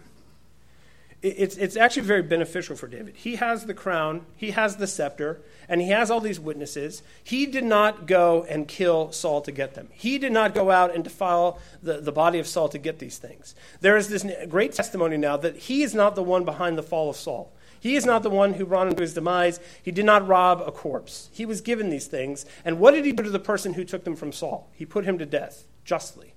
it's, 1.20 1.56
it's 1.56 1.76
actually 1.76 2.02
very 2.02 2.22
beneficial 2.22 2.76
for 2.76 2.86
David. 2.86 3.16
He 3.16 3.36
has 3.36 3.66
the 3.66 3.74
crown, 3.74 4.24
he 4.36 4.52
has 4.52 4.76
the 4.76 4.86
scepter, 4.86 5.40
and 5.68 5.80
he 5.80 5.88
has 5.88 6.12
all 6.12 6.20
these 6.20 6.38
witnesses. 6.38 7.02
He 7.24 7.44
did 7.44 7.64
not 7.64 8.06
go 8.06 8.46
and 8.48 8.68
kill 8.68 9.10
Saul 9.10 9.40
to 9.40 9.50
get 9.50 9.74
them. 9.74 9.88
He 9.90 10.18
did 10.18 10.30
not 10.30 10.54
go 10.54 10.70
out 10.70 10.94
and 10.94 11.02
defile 11.02 11.58
the, 11.82 12.00
the 12.00 12.12
body 12.12 12.38
of 12.38 12.46
Saul 12.46 12.68
to 12.68 12.78
get 12.78 13.00
these 13.00 13.18
things. 13.18 13.56
There 13.80 13.96
is 13.96 14.08
this 14.08 14.24
great 14.48 14.74
testimony 14.74 15.16
now 15.16 15.36
that 15.38 15.56
he 15.56 15.82
is 15.82 15.92
not 15.92 16.14
the 16.14 16.22
one 16.22 16.44
behind 16.44 16.78
the 16.78 16.84
fall 16.84 17.10
of 17.10 17.16
Saul. 17.16 17.52
He 17.80 17.96
is 17.96 18.04
not 18.04 18.22
the 18.22 18.30
one 18.30 18.54
who 18.54 18.66
brought 18.66 18.88
him 18.88 18.94
to 18.94 19.02
his 19.02 19.14
demise. 19.14 19.60
He 19.82 19.90
did 19.90 20.04
not 20.04 20.26
rob 20.26 20.62
a 20.66 20.72
corpse. 20.72 21.30
He 21.32 21.46
was 21.46 21.60
given 21.60 21.90
these 21.90 22.06
things. 22.06 22.44
And 22.64 22.78
what 22.78 22.92
did 22.92 23.04
he 23.04 23.12
do 23.12 23.22
to 23.22 23.30
the 23.30 23.38
person 23.38 23.74
who 23.74 23.84
took 23.84 24.04
them 24.04 24.16
from 24.16 24.32
Saul? 24.32 24.68
He 24.72 24.84
put 24.84 25.04
him 25.04 25.18
to 25.18 25.26
death, 25.26 25.66
justly. 25.84 26.34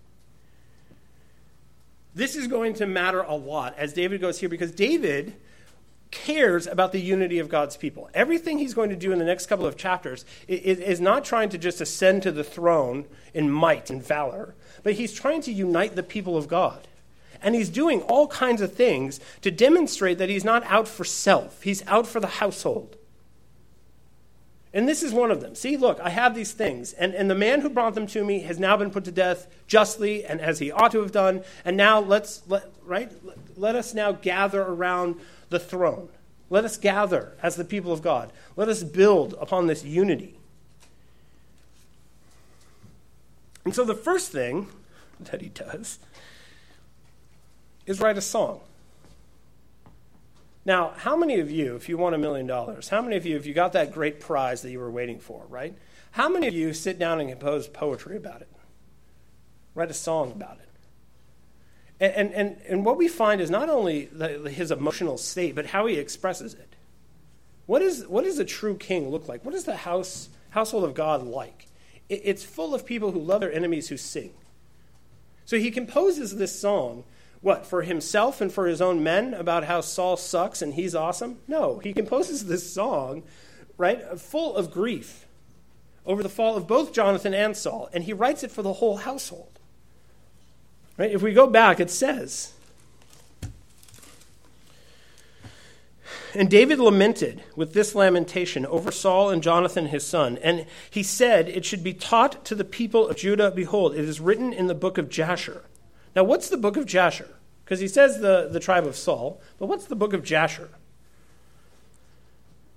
This 2.13 2.35
is 2.35 2.47
going 2.47 2.73
to 2.75 2.85
matter 2.85 3.21
a 3.21 3.35
lot 3.35 3.75
as 3.77 3.93
David 3.93 4.21
goes 4.21 4.39
here 4.39 4.49
because 4.49 4.71
David 4.71 5.35
cares 6.11 6.67
about 6.67 6.91
the 6.91 6.99
unity 6.99 7.39
of 7.39 7.47
God's 7.47 7.77
people. 7.77 8.09
Everything 8.13 8.57
he's 8.57 8.73
going 8.73 8.89
to 8.89 8.95
do 8.97 9.13
in 9.13 9.19
the 9.19 9.25
next 9.25 9.45
couple 9.45 9.65
of 9.65 9.77
chapters 9.77 10.25
is, 10.47 10.99
not 10.99 11.23
trying 11.23 11.49
to 11.49 11.57
just 11.57 11.79
ascend 11.79 12.23
to 12.23 12.31
the 12.31 12.43
throne 12.43 13.05
in 13.33 13.49
might 13.49 13.89
and 13.89 14.03
valor, 14.03 14.53
but 14.83 14.93
he's 14.93 15.13
trying 15.13 15.41
to 15.43 15.53
unite 15.53 15.95
the 15.95 16.03
people 16.03 16.35
of 16.35 16.49
God. 16.49 16.87
And 17.41 17.55
he's 17.55 17.69
doing 17.69 18.01
all 18.03 18.27
kinds 18.27 18.61
of 18.61 18.73
things 18.73 19.19
to 19.41 19.51
demonstrate 19.51 20.17
that 20.19 20.29
he's 20.29 20.43
not 20.43 20.63
out 20.65 20.87
for 20.87 21.03
self, 21.03 21.61
he's 21.63 21.85
out 21.87 22.07
for 22.07 22.19
the 22.19 22.27
household. 22.27 22.97
And 24.73 24.87
this 24.87 25.03
is 25.03 25.11
one 25.11 25.31
of 25.31 25.41
them. 25.41 25.53
See, 25.53 25.75
look, 25.75 25.99
I 25.99 26.09
have 26.09 26.33
these 26.33 26.53
things. 26.53 26.93
And, 26.93 27.13
and 27.13 27.29
the 27.29 27.35
man 27.35 27.59
who 27.59 27.69
brought 27.69 27.93
them 27.93 28.07
to 28.07 28.23
me 28.23 28.39
has 28.41 28.57
now 28.57 28.77
been 28.77 28.89
put 28.89 29.03
to 29.03 29.11
death 29.11 29.47
justly 29.67 30.23
and 30.23 30.39
as 30.39 30.59
he 30.59 30.71
ought 30.71 30.93
to 30.93 31.01
have 31.01 31.11
done. 31.11 31.43
And 31.65 31.75
now 31.75 31.99
let's, 31.99 32.41
let, 32.47 32.71
right? 32.85 33.11
Let 33.57 33.75
us 33.75 33.93
now 33.93 34.13
gather 34.13 34.61
around 34.61 35.19
the 35.49 35.59
throne. 35.59 36.07
Let 36.49 36.63
us 36.63 36.77
gather 36.77 37.33
as 37.43 37.57
the 37.57 37.65
people 37.65 37.91
of 37.91 38.01
God. 38.01 38.31
Let 38.55 38.69
us 38.69 38.81
build 38.81 39.35
upon 39.41 39.67
this 39.67 39.83
unity. 39.83 40.37
And 43.65 43.75
so 43.75 43.83
the 43.83 43.93
first 43.93 44.31
thing 44.31 44.67
that 45.19 45.41
he 45.41 45.49
does 45.49 45.99
is 47.85 47.99
write 47.99 48.17
a 48.17 48.21
song. 48.21 48.61
Now, 50.63 50.93
how 50.95 51.15
many 51.15 51.39
of 51.39 51.49
you, 51.49 51.75
if 51.75 51.89
you 51.89 51.97
won 51.97 52.13
a 52.13 52.17
million 52.17 52.45
dollars, 52.45 52.89
how 52.89 53.01
many 53.01 53.15
of 53.15 53.25
you, 53.25 53.35
if 53.35 53.45
you 53.45 53.53
got 53.53 53.73
that 53.73 53.91
great 53.91 54.19
prize 54.19 54.61
that 54.61 54.71
you 54.71 54.79
were 54.79 54.91
waiting 54.91 55.19
for, 55.19 55.43
right? 55.49 55.73
How 56.11 56.29
many 56.29 56.47
of 56.47 56.53
you 56.53 56.73
sit 56.73 56.99
down 56.99 57.19
and 57.19 57.29
compose 57.29 57.67
poetry 57.67 58.15
about 58.17 58.41
it? 58.41 58.49
Write 59.73 59.89
a 59.89 59.95
song 59.95 60.31
about 60.31 60.59
it? 60.59 60.67
And, 62.15 62.33
and, 62.33 62.57
and 62.67 62.85
what 62.85 62.97
we 62.97 63.07
find 63.07 63.41
is 63.41 63.49
not 63.49 63.69
only 63.69 64.05
the, 64.05 64.49
his 64.49 64.71
emotional 64.71 65.17
state, 65.17 65.55
but 65.55 65.67
how 65.67 65.85
he 65.85 65.95
expresses 65.95 66.53
it. 66.53 66.75
What, 67.67 67.81
is, 67.81 68.07
what 68.07 68.23
does 68.23 68.39
a 68.39 68.45
true 68.45 68.75
king 68.75 69.09
look 69.09 69.27
like? 69.27 69.45
What 69.45 69.53
is 69.53 69.65
the 69.65 69.75
house, 69.75 70.29
household 70.49 70.83
of 70.83 70.93
God 70.93 71.23
like? 71.23 71.67
It, 72.09 72.21
it's 72.23 72.43
full 72.43 72.73
of 72.73 72.85
people 72.85 73.11
who 73.11 73.19
love 73.19 73.41
their 73.41 73.53
enemies 73.53 73.89
who 73.89 73.97
sing. 73.97 74.33
So 75.45 75.57
he 75.57 75.71
composes 75.71 76.35
this 76.35 76.59
song 76.59 77.03
what, 77.41 77.65
for 77.65 77.81
himself 77.81 78.39
and 78.39 78.51
for 78.51 78.67
his 78.67 78.81
own 78.81 79.03
men 79.03 79.33
about 79.33 79.65
how 79.65 79.81
Saul 79.81 80.15
sucks 80.15 80.61
and 80.61 80.73
he's 80.73 80.95
awesome? 80.95 81.39
No, 81.47 81.79
he 81.79 81.93
composes 81.93 82.45
this 82.45 82.71
song, 82.71 83.23
right, 83.77 84.19
full 84.19 84.55
of 84.55 84.71
grief 84.71 85.25
over 86.05 86.23
the 86.23 86.29
fall 86.29 86.55
of 86.55 86.67
both 86.67 86.93
Jonathan 86.93 87.33
and 87.33 87.55
Saul, 87.55 87.89
and 87.93 88.03
he 88.03 88.13
writes 88.13 88.43
it 88.43 88.51
for 88.51 88.61
the 88.61 88.73
whole 88.73 88.97
household. 88.97 89.59
Right? 90.97 91.11
If 91.11 91.21
we 91.21 91.33
go 91.33 91.47
back, 91.47 91.79
it 91.79 91.89
says, 91.89 92.53
And 96.33 96.49
David 96.49 96.79
lamented 96.79 97.43
with 97.55 97.73
this 97.73 97.93
lamentation 97.93 98.65
over 98.65 98.89
Saul 98.91 99.29
and 99.29 99.43
Jonathan 99.43 99.87
his 99.87 100.05
son. 100.05 100.37
And 100.41 100.65
he 100.89 101.03
said, 101.03 101.49
It 101.49 101.65
should 101.65 101.83
be 101.83 101.93
taught 101.93 102.45
to 102.45 102.55
the 102.55 102.63
people 102.63 103.09
of 103.09 103.17
Judah, 103.17 103.51
behold, 103.51 103.95
it 103.95 104.05
is 104.05 104.21
written 104.21 104.53
in 104.53 104.67
the 104.67 104.75
book 104.75 104.97
of 104.97 105.09
Jasher. 105.09 105.63
Now, 106.15 106.23
what's 106.23 106.49
the 106.49 106.57
book 106.57 106.77
of 106.77 106.85
Jasher? 106.85 107.29
Because 107.63 107.79
he 107.79 107.87
says 107.87 108.19
the, 108.19 108.49
the 108.51 108.59
tribe 108.59 108.85
of 108.85 108.95
Saul, 108.95 109.41
but 109.57 109.67
what's 109.67 109.85
the 109.85 109.95
book 109.95 110.13
of 110.13 110.23
Jasher? 110.23 110.69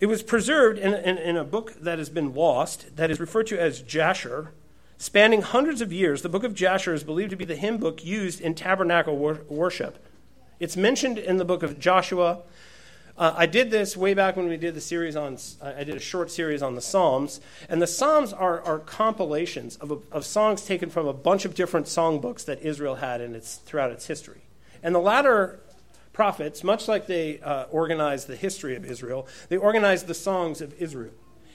It 0.01 0.07
was 0.07 0.22
preserved 0.22 0.78
in, 0.78 0.95
in, 0.95 1.18
in, 1.18 1.37
a 1.37 1.45
book 1.45 1.74
that 1.80 1.99
has 1.99 2.11
been 2.11 2.35
lost, 2.35 2.97
that 2.97 3.11
is 3.11 3.18
referred 3.18 3.47
to 3.49 3.59
as 3.59 3.80
Jasher. 3.80 4.53
Spanning 4.99 5.43
hundreds 5.43 5.80
of 5.80 5.93
years, 5.93 6.22
the 6.22 6.28
book 6.28 6.45
of 6.45 6.55
Jasher 6.55 6.95
is 6.95 7.03
believed 7.03 7.30
to 7.30 7.37
be 7.37 7.45
the 7.45 7.57
hymn 7.57 7.78
book 7.78 8.05
used 8.05 8.41
in 8.41 8.55
tabernacle 8.55 9.16
wor- 9.16 9.43
worship. 9.49 10.05
It's 10.61 10.76
mentioned 10.76 11.18
in 11.18 11.39
the 11.39 11.45
book 11.45 11.62
of 11.62 11.78
Joshua. 11.78 12.43
Uh, 13.17 13.33
I 13.37 13.47
did 13.47 13.71
this 13.71 13.97
way 13.97 14.15
back 14.15 14.37
when 14.37 14.49
we 14.49 14.57
did 14.57 14.75
the 14.75 14.81
series 14.81 15.15
on, 15.15 15.39
I 15.62 15.85
did 15.85 15.95
a 15.95 16.01
short 16.01 16.31
series 16.33 16.62
on 16.62 16.75
the 16.75 16.81
Psalms. 16.81 17.41
And 17.69 17.81
the 17.81 17.87
Psalms 17.87 18.33
are, 18.33 18.61
are 18.62 18.81
compilations 18.81 19.77
of, 19.77 19.93
a, 19.93 19.99
of 20.11 20.25
songs 20.25 20.65
taken 20.67 20.91
from 20.91 21.07
a 21.07 21.12
bunch 21.12 21.45
of 21.45 21.55
different 21.55 21.87
songbooks 21.87 22.45
that 22.47 22.62
Israel 22.62 22.97
had 22.97 23.21
in 23.21 23.35
its, 23.35 23.57
throughout 23.57 23.93
its 23.93 24.07
history. 24.07 24.43
And 24.83 24.95
the 24.95 25.01
latter 25.01 25.61
prophets, 26.12 26.65
much 26.65 26.89
like 26.89 27.07
they 27.07 27.41
uh, 27.41 27.65
organized 27.71 28.27
the 28.27 28.37
history 28.37 28.75
of 28.75 28.85
Israel, 28.85 29.29
they 29.49 29.57
organized 29.57 30.09
the 30.09 30.15
songs 30.15 30.61
of 30.61 30.75
Israel. 30.81 31.12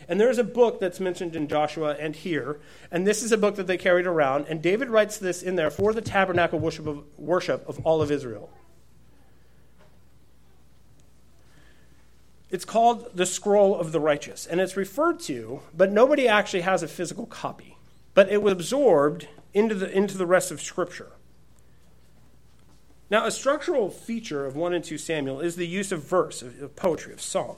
And 0.07 0.19
there's 0.19 0.37
a 0.37 0.43
book 0.43 0.79
that's 0.79 0.99
mentioned 0.99 1.35
in 1.35 1.47
Joshua 1.47 1.95
and 1.99 2.15
here, 2.15 2.59
and 2.89 3.05
this 3.05 3.21
is 3.21 3.31
a 3.31 3.37
book 3.37 3.55
that 3.57 3.67
they 3.67 3.77
carried 3.77 4.07
around, 4.07 4.47
and 4.49 4.61
David 4.61 4.89
writes 4.89 5.17
this 5.17 5.43
in 5.43 5.55
there 5.55 5.69
for 5.69 5.93
the 5.93 6.01
tabernacle 6.01 6.57
worship 6.57 6.87
of, 6.87 7.03
worship 7.17 7.67
of 7.69 7.79
all 7.85 8.01
of 8.01 8.09
Israel. 8.11 8.49
It's 12.51 12.65
called 12.65 13.11
the 13.13 13.25
Scroll 13.25 13.79
of 13.79 13.91
the 13.91 13.99
Righteous, 13.99 14.47
and 14.47 14.59
it's 14.59 14.75
referred 14.75 15.19
to, 15.21 15.61
but 15.75 15.91
nobody 15.91 16.27
actually 16.27 16.61
has 16.61 16.81
a 16.81 16.87
physical 16.87 17.27
copy. 17.27 17.77
But 18.15 18.29
it 18.29 18.41
was 18.41 18.53
absorbed 18.53 19.27
into 19.53 19.75
the, 19.75 19.91
into 19.91 20.17
the 20.17 20.25
rest 20.25 20.51
of 20.51 20.61
Scripture. 20.61 21.11
Now, 23.11 23.25
a 23.25 23.31
structural 23.31 23.89
feature 23.89 24.45
of 24.45 24.55
1 24.55 24.73
and 24.73 24.83
2 24.83 24.97
Samuel 24.97 25.39
is 25.39 25.55
the 25.55 25.67
use 25.67 25.91
of 25.91 26.03
verse, 26.03 26.41
of 26.41 26.75
poetry, 26.75 27.13
of 27.13 27.21
song. 27.21 27.57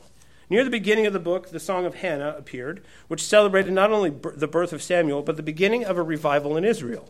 Near 0.50 0.64
the 0.66 0.70
beginning 0.70 1.06
of 1.06 1.14
the 1.14 1.20
book, 1.20 1.50
the 1.50 1.60
Song 1.60 1.86
of 1.86 1.96
Hannah 1.96 2.36
appeared, 2.38 2.84
which 3.08 3.24
celebrated 3.24 3.72
not 3.72 3.92
only 3.92 4.10
the 4.10 4.48
birth 4.48 4.74
of 4.74 4.84
Samuel, 4.84 5.22
but 5.22 5.38
the 5.38 5.44
beginning 5.44 5.86
of 5.86 5.98
a 5.98 6.04
revival 6.04 6.58
in 6.58 6.66
Israel. 6.66 7.10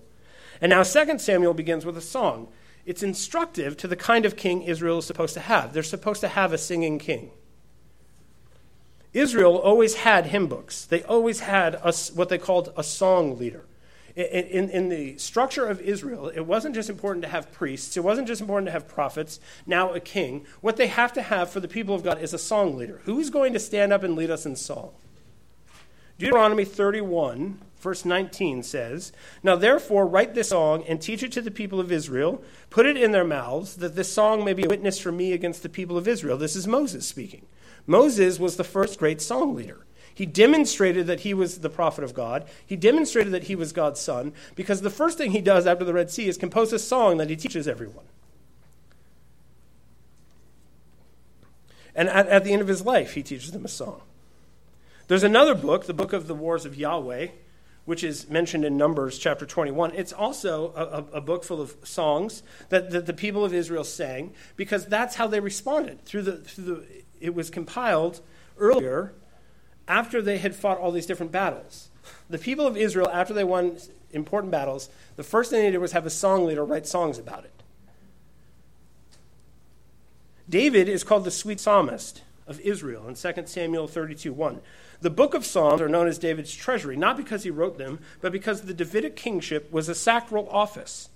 And 0.59 0.69
now 0.69 0.83
2 0.83 1.17
Samuel 1.17 1.55
begins 1.55 1.83
with 1.83 1.97
a 1.97 2.01
song. 2.01 2.49
It's 2.85 3.01
instructive 3.01 3.77
to 3.77 3.87
the 3.87 3.95
kind 3.95 4.25
of 4.25 4.35
king 4.35 4.61
Israel 4.61 4.99
is 4.99 5.05
supposed 5.05 5.33
to 5.33 5.39
have. 5.39 5.73
They're 5.73 5.81
supposed 5.81 6.21
to 6.21 6.27
have 6.27 6.53
a 6.53 6.57
singing 6.57 6.99
king. 6.99 7.31
Israel 9.13 9.57
always 9.57 9.95
had 9.95 10.27
hymn 10.27 10.47
books. 10.47 10.85
They 10.85 11.03
always 11.03 11.41
had 11.41 11.75
a, 11.75 11.93
what 12.13 12.29
they 12.29 12.37
called 12.37 12.71
a 12.77 12.83
song 12.83 13.37
leader 13.37 13.65
in, 14.15 14.69
in, 14.69 14.89
the 14.89 15.17
structure 15.17 15.65
of 15.65 15.79
Israel, 15.81 16.29
it 16.29 16.41
wasn't 16.45 16.75
just 16.75 16.89
important 16.89 17.23
to 17.23 17.29
have 17.29 17.51
priests, 17.51 17.95
it 17.95 18.03
wasn't 18.03 18.27
just 18.27 18.41
important 18.41 18.67
to 18.67 18.71
have 18.71 18.87
prophets, 18.87 19.39
now 19.65 19.93
a 19.93 19.99
king. 19.99 20.45
What 20.61 20.77
they 20.77 20.87
have 20.87 21.13
to 21.13 21.21
have 21.21 21.49
for 21.49 21.59
the 21.59 21.67
people 21.67 21.95
of 21.95 22.03
God 22.03 22.21
is 22.21 22.33
a 22.33 22.37
song 22.37 22.77
leader. 22.77 23.01
Who's 23.05 23.29
going 23.29 23.53
to 23.53 23.59
stand 23.59 23.93
up 23.93 24.03
and 24.03 24.15
lead 24.15 24.29
us 24.29 24.45
in 24.45 24.55
song? 24.55 24.91
Deuteronomy 26.17 26.65
31, 26.65 27.59
verse 27.79 28.05
19 28.05 28.63
says, 28.63 29.11
Now 29.41 29.55
therefore 29.55 30.05
write 30.05 30.35
this 30.35 30.49
song 30.49 30.83
and 30.87 31.01
teach 31.01 31.23
it 31.23 31.31
to 31.33 31.41
the 31.41 31.49
people 31.49 31.79
of 31.79 31.91
Israel, 31.91 32.43
put 32.69 32.85
it 32.85 32.97
in 32.97 33.11
their 33.11 33.23
mouths, 33.23 33.77
that 33.77 33.95
this 33.95 34.11
song 34.11 34.43
may 34.43 34.53
be 34.53 34.65
a 34.65 34.69
witness 34.69 34.99
for 34.99 35.11
me 35.11 35.33
against 35.33 35.63
the 35.63 35.69
people 35.69 35.97
of 35.97 36.07
Israel. 36.07 36.37
This 36.37 36.55
is 36.55 36.67
Moses 36.67 37.07
speaking. 37.07 37.45
Moses 37.85 38.39
was 38.39 38.57
the 38.57 38.63
first 38.63 38.99
great 38.99 39.21
song 39.21 39.55
leader. 39.55 39.85
He 40.13 40.25
demonstrated 40.25 41.07
that 41.07 41.21
he 41.21 41.33
was 41.33 41.59
the 41.59 41.69
prophet 41.69 42.03
of 42.03 42.13
God. 42.13 42.45
He 42.65 42.75
demonstrated 42.75 43.33
that 43.33 43.45
he 43.45 43.55
was 43.55 43.71
God's 43.71 43.99
son 43.99 44.33
because 44.55 44.81
the 44.81 44.89
first 44.89 45.17
thing 45.17 45.31
he 45.31 45.41
does 45.41 45.65
after 45.65 45.85
the 45.85 45.93
Red 45.93 46.11
Sea 46.11 46.27
is 46.27 46.37
compose 46.37 46.73
a 46.73 46.79
song 46.79 47.17
that 47.17 47.29
he 47.29 47.35
teaches 47.35 47.67
everyone. 47.67 48.05
And 51.95 52.09
at, 52.09 52.27
at 52.27 52.43
the 52.43 52.53
end 52.53 52.61
of 52.61 52.67
his 52.67 52.85
life, 52.85 53.13
he 53.13 53.23
teaches 53.23 53.51
them 53.51 53.65
a 53.65 53.69
song. 53.69 54.01
There's 55.07 55.23
another 55.23 55.55
book, 55.55 55.85
the 55.85 55.93
book 55.93 56.13
of 56.13 56.27
the 56.27 56.35
wars 56.35 56.65
of 56.65 56.75
Yahweh, 56.75 57.27
which 57.85 58.03
is 58.03 58.29
mentioned 58.29 58.63
in 58.63 58.77
Numbers 58.77 59.17
chapter 59.17 59.45
21. 59.45 59.93
It's 59.95 60.13
also 60.13 60.71
a, 60.75 61.17
a, 61.17 61.21
book 61.21 61.43
full 61.43 61.59
of 61.59 61.75
songs 61.83 62.43
that, 62.69 62.91
that 62.91 63.07
the 63.07 63.13
people 63.13 63.43
of 63.43 63.53
Israel 63.53 63.83
sang 63.83 64.33
because 64.55 64.85
that's 64.85 65.15
how 65.15 65.27
they 65.27 65.39
responded. 65.39 66.05
Through 66.05 66.21
the, 66.21 66.37
through 66.37 66.63
the, 66.63 66.85
it 67.21 67.33
was 67.33 67.49
compiled 67.49 68.21
earlier 68.57 69.13
after 69.87 70.21
they 70.21 70.37
had 70.37 70.55
fought 70.55 70.77
all 70.77 70.91
these 70.91 71.05
different 71.05 71.31
battles. 71.31 71.89
The 72.29 72.37
people 72.37 72.65
of 72.65 72.77
Israel, 72.77 73.09
after 73.11 73.33
they 73.33 73.43
won 73.43 73.77
important 74.11 74.51
battles, 74.51 74.89
the 75.15 75.23
first 75.23 75.49
thing 75.49 75.61
they 75.61 75.71
did 75.71 75.79
was 75.79 75.91
have 75.91 76.05
a 76.05 76.09
song 76.09 76.45
leader 76.45 76.65
write 76.65 76.87
songs 76.87 77.17
about 77.17 77.45
it. 77.45 77.63
David 80.49 80.89
is 80.89 81.03
called 81.03 81.23
the 81.23 81.31
sweet 81.31 81.59
psalmist 81.59 82.23
of 82.47 82.59
Israel 82.59 83.07
in 83.07 83.15
2 83.15 83.43
Samuel 83.45 83.87
32 83.87 84.33
1. 84.33 84.61
The 84.99 85.09
book 85.09 85.33
of 85.33 85.45
Psalms 85.45 85.81
are 85.81 85.89
known 85.89 86.07
as 86.07 86.19
David's 86.19 86.53
treasury, 86.53 86.95
not 86.95 87.17
because 87.17 87.43
he 87.43 87.49
wrote 87.49 87.77
them, 87.77 87.99
but 88.19 88.31
because 88.31 88.61
the 88.61 88.73
Davidic 88.73 89.15
kingship 89.15 89.71
was 89.71 89.89
a 89.89 89.95
sacral 89.95 90.47
office. 90.49 91.09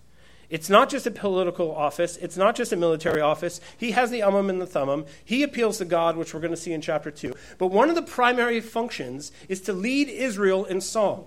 It's 0.49 0.69
not 0.69 0.89
just 0.89 1.07
a 1.07 1.11
political 1.11 1.73
office. 1.73 2.17
It's 2.17 2.37
not 2.37 2.55
just 2.55 2.71
a 2.71 2.75
military 2.75 3.21
office. 3.21 3.59
He 3.77 3.91
has 3.91 4.11
the 4.11 4.19
Urim 4.19 4.49
and 4.49 4.61
the 4.61 4.65
thummim. 4.65 5.05
He 5.23 5.43
appeals 5.43 5.79
to 5.79 5.85
God, 5.85 6.17
which 6.17 6.33
we're 6.33 6.39
going 6.39 6.51
to 6.51 6.57
see 6.57 6.73
in 6.73 6.81
chapter 6.81 7.11
2. 7.11 7.33
But 7.57 7.67
one 7.67 7.89
of 7.89 7.95
the 7.95 8.01
primary 8.01 8.61
functions 8.61 9.31
is 9.49 9.61
to 9.61 9.73
lead 9.73 10.07
Israel 10.09 10.65
in 10.65 10.81
song. 10.81 11.25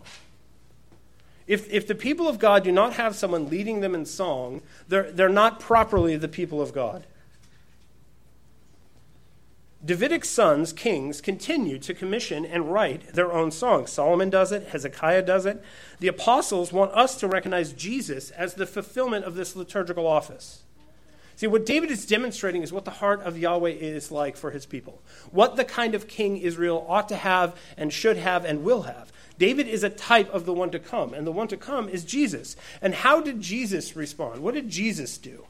If, 1.47 1.73
if 1.73 1.87
the 1.87 1.95
people 1.95 2.29
of 2.29 2.39
God 2.39 2.63
do 2.63 2.71
not 2.71 2.93
have 2.95 3.17
someone 3.17 3.49
leading 3.49 3.81
them 3.81 3.95
in 3.95 4.05
song, 4.05 4.61
they're, 4.87 5.11
they're 5.11 5.31
not 5.31 5.61
properly 5.61 6.17
the 6.17 6.29
people 6.29 6.61
of 6.61 6.75
God. 6.75 7.05
Davidic 9.85 10.25
sons, 10.25 10.73
kings, 10.73 11.21
continue 11.21 11.79
to 11.79 11.95
commission 11.95 12.45
and 12.45 12.73
write 12.73 13.13
their 13.13 13.33
own 13.33 13.53
songs. 13.53 13.93
Solomon 13.93 14.29
does 14.29 14.51
it, 14.51 14.69
Hezekiah 14.69 15.23
does 15.23 15.47
it. 15.47 15.63
The 16.01 16.09
apostles 16.09 16.73
want 16.73 16.93
us 16.93 17.17
to 17.21 17.29
recognize 17.29 17.73
Jesus 17.73 18.31
as 18.31 18.55
the 18.55 18.67
fulfillment 18.67 19.25
of 19.25 19.37
this 19.37 19.55
liturgical 19.55 20.07
office. 20.07 20.63
See, 21.37 21.47
what 21.47 21.65
David 21.65 21.93
is 21.93 22.05
demonstrating 22.05 22.63
is 22.63 22.73
what 22.73 22.85
the 22.85 22.91
heart 22.91 23.23
of 23.23 23.39
Yahweh 23.39 23.71
is 23.71 24.11
like 24.11 24.37
for 24.37 24.51
his 24.51 24.67
people, 24.67 25.01
what 25.31 25.55
the 25.55 25.65
kind 25.65 25.95
of 25.95 26.09
king 26.09 26.39
Israel 26.39 26.85
ought 26.89 27.09
to 27.11 27.17
have 27.17 27.57
and 27.77 27.93
should 27.93 28.17
have 28.17 28.45
and 28.45 28.65
will 28.65 28.83
have. 28.83 29.13
David 29.39 29.69
is 29.69 29.85
a 29.85 29.91
type 29.91 30.29
of 30.35 30.47
the 30.47 30.53
one 30.53 30.73
to 30.73 30.81
come, 30.81 31.15
and 31.15 31.25
the 31.25 31.31
one 31.31 31.47
to 31.47 31.57
come 31.57 31.89
is 31.89 32.05
Jesus. 32.05 32.57
And 32.83 32.93
how 32.93 33.21
did 33.21 33.41
Jesus 33.41 33.95
respond? 33.95 34.43
What 34.43 34.55
did 34.55 34.69
Jesus 34.69 35.17
do? 35.17 35.47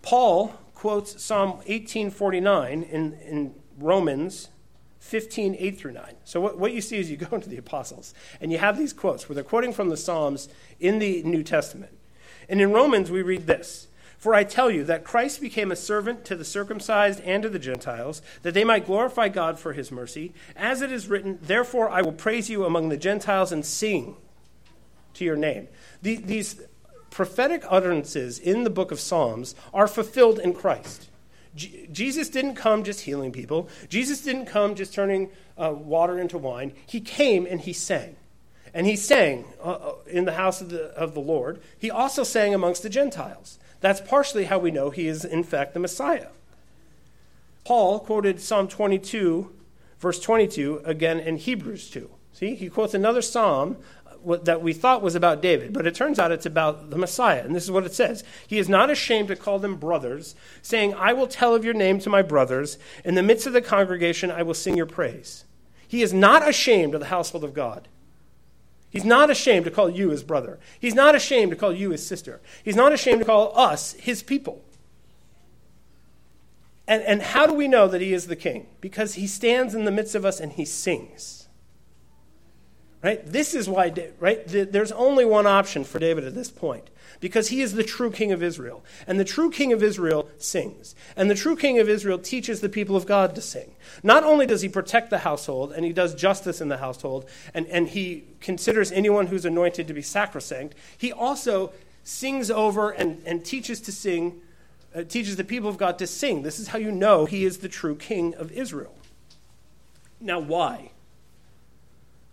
Paul 0.00 0.54
quotes 0.80 1.22
Psalm 1.22 1.50
1849 1.50 2.82
in, 2.84 3.12
in 3.12 3.54
Romans 3.78 4.48
15, 5.00 5.54
8 5.58 5.78
through 5.78 5.92
9. 5.92 6.14
So 6.24 6.40
what, 6.40 6.58
what 6.58 6.72
you 6.72 6.80
see 6.80 6.96
is 6.96 7.10
you 7.10 7.18
go 7.18 7.26
into 7.36 7.50
the 7.50 7.58
apostles, 7.58 8.14
and 8.40 8.50
you 8.50 8.56
have 8.56 8.78
these 8.78 8.94
quotes 8.94 9.28
where 9.28 9.34
they're 9.34 9.44
quoting 9.44 9.74
from 9.74 9.90
the 9.90 9.98
Psalms 9.98 10.48
in 10.78 10.98
the 10.98 11.22
New 11.22 11.42
Testament. 11.42 11.92
And 12.48 12.62
in 12.62 12.72
Romans, 12.72 13.10
we 13.10 13.20
read 13.20 13.46
this 13.46 13.88
For 14.16 14.34
I 14.34 14.42
tell 14.42 14.70
you 14.70 14.82
that 14.84 15.04
Christ 15.04 15.42
became 15.42 15.70
a 15.70 15.76
servant 15.76 16.24
to 16.24 16.34
the 16.34 16.46
circumcised 16.46 17.20
and 17.24 17.42
to 17.42 17.50
the 17.50 17.58
Gentiles, 17.58 18.22
that 18.40 18.54
they 18.54 18.64
might 18.64 18.86
glorify 18.86 19.28
God 19.28 19.58
for 19.58 19.74
his 19.74 19.92
mercy. 19.92 20.32
As 20.56 20.80
it 20.80 20.90
is 20.90 21.08
written, 21.08 21.38
Therefore 21.42 21.90
I 21.90 22.00
will 22.00 22.12
praise 22.12 22.48
you 22.48 22.64
among 22.64 22.88
the 22.88 22.96
Gentiles 22.96 23.52
and 23.52 23.66
sing 23.66 24.16
to 25.12 25.26
your 25.26 25.36
name. 25.36 25.68
The, 26.00 26.16
these 26.16 26.62
prophetic 27.10 27.64
utterances 27.68 28.38
in 28.38 28.64
the 28.64 28.70
book 28.70 28.90
of 28.90 29.00
Psalms 29.00 29.54
are 29.74 29.88
fulfilled 29.88 30.38
in 30.38 30.54
Christ. 30.54 31.08
Jesus 31.54 32.28
didn't 32.28 32.54
come 32.54 32.84
just 32.84 33.00
healing 33.00 33.32
people, 33.32 33.68
Jesus 33.88 34.22
didn't 34.22 34.46
come 34.46 34.74
just 34.74 34.94
turning 34.94 35.30
uh, 35.58 35.72
water 35.72 36.18
into 36.18 36.38
wine. 36.38 36.72
He 36.86 37.00
came 37.00 37.46
and 37.46 37.60
he 37.60 37.72
sang. 37.72 38.16
And 38.72 38.86
he 38.86 38.94
sang 38.94 39.46
uh, 39.60 39.72
uh, 39.72 39.94
in 40.06 40.26
the 40.26 40.32
house 40.32 40.60
of 40.60 40.70
the, 40.70 40.84
of 40.96 41.14
the 41.14 41.20
Lord. 41.20 41.60
He 41.76 41.90
also 41.90 42.22
sang 42.22 42.54
amongst 42.54 42.84
the 42.84 42.88
Gentiles. 42.88 43.58
That's 43.80 44.00
partially 44.00 44.44
how 44.44 44.58
we 44.58 44.70
know 44.70 44.90
he 44.90 45.08
is, 45.08 45.24
in 45.24 45.42
fact, 45.42 45.74
the 45.74 45.80
Messiah. 45.80 46.28
Paul 47.64 47.98
quoted 48.00 48.40
Psalm 48.40 48.68
22, 48.68 49.50
verse 49.98 50.20
22, 50.20 50.82
again 50.84 51.18
in 51.18 51.36
Hebrews 51.36 51.90
2. 51.90 52.10
See, 52.32 52.54
he 52.54 52.68
quotes 52.68 52.94
another 52.94 53.22
psalm 53.22 53.76
that 54.24 54.62
we 54.62 54.72
thought 54.72 55.02
was 55.02 55.14
about 55.14 55.42
David, 55.42 55.72
but 55.72 55.86
it 55.86 55.94
turns 55.94 56.18
out 56.18 56.32
it's 56.32 56.46
about 56.46 56.90
the 56.90 56.98
Messiah. 56.98 57.42
And 57.44 57.54
this 57.54 57.64
is 57.64 57.70
what 57.70 57.84
it 57.84 57.94
says 57.94 58.24
He 58.46 58.58
is 58.58 58.68
not 58.68 58.90
ashamed 58.90 59.28
to 59.28 59.36
call 59.36 59.58
them 59.58 59.76
brothers, 59.76 60.34
saying, 60.62 60.94
I 60.94 61.12
will 61.12 61.26
tell 61.26 61.54
of 61.54 61.64
your 61.64 61.74
name 61.74 61.98
to 62.00 62.10
my 62.10 62.22
brothers. 62.22 62.78
In 63.04 63.14
the 63.14 63.22
midst 63.22 63.46
of 63.46 63.52
the 63.52 63.62
congregation, 63.62 64.30
I 64.30 64.42
will 64.42 64.54
sing 64.54 64.76
your 64.76 64.86
praise. 64.86 65.44
He 65.86 66.02
is 66.02 66.12
not 66.12 66.48
ashamed 66.48 66.94
of 66.94 67.00
the 67.00 67.06
household 67.06 67.44
of 67.44 67.54
God. 67.54 67.88
He's 68.90 69.04
not 69.04 69.30
ashamed 69.30 69.64
to 69.66 69.70
call 69.70 69.88
you 69.88 70.10
his 70.10 70.24
brother. 70.24 70.58
He's 70.78 70.94
not 70.94 71.14
ashamed 71.14 71.52
to 71.52 71.56
call 71.56 71.72
you 71.72 71.90
his 71.90 72.06
sister. 72.06 72.40
He's 72.64 72.76
not 72.76 72.92
ashamed 72.92 73.20
to 73.20 73.24
call 73.24 73.56
us 73.58 73.92
his 73.94 74.22
people. 74.22 74.64
And, 76.88 77.04
and 77.04 77.22
how 77.22 77.46
do 77.46 77.54
we 77.54 77.68
know 77.68 77.86
that 77.86 78.00
he 78.00 78.12
is 78.12 78.26
the 78.26 78.34
king? 78.34 78.66
Because 78.80 79.14
he 79.14 79.28
stands 79.28 79.76
in 79.76 79.84
the 79.84 79.92
midst 79.92 80.16
of 80.16 80.24
us 80.24 80.40
and 80.40 80.52
he 80.52 80.64
sings. 80.64 81.39
Right? 83.02 83.24
This 83.24 83.54
is 83.54 83.66
why, 83.66 83.94
right? 84.18 84.46
There's 84.46 84.92
only 84.92 85.24
one 85.24 85.46
option 85.46 85.84
for 85.84 85.98
David 85.98 86.24
at 86.24 86.34
this 86.34 86.50
point 86.50 86.90
because 87.18 87.48
he 87.48 87.62
is 87.62 87.72
the 87.72 87.82
true 87.82 88.10
king 88.10 88.30
of 88.30 88.42
Israel. 88.42 88.84
And 89.06 89.18
the 89.18 89.24
true 89.24 89.50
king 89.50 89.72
of 89.72 89.82
Israel 89.82 90.28
sings. 90.36 90.94
And 91.16 91.30
the 91.30 91.34
true 91.34 91.56
king 91.56 91.78
of 91.78 91.88
Israel 91.88 92.18
teaches 92.18 92.60
the 92.60 92.68
people 92.68 92.96
of 92.96 93.06
God 93.06 93.34
to 93.34 93.40
sing. 93.40 93.74
Not 94.02 94.22
only 94.22 94.46
does 94.46 94.60
he 94.60 94.68
protect 94.68 95.08
the 95.08 95.18
household 95.18 95.72
and 95.72 95.84
he 95.84 95.94
does 95.94 96.14
justice 96.14 96.60
in 96.60 96.68
the 96.68 96.76
household 96.76 97.26
and, 97.54 97.66
and 97.68 97.88
he 97.88 98.24
considers 98.40 98.92
anyone 98.92 99.28
who's 99.28 99.46
anointed 99.46 99.88
to 99.88 99.94
be 99.94 100.02
sacrosanct, 100.02 100.74
he 100.96 101.10
also 101.10 101.72
sings 102.04 102.50
over 102.50 102.90
and, 102.90 103.22
and 103.24 103.46
teaches 103.46 103.80
to 103.82 103.92
sing, 103.92 104.40
uh, 104.94 105.04
teaches 105.04 105.36
the 105.36 105.44
people 105.44 105.70
of 105.70 105.78
God 105.78 105.98
to 105.98 106.06
sing. 106.06 106.42
This 106.42 106.58
is 106.58 106.68
how 106.68 106.78
you 106.78 106.92
know 106.92 107.24
he 107.24 107.44
is 107.46 107.58
the 107.58 107.68
true 107.68 107.96
king 107.96 108.34
of 108.34 108.52
Israel. 108.52 108.94
Now, 110.20 110.38
why? 110.38 110.90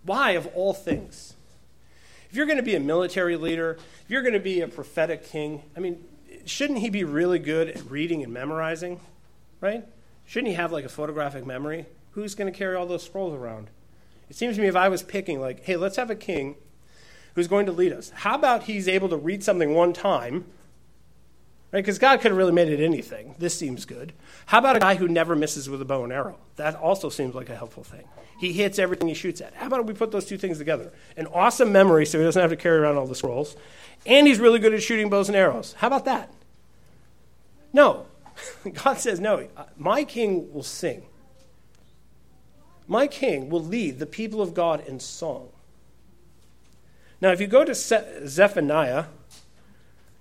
Why, 0.08 0.32
of 0.32 0.48
all 0.56 0.74
things? 0.74 1.34
If 2.30 2.36
you're 2.36 2.46
going 2.46 2.58
to 2.58 2.64
be 2.64 2.76
a 2.76 2.80
military 2.80 3.36
leader, 3.36 3.78
if 4.04 4.10
you're 4.10 4.22
going 4.22 4.34
to 4.34 4.40
be 4.40 4.62
a 4.62 4.68
prophetic 4.68 5.26
king, 5.26 5.64
I 5.76 5.82
mean, 5.82 6.02
shouldn't 6.46 6.80
he 6.80 6.90
be 6.90 7.04
really 7.04 7.40
good 7.40 7.68
at 7.68 7.92
reading 7.92 8.24
and 8.24 8.34
memorizing? 8.34 9.02
Right? 9.60 9.84
Shouldn't 10.26 10.48
he 10.48 10.54
have 10.56 10.72
like 10.72 10.86
a 10.86 10.90
photographic 10.90 11.46
memory? 11.46 11.88
Who's 12.12 12.36
going 12.36 12.52
to 12.52 12.58
carry 12.58 12.76
all 12.76 12.86
those 12.86 13.04
scrolls 13.04 13.34
around? 13.34 13.68
It 14.30 14.38
seems 14.38 14.56
to 14.56 14.62
me 14.62 14.70
if 14.70 14.78
I 14.78 14.88
was 14.88 15.04
picking, 15.04 15.42
like, 15.42 15.66
hey, 15.66 15.76
let's 15.76 15.98
have 15.98 16.10
a 16.10 16.16
king 16.16 16.56
who's 17.36 17.50
going 17.50 17.66
to 17.66 17.74
lead 17.74 17.92
us. 17.92 18.10
How 18.12 18.36
about 18.36 18.64
he's 18.64 18.88
able 18.88 19.10
to 19.10 19.18
read 19.18 19.44
something 19.44 19.74
one 19.74 19.92
time 19.92 20.46
Right? 21.72 21.84
Because 21.84 22.00
God 22.00 22.22
could 22.22 22.32
have 22.32 22.38
really 22.38 22.54
made 22.54 22.70
it 22.70 22.84
anything. 22.84 23.36
This 23.40 23.58
seems 23.58 23.84
good. 23.84 24.14
How 24.46 24.60
about 24.60 24.78
a 24.78 24.80
guy 24.80 24.96
who 24.96 25.08
never 25.08 25.36
misses 25.36 25.70
with 25.70 25.82
a 25.82 25.86
bow 25.86 26.04
and 26.06 26.14
arrow? 26.14 26.38
That 26.56 26.76
also 26.76 27.10
seems 27.10 27.36
like 27.36 27.50
a 27.50 27.56
helpful 27.56 27.84
thing. 27.84 28.06
He 28.40 28.54
hits 28.54 28.80
everything 28.80 29.10
he 29.10 29.14
shoots 29.14 29.42
at. 29.42 29.54
How 29.54 29.68
about 29.68 29.86
we 29.86 29.94
put 29.94 30.12
those 30.12 30.26
two 30.26 30.38
things 30.38 30.60
together? 30.60 30.94
An 31.18 31.28
awesome 31.28 31.72
memory 31.72 32.06
so 32.06 32.20
he 32.20 32.24
doesn't 32.24 32.42
have 32.42 32.52
to 32.52 32.56
carry 32.56 32.78
around 32.78 32.98
all 32.98 33.08
the 33.08 33.16
scrolls, 33.16 33.58
and 34.06 34.28
he's 34.28 34.40
really 34.40 34.60
good 34.60 34.74
at 34.74 34.82
shooting 34.82 35.10
bows 35.10 35.28
and 35.28 35.36
arrows. 35.36 35.74
How 35.78 35.88
about 35.88 36.06
that? 36.06 36.32
No. 37.74 38.06
God 38.84 39.00
says, 39.00 39.20
no, 39.20 39.48
uh, 39.58 39.64
my 39.76 40.04
king 40.04 40.54
will 40.54 40.64
sing. 40.64 41.06
My 42.88 43.08
king 43.08 43.50
will 43.50 43.64
lead 43.64 44.00
the 44.00 44.06
people 44.06 44.42
of 44.42 44.54
God 44.54 44.86
in 44.88 45.00
song. 45.00 45.50
Now, 47.20 47.32
if 47.32 47.42
you 47.42 47.48
go 47.48 47.66
to 47.66 47.76
Zephaniah, 47.76 49.06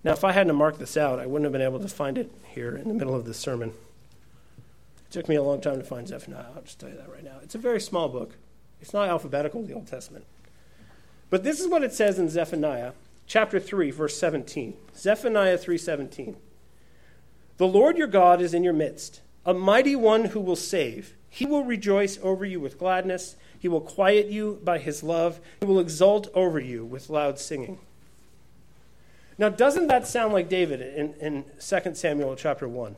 now, 0.06 0.12
if 0.12 0.22
I 0.22 0.30
hadn't 0.30 0.54
marked 0.54 0.78
this 0.78 0.96
out, 0.96 1.18
I 1.18 1.26
wouldn't 1.26 1.46
have 1.46 1.52
been 1.52 1.60
able 1.60 1.80
to 1.80 1.88
find 1.88 2.16
it 2.16 2.30
here 2.54 2.76
in 2.76 2.86
the 2.86 2.94
middle 2.94 3.16
of 3.16 3.24
this 3.24 3.38
sermon. 3.38 3.70
It 3.70 5.10
took 5.10 5.28
me 5.28 5.34
a 5.34 5.42
long 5.42 5.60
time 5.60 5.78
to 5.78 5.84
find 5.84 6.06
Zephaniah. 6.06 6.46
I'll 6.54 6.62
just 6.62 6.78
tell 6.78 6.88
you 6.88 6.94
that 6.94 7.10
right 7.10 7.24
now. 7.24 7.38
It's 7.42 7.56
a 7.56 7.58
very 7.58 7.80
small 7.80 8.08
book. 8.08 8.36
It's 8.80 8.92
not 8.92 9.08
alphabetical, 9.08 9.64
the 9.64 9.72
Old 9.72 9.88
Testament. 9.88 10.24
But 11.28 11.42
this 11.42 11.58
is 11.58 11.66
what 11.66 11.82
it 11.82 11.92
says 11.92 12.20
in 12.20 12.28
Zephaniah 12.28 12.92
chapter 13.26 13.58
3 13.58 13.90
verse 13.90 14.16
17. 14.16 14.74
Zephaniah 14.94 15.58
3:17. 15.58 16.36
The 17.56 17.66
Lord 17.66 17.98
your 17.98 18.06
God 18.06 18.40
is 18.40 18.54
in 18.54 18.62
your 18.62 18.72
midst, 18.72 19.22
a 19.44 19.54
mighty 19.54 19.96
one 19.96 20.26
who 20.26 20.40
will 20.40 20.54
save. 20.54 21.16
He 21.28 21.46
will 21.46 21.64
rejoice 21.64 22.16
over 22.22 22.44
you 22.44 22.60
with 22.60 22.78
gladness. 22.78 23.34
He 23.58 23.66
will 23.66 23.80
quiet 23.80 24.28
you 24.28 24.60
by 24.62 24.78
his 24.78 25.02
love. 25.02 25.40
He 25.58 25.66
will 25.66 25.80
exult 25.80 26.28
over 26.32 26.60
you 26.60 26.84
with 26.84 27.10
loud 27.10 27.40
singing. 27.40 27.80
Now, 29.38 29.48
doesn't 29.48 29.88
that 29.88 30.06
sound 30.06 30.32
like 30.32 30.48
David 30.48 30.80
in, 30.80 31.14
in 31.14 31.44
2 31.60 31.94
Samuel 31.94 32.36
chapter 32.36 32.66
1? 32.66 32.96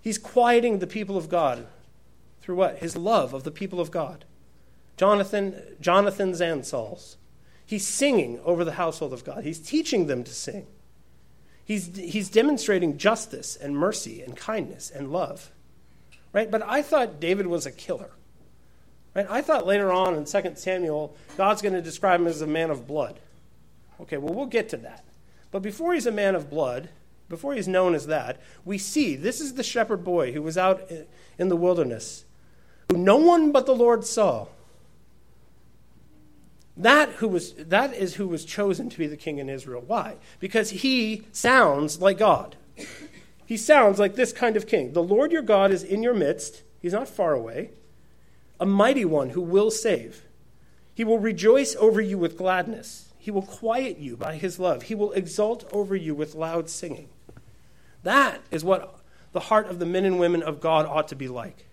He's 0.00 0.18
quieting 0.18 0.78
the 0.78 0.86
people 0.86 1.16
of 1.16 1.28
God 1.28 1.66
through 2.40 2.56
what? 2.56 2.78
His 2.78 2.96
love 2.96 3.32
of 3.32 3.44
the 3.44 3.50
people 3.50 3.80
of 3.80 3.90
God. 3.90 4.24
Jonathan, 4.96 5.60
Jonathan's 5.80 6.40
and 6.40 6.64
Saul's. 6.64 7.16
He's 7.64 7.86
singing 7.86 8.40
over 8.44 8.64
the 8.64 8.72
household 8.72 9.12
of 9.12 9.24
God. 9.24 9.44
He's 9.44 9.58
teaching 9.58 10.06
them 10.06 10.22
to 10.24 10.32
sing. 10.32 10.66
He's, 11.64 11.96
he's 11.96 12.28
demonstrating 12.28 12.96
justice 12.96 13.56
and 13.56 13.76
mercy 13.76 14.22
and 14.22 14.36
kindness 14.36 14.90
and 14.90 15.10
love. 15.10 15.50
Right? 16.32 16.48
But 16.50 16.62
I 16.62 16.82
thought 16.82 17.18
David 17.18 17.48
was 17.48 17.66
a 17.66 17.72
killer. 17.72 18.10
Right? 19.14 19.26
I 19.28 19.42
thought 19.42 19.66
later 19.66 19.90
on 19.90 20.14
in 20.14 20.24
2 20.24 20.52
Samuel, 20.54 21.16
God's 21.36 21.62
going 21.62 21.74
to 21.74 21.82
describe 21.82 22.20
him 22.20 22.28
as 22.28 22.40
a 22.40 22.46
man 22.46 22.70
of 22.70 22.86
blood. 22.86 23.18
Okay, 24.00 24.16
well, 24.16 24.34
we'll 24.34 24.46
get 24.46 24.68
to 24.70 24.76
that. 24.78 25.04
But 25.50 25.62
before 25.62 25.94
he's 25.94 26.06
a 26.06 26.12
man 26.12 26.34
of 26.34 26.50
blood, 26.50 26.88
before 27.28 27.54
he's 27.54 27.68
known 27.68 27.94
as 27.94 28.06
that, 28.06 28.40
we 28.64 28.78
see 28.78 29.16
this 29.16 29.40
is 29.40 29.54
the 29.54 29.62
shepherd 29.62 30.04
boy 30.04 30.32
who 30.32 30.42
was 30.42 30.58
out 30.58 30.90
in 31.38 31.48
the 31.48 31.56
wilderness, 31.56 32.24
who 32.90 32.98
no 32.98 33.16
one 33.16 33.52
but 33.52 33.66
the 33.66 33.74
Lord 33.74 34.04
saw. 34.04 34.46
That, 36.76 37.08
who 37.12 37.28
was, 37.28 37.54
that 37.54 37.94
is 37.94 38.16
who 38.16 38.28
was 38.28 38.44
chosen 38.44 38.90
to 38.90 38.98
be 38.98 39.06
the 39.06 39.16
king 39.16 39.38
in 39.38 39.48
Israel. 39.48 39.82
Why? 39.86 40.16
Because 40.40 40.70
he 40.70 41.22
sounds 41.32 42.00
like 42.02 42.18
God. 42.18 42.56
He 43.46 43.56
sounds 43.56 43.98
like 43.98 44.14
this 44.14 44.32
kind 44.32 44.56
of 44.56 44.66
king. 44.66 44.92
The 44.92 45.02
Lord 45.02 45.32
your 45.32 45.42
God 45.42 45.70
is 45.70 45.82
in 45.82 46.02
your 46.02 46.12
midst, 46.12 46.62
he's 46.82 46.92
not 46.92 47.08
far 47.08 47.32
away, 47.32 47.70
a 48.60 48.66
mighty 48.66 49.04
one 49.04 49.30
who 49.30 49.40
will 49.40 49.70
save. 49.70 50.22
He 50.94 51.04
will 51.04 51.18
rejoice 51.18 51.74
over 51.76 52.00
you 52.00 52.18
with 52.18 52.36
gladness. 52.36 53.05
He 53.26 53.32
will 53.32 53.42
quiet 53.42 53.98
you 53.98 54.16
by 54.16 54.36
his 54.36 54.60
love. 54.60 54.84
He 54.84 54.94
will 54.94 55.10
exult 55.10 55.68
over 55.72 55.96
you 55.96 56.14
with 56.14 56.36
loud 56.36 56.70
singing. 56.70 57.08
That 58.04 58.40
is 58.52 58.62
what 58.62 59.00
the 59.32 59.40
heart 59.40 59.66
of 59.66 59.80
the 59.80 59.84
men 59.84 60.04
and 60.04 60.20
women 60.20 60.44
of 60.44 60.60
God 60.60 60.86
ought 60.86 61.08
to 61.08 61.16
be 61.16 61.26
like. 61.26 61.66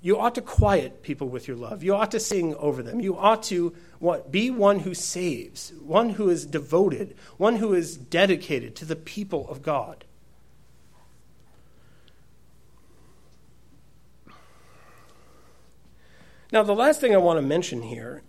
You 0.00 0.18
ought 0.18 0.34
to 0.34 0.40
quiet 0.40 1.04
people 1.04 1.28
with 1.28 1.46
your 1.46 1.56
love. 1.56 1.84
You 1.84 1.94
ought 1.94 2.10
to 2.10 2.18
sing 2.18 2.56
over 2.56 2.82
them. 2.82 2.98
You 2.98 3.16
ought 3.16 3.44
to 3.44 3.76
what, 4.00 4.32
be 4.32 4.50
one 4.50 4.80
who 4.80 4.92
saves, 4.92 5.72
one 5.80 6.10
who 6.10 6.28
is 6.28 6.44
devoted, 6.44 7.16
one 7.36 7.58
who 7.58 7.74
is 7.74 7.96
dedicated 7.96 8.74
to 8.74 8.84
the 8.84 8.96
people 8.96 9.48
of 9.48 9.62
God. 9.62 10.04
Now, 16.50 16.64
the 16.64 16.74
last 16.74 17.00
thing 17.00 17.14
I 17.14 17.18
want 17.18 17.36
to 17.38 17.46
mention 17.46 17.82
here 17.82 18.22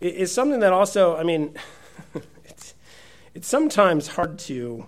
is 0.00 0.32
something 0.32 0.60
that 0.60 0.72
also, 0.72 1.16
I 1.16 1.22
mean, 1.22 1.54
it's, 2.44 2.74
it's 3.34 3.48
sometimes 3.48 4.08
hard 4.08 4.38
to 4.40 4.86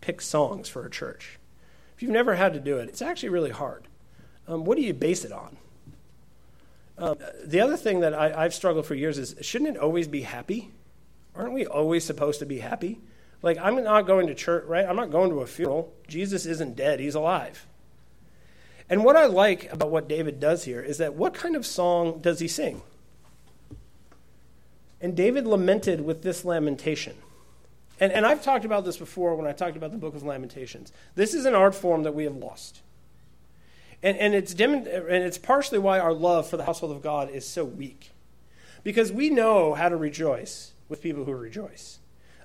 pick 0.00 0.20
songs 0.20 0.68
for 0.68 0.84
a 0.84 0.90
church. 0.90 1.38
If 1.96 2.02
you've 2.02 2.12
never 2.12 2.34
had 2.34 2.52
to 2.54 2.60
do 2.60 2.78
it, 2.78 2.88
it's 2.88 3.02
actually 3.02 3.30
really 3.30 3.50
hard. 3.50 3.88
Um, 4.46 4.64
what 4.64 4.76
do 4.76 4.82
you 4.82 4.92
base 4.92 5.24
it 5.24 5.32
on? 5.32 5.56
Um, 6.98 7.16
the 7.44 7.60
other 7.60 7.76
thing 7.76 8.00
that 8.00 8.12
I, 8.12 8.44
I've 8.44 8.54
struggled 8.54 8.86
for 8.86 8.94
years 8.94 9.18
is 9.18 9.34
shouldn't 9.40 9.76
it 9.76 9.80
always 9.80 10.08
be 10.08 10.22
happy? 10.22 10.70
Aren't 11.34 11.54
we 11.54 11.66
always 11.66 12.04
supposed 12.04 12.40
to 12.40 12.46
be 12.46 12.58
happy? 12.58 13.00
Like, 13.40 13.58
I'm 13.58 13.82
not 13.82 14.06
going 14.06 14.26
to 14.28 14.34
church, 14.34 14.64
right? 14.66 14.84
I'm 14.84 14.96
not 14.96 15.10
going 15.10 15.30
to 15.30 15.40
a 15.40 15.46
funeral. 15.46 15.92
Jesus 16.06 16.46
isn't 16.46 16.76
dead, 16.76 17.00
he's 17.00 17.14
alive. 17.14 17.66
And 18.88 19.04
what 19.04 19.16
I 19.16 19.26
like 19.26 19.72
about 19.72 19.90
what 19.90 20.08
David 20.08 20.38
does 20.38 20.64
here 20.64 20.80
is 20.80 20.98
that 20.98 21.14
what 21.14 21.34
kind 21.34 21.56
of 21.56 21.64
song 21.64 22.20
does 22.20 22.40
he 22.40 22.48
sing? 22.48 22.82
And 25.02 25.16
David 25.16 25.46
lamented 25.46 26.00
with 26.00 26.22
this 26.22 26.44
lamentation. 26.44 27.16
And, 28.00 28.12
and 28.12 28.24
I've 28.24 28.42
talked 28.42 28.64
about 28.64 28.84
this 28.84 28.96
before 28.96 29.34
when 29.34 29.46
I 29.46 29.52
talked 29.52 29.76
about 29.76 29.90
the 29.90 29.98
book 29.98 30.14
of 30.14 30.22
Lamentations. 30.22 30.92
This 31.16 31.34
is 31.34 31.44
an 31.44 31.54
art 31.54 31.74
form 31.74 32.04
that 32.04 32.14
we 32.14 32.24
have 32.24 32.36
lost. 32.36 32.80
And, 34.02 34.16
and, 34.16 34.34
it's 34.34 34.54
dim, 34.54 34.74
and 34.74 34.86
it's 34.86 35.38
partially 35.38 35.78
why 35.78 35.98
our 35.98 36.12
love 36.12 36.48
for 36.48 36.56
the 36.56 36.64
household 36.64 36.92
of 36.92 37.02
God 37.02 37.30
is 37.30 37.46
so 37.46 37.64
weak. 37.64 38.12
Because 38.82 39.12
we 39.12 39.28
know 39.28 39.74
how 39.74 39.88
to 39.88 39.96
rejoice 39.96 40.72
with 40.88 41.02
people 41.02 41.24
who 41.24 41.32
rejoice. 41.32 41.98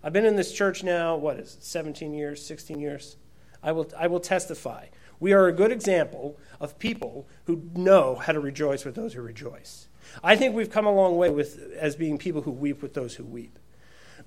I've 0.03 0.14
been 0.14 0.26
in 0.26 0.36
this 0.36 0.53
church 0.53 0.84
now, 0.84 1.16
what 1.16 1.39
is 1.39 1.55
it, 1.55 1.64
17 1.64 2.14
years, 2.14 2.45
16 2.45 2.80
years? 2.80 3.18
I 3.64 3.72
will, 3.72 3.89
I 3.97 4.08
will 4.08 4.20
testify. 4.20 4.88
We 5.20 5.34
are 5.34 5.47
a 5.47 5.51
good 5.51 5.72
example 5.72 6.38
of 6.60 6.78
people 6.78 7.28
who 7.45 7.64
know 7.76 8.16
how 8.16 8.34
to 8.34 8.39
rejoice 8.39 8.86
with 8.86 8.95
those 8.95 9.14
who 9.14 9.22
rejoice. 9.22 9.88
I 10.24 10.36
think 10.36 10.55
we've 10.55 10.72
come 10.72 10.86
a 10.86 10.93
long 10.93 11.18
way 11.18 11.30
with, 11.30 11.60
as 11.78 11.95
being 11.95 12.18
people 12.18 12.41
who 12.41 12.51
weep 12.51 12.82
with 12.82 12.93
those 12.93 13.16
who 13.16 13.24
weep. 13.24 13.58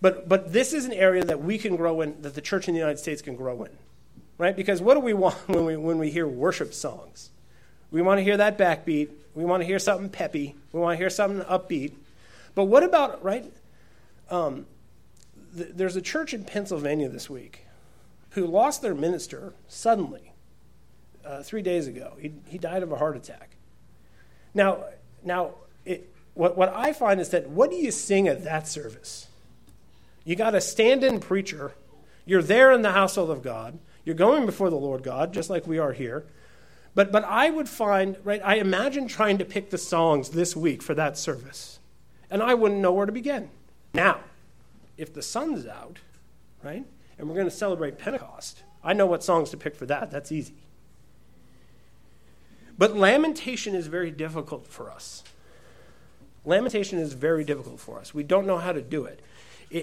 But, 0.01 0.29
but 0.29 0.53
this 0.53 0.73
is 0.73 0.85
an 0.85 0.93
area 0.93 1.25
that 1.25 1.43
we 1.43 1.59
can 1.59 1.77
grow 1.77 2.01
in, 2.01 2.23
that 2.23 2.35
the 2.35 2.41
church 2.41 2.69
in 2.69 2.75
the 2.75 2.81
United 2.81 2.99
States 2.99 3.21
can 3.23 3.37
grow 3.37 3.65
in 3.65 3.73
right? 4.41 4.57
Because 4.57 4.81
what 4.81 4.95
do 4.95 5.01
we 5.01 5.13
want 5.13 5.37
when 5.49 5.65
we, 5.67 5.77
when 5.77 5.99
we 5.99 6.11
hear 6.11 6.27
worship 6.27 6.75
songs? 6.75 7.31
We 7.93 8.03
want 8.03 8.19
to 8.19 8.25
hear 8.25 8.39
that 8.39 8.57
backbeat. 8.57 9.11
We 9.35 9.45
want 9.45 9.61
to 9.61 9.67
hear 9.67 9.79
something 9.79 10.09
peppy. 10.09 10.57
We 10.73 10.81
want 10.81 10.95
to 10.95 10.97
hear 10.97 11.11
something 11.11 11.45
upbeat. 11.45 11.93
But 12.55 12.65
what 12.65 12.83
about, 12.83 13.23
right? 13.23 13.53
Um, 14.31 14.67
th- 15.57 15.71
there's 15.75 15.97
a 15.97 16.01
church 16.01 16.33
in 16.33 16.45
Pennsylvania 16.45 17.09
this 17.09 17.29
week 17.29 17.67
who 18.31 18.47
lost 18.47 18.81
their 18.81 18.95
minister 18.95 19.53
suddenly 19.69 20.33
uh, 21.25 21.43
three 21.43 21.63
days 21.63 21.87
ago. 21.87 22.15
He, 22.19 22.33
he 22.47 22.59
died 22.59 22.83
of 22.83 22.93
a 22.93 22.97
heart 22.97 23.17
attack. 23.17 23.57
Now, 24.55 24.85
now 25.23 25.55
it, 25.85 26.13
what, 26.35 26.57
what 26.57 26.73
I 26.75 26.93
find 26.93 27.21
is 27.21 27.31
that 27.31 27.49
what 27.49 27.71
do 27.71 27.77
you 27.77 27.91
sing 27.91 28.29
at 28.29 28.45
that 28.45 28.69
service? 28.69 29.29
You 30.25 30.37
got 30.37 30.55
a 30.55 30.61
stand 30.61 31.03
in 31.03 31.21
preacher. 31.21 31.73
You're 32.27 32.43
there 32.43 32.73
in 32.73 32.83
the 32.83 32.93
household 32.93 33.31
of 33.31 33.43
God. 33.43 33.79
You're 34.05 34.15
going 34.15 34.47
before 34.47 34.71
the 34.71 34.77
Lord 34.77 35.03
God, 35.03 35.33
just 35.33 35.51
like 35.51 35.67
we 35.67 35.79
are 35.79 35.93
here. 35.93 36.25
But, 36.95 37.13
but 37.13 37.25
I 37.25 37.51
would 37.51 37.69
find, 37.69 38.17
right, 38.25 38.41
I 38.45 38.57
imagine 38.57 39.07
trying 39.07 39.39
to 39.39 39.45
pick 39.45 39.71
the 39.71 39.79
songs 39.79 40.31
this 40.31 40.57
week 40.57 40.83
for 40.83 40.95
that 40.95 41.17
service, 41.17 41.79
and 42.31 42.43
I 42.43 42.55
wouldn't 42.55 42.81
know 42.81 42.93
where 42.93 43.07
to 43.07 43.13
begin. 43.13 43.51
Now, 43.95 44.21
if 44.97 45.15
the 45.15 45.23
sun's 45.23 45.67
out, 45.67 45.99
right, 46.63 46.85
and 47.19 47.29
we're 47.29 47.35
going 47.35 47.47
to 47.47 47.51
celebrate 47.51 47.99
Pentecost, 47.99 48.63
I 48.83 48.93
know 48.93 49.07
what 49.07 49.23
songs 49.23 49.51
to 49.51 49.57
pick 49.57 49.77
for 49.77 49.87
that. 49.87 50.11
That's 50.11 50.33
easy. 50.33 50.55
But 52.77 52.97
lamentation 52.97 53.75
is 53.75 53.87
very 53.87 54.11
difficult 54.11 54.67
for 54.67 54.91
us. 54.91 55.23
Lamentation 56.45 56.99
is 56.99 57.13
very 57.13 57.45
difficult 57.45 57.81
for 57.81 57.99
us. 57.99 58.15
We 58.15 58.23
don't 58.23 58.47
know 58.47 58.59
how 58.59 58.73
to 58.73 58.81
do 58.81 59.05
it. 59.05 59.21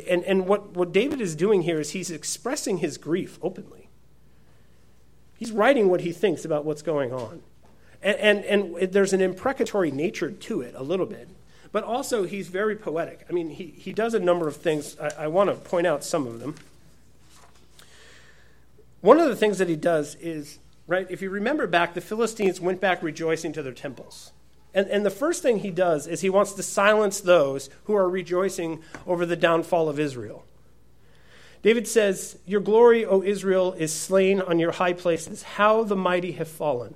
And, 0.10 0.24
and 0.24 0.48
what, 0.48 0.72
what 0.76 0.92
David 0.92 1.22
is 1.22 1.36
doing 1.36 1.62
here 1.62 1.80
is 1.80 1.92
he's 1.92 2.12
expressing 2.12 2.80
his 2.80 2.98
grief 2.98 3.40
openly. 3.42 3.90
He's 5.38 5.52
writing 5.52 5.88
what 5.88 6.02
he 6.02 6.12
thinks 6.12 6.44
about 6.44 6.66
what's 6.66 6.82
going 6.82 7.14
on. 7.14 7.42
And, 8.02 8.44
and, 8.44 8.76
and 8.76 8.92
there's 8.92 9.14
an 9.14 9.22
imprecatory 9.22 9.92
nature 9.92 10.32
to 10.32 10.62
it 10.62 10.74
a 10.76 10.84
little 10.84 11.06
bit. 11.06 11.30
But 11.72 11.84
also, 11.84 12.24
he's 12.24 12.48
very 12.48 12.76
poetic. 12.76 13.26
I 13.30 13.34
mean, 13.34 13.50
he, 13.50 13.68
he 13.68 13.94
does 13.94 14.14
a 14.14 14.20
number 14.20 14.48
of 14.48 14.56
things. 14.56 14.98
I, 15.00 15.24
I 15.24 15.28
want 15.28 15.50
to 15.50 15.56
point 15.56 15.86
out 15.86 16.04
some 16.04 16.26
of 16.26 16.40
them. 16.40 16.56
One 19.02 19.20
of 19.20 19.28
the 19.28 19.36
things 19.36 19.58
that 19.60 19.70
he 19.70 19.76
does 19.76 20.16
is, 20.16 20.60
right, 20.88 21.06
if 21.10 21.22
you 21.22 21.30
remember 21.30 21.68
back, 21.68 21.94
the 21.94 22.02
Philistines 22.02 22.60
went 22.60 22.82
back 22.82 23.04
rejoicing 23.04 23.54
to 23.54 23.62
their 23.62 23.74
temples. 23.74 24.32
And, 24.78 24.88
and 24.90 25.04
the 25.04 25.10
first 25.10 25.42
thing 25.42 25.58
he 25.58 25.72
does 25.72 26.06
is 26.06 26.22
he 26.22 26.30
wants 26.30 26.54
to 26.54 26.62
silence 26.62 27.20
those 27.20 27.72
who 27.86 27.96
are 27.96 28.08
rejoicing 28.08 28.84
over 29.08 29.26
the 29.26 29.36
downfall 29.36 29.90
of 29.90 30.00
Israel. 30.00 30.46
David 31.64 31.88
says, 31.88 32.38
Your 32.46 32.62
glory, 32.62 33.04
O 33.04 33.24
Israel, 33.24 33.74
is 33.74 33.92
slain 33.92 34.40
on 34.40 34.60
your 34.60 34.74
high 34.74 34.94
places. 34.94 35.42
How 35.42 35.84
the 35.84 35.96
mighty 35.96 36.34
have 36.34 36.48
fallen. 36.48 36.94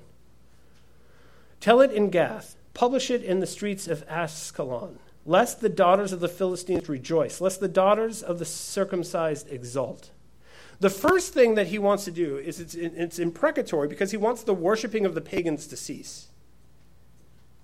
Tell 1.60 1.82
it 1.82 1.92
in 1.92 2.12
Gath, 2.12 2.56
publish 2.76 3.10
it 3.10 3.24
in 3.24 3.40
the 3.40 3.48
streets 3.48 3.88
of 3.88 4.06
Ascalon, 4.08 5.00
lest 5.26 5.60
the 5.60 5.68
daughters 5.68 6.14
of 6.14 6.20
the 6.20 6.30
Philistines 6.30 6.88
rejoice, 6.88 7.42
lest 7.42 7.62
the 7.62 7.68
daughters 7.68 8.22
of 8.22 8.38
the 8.38 8.46
circumcised 8.46 9.52
exult. 9.52 10.12
The 10.80 10.92
first 10.92 11.34
thing 11.34 11.56
that 11.56 11.68
he 11.68 11.80
wants 11.80 12.06
to 12.06 12.12
do 12.12 12.38
is 12.38 12.60
it's, 12.60 12.76
it's 12.76 13.18
imprecatory 13.18 13.88
because 13.88 14.12
he 14.12 14.18
wants 14.18 14.44
the 14.44 14.54
worshiping 14.54 15.08
of 15.08 15.16
the 15.16 15.22
pagans 15.22 15.66
to 15.66 15.76
cease. 15.76 16.28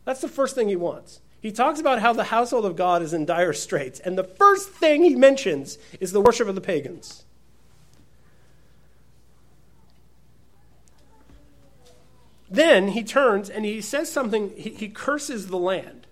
That's 0.08 0.22
the 0.22 0.30
first 0.30 0.56
thing 0.56 0.70
he 0.70 0.78
wants. 0.78 1.20
He 1.42 1.52
talks 1.52 1.82
about 1.82 2.00
how 2.00 2.14
the 2.14 2.24
household 2.24 2.64
of 2.64 2.78
God 2.78 3.02
is 3.02 3.12
in 3.12 3.26
dire 3.26 3.52
straits, 3.52 4.00
and 4.00 4.18
the 4.18 4.24
first 4.24 4.70
thing 4.70 5.04
he 5.04 5.16
mentions 5.16 5.78
is 6.00 6.14
the 6.14 6.22
worship 6.22 6.48
of 6.48 6.56
the 6.56 6.62
pagans. 6.62 7.26
Then 12.50 12.88
he 12.88 13.04
turns 13.04 13.50
and 13.50 13.66
he 13.66 13.82
says 13.82 14.10
something, 14.10 14.54
he, 14.56 14.70
he 14.70 14.88
curses 14.88 15.48
the 15.48 15.58
land. 15.58 16.08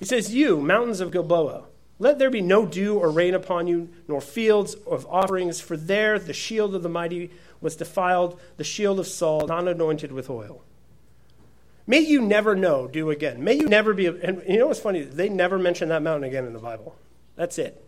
He 0.00 0.04
says, 0.04 0.34
You, 0.34 0.60
mountains 0.60 0.98
of 0.98 1.12
Gilboa, 1.12 1.66
let 2.00 2.18
there 2.18 2.28
be 2.28 2.42
no 2.42 2.66
dew 2.66 2.98
or 2.98 3.12
rain 3.12 3.34
upon 3.34 3.68
you, 3.68 3.88
nor 4.08 4.20
fields 4.20 4.74
of 4.74 5.06
offerings, 5.06 5.60
for 5.60 5.76
there 5.76 6.18
the 6.18 6.32
shield 6.32 6.74
of 6.74 6.82
the 6.82 6.88
mighty 6.88 7.30
was 7.60 7.76
defiled, 7.76 8.40
the 8.56 8.64
shield 8.64 8.98
of 8.98 9.06
Saul, 9.06 9.46
not 9.46 9.68
anointed 9.68 10.10
with 10.10 10.28
oil. 10.28 10.64
May 11.90 12.02
you 12.02 12.20
never 12.20 12.54
know, 12.54 12.86
dew 12.86 13.10
again. 13.10 13.42
May 13.42 13.54
you 13.54 13.66
never 13.66 13.92
be, 13.92 14.06
and 14.06 14.44
you 14.48 14.60
know 14.60 14.68
what's 14.68 14.78
funny? 14.78 15.02
They 15.02 15.28
never 15.28 15.58
mention 15.58 15.88
that 15.88 16.02
mountain 16.02 16.22
again 16.22 16.46
in 16.46 16.52
the 16.52 16.60
Bible. 16.60 16.94
That's 17.34 17.58
it. 17.58 17.84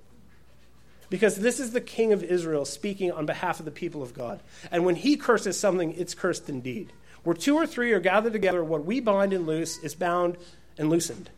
Because 1.08 1.36
this 1.36 1.60
is 1.60 1.70
the 1.70 1.80
king 1.80 2.12
of 2.12 2.24
Israel 2.24 2.64
speaking 2.64 3.12
on 3.12 3.26
behalf 3.26 3.60
of 3.60 3.64
the 3.64 3.70
people 3.70 4.02
of 4.02 4.12
God. 4.12 4.40
And 4.72 4.84
when 4.84 4.96
he 4.96 5.16
curses 5.16 5.56
something, 5.56 5.92
it's 5.92 6.14
cursed 6.14 6.48
indeed. 6.48 6.92
Where 7.22 7.36
two 7.36 7.54
or 7.54 7.64
three 7.64 7.92
are 7.92 8.00
gathered 8.00 8.32
together, 8.32 8.64
what 8.64 8.84
we 8.84 8.98
bind 8.98 9.32
and 9.32 9.46
loose 9.46 9.78
is 9.84 9.94
bound 9.94 10.36
and 10.76 10.90
loosened. 10.90 11.30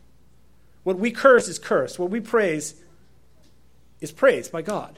What 0.81 0.97
we 0.97 1.11
curse 1.11 1.47
is 1.47 1.59
cursed. 1.59 1.99
What 1.99 2.09
we 2.09 2.19
praise 2.19 2.73
is 4.01 4.11
praised 4.11 4.51
by 4.51 4.63
God. 4.63 4.97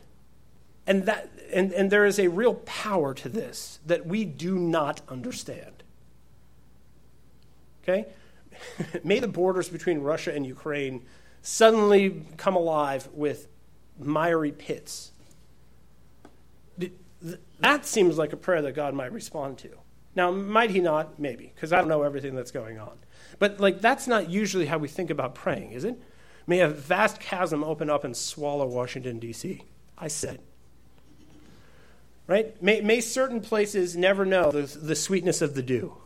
And, 0.86 1.04
that, 1.04 1.30
and, 1.52 1.74
and 1.74 1.92
there 1.92 2.06
is 2.06 2.18
a 2.18 2.30
real 2.30 2.54
power 2.54 3.14
to 3.16 3.28
this 3.28 3.80
that 3.86 4.06
we 4.06 4.24
do 4.24 4.58
not 4.58 5.02
understand. 5.10 5.77
Okay? 7.88 8.08
May 9.04 9.20
the 9.20 9.28
borders 9.28 9.70
between 9.70 10.00
Russia 10.00 10.34
and 10.34 10.46
Ukraine 10.46 11.06
suddenly 11.42 12.26
come 12.38 12.56
alive 12.56 13.08
with 13.14 13.48
miry 14.00 14.52
pits. 14.52 15.12
That 17.60 17.86
seems 17.86 18.18
like 18.18 18.34
a 18.34 18.38
prayer 18.38 18.62
that 18.62 18.74
God 18.74 18.94
might 18.94 19.12
respond 19.12 19.58
to. 19.60 19.70
Now, 20.16 20.32
might 20.32 20.72
he 20.72 20.80
not? 20.80 21.20
Maybe, 21.20 21.52
because 21.54 21.72
I 21.74 21.78
don't 21.78 21.88
know 21.88 22.04
everything 22.04 22.36
that's 22.36 22.52
going 22.52 22.80
on. 22.80 22.98
But 23.40 23.60
like 23.60 23.82
that's 23.82 24.08
not 24.08 24.30
usually 24.30 24.66
how 24.66 24.78
we 24.78 24.88
think 24.88 25.10
about 25.10 25.36
praying, 25.36 25.72
is 25.72 25.84
it? 25.84 26.00
May 26.46 26.60
a 26.62 26.68
vast 26.70 27.20
chasm 27.20 27.64
open 27.64 27.90
up 27.90 28.04
and 28.04 28.16
swallow 28.16 28.66
Washington 28.66 29.20
D.C. 29.20 29.64
I 29.98 30.08
said. 30.08 30.40
Right? 32.26 32.62
May, 32.62 32.82
may 32.82 33.00
certain 33.00 33.42
places 33.42 33.96
never 33.96 34.26
know 34.26 34.52
the, 34.52 34.64
the 34.64 34.96
sweetness 34.96 35.42
of 35.42 35.56
the 35.56 35.64
dew. 35.64 35.98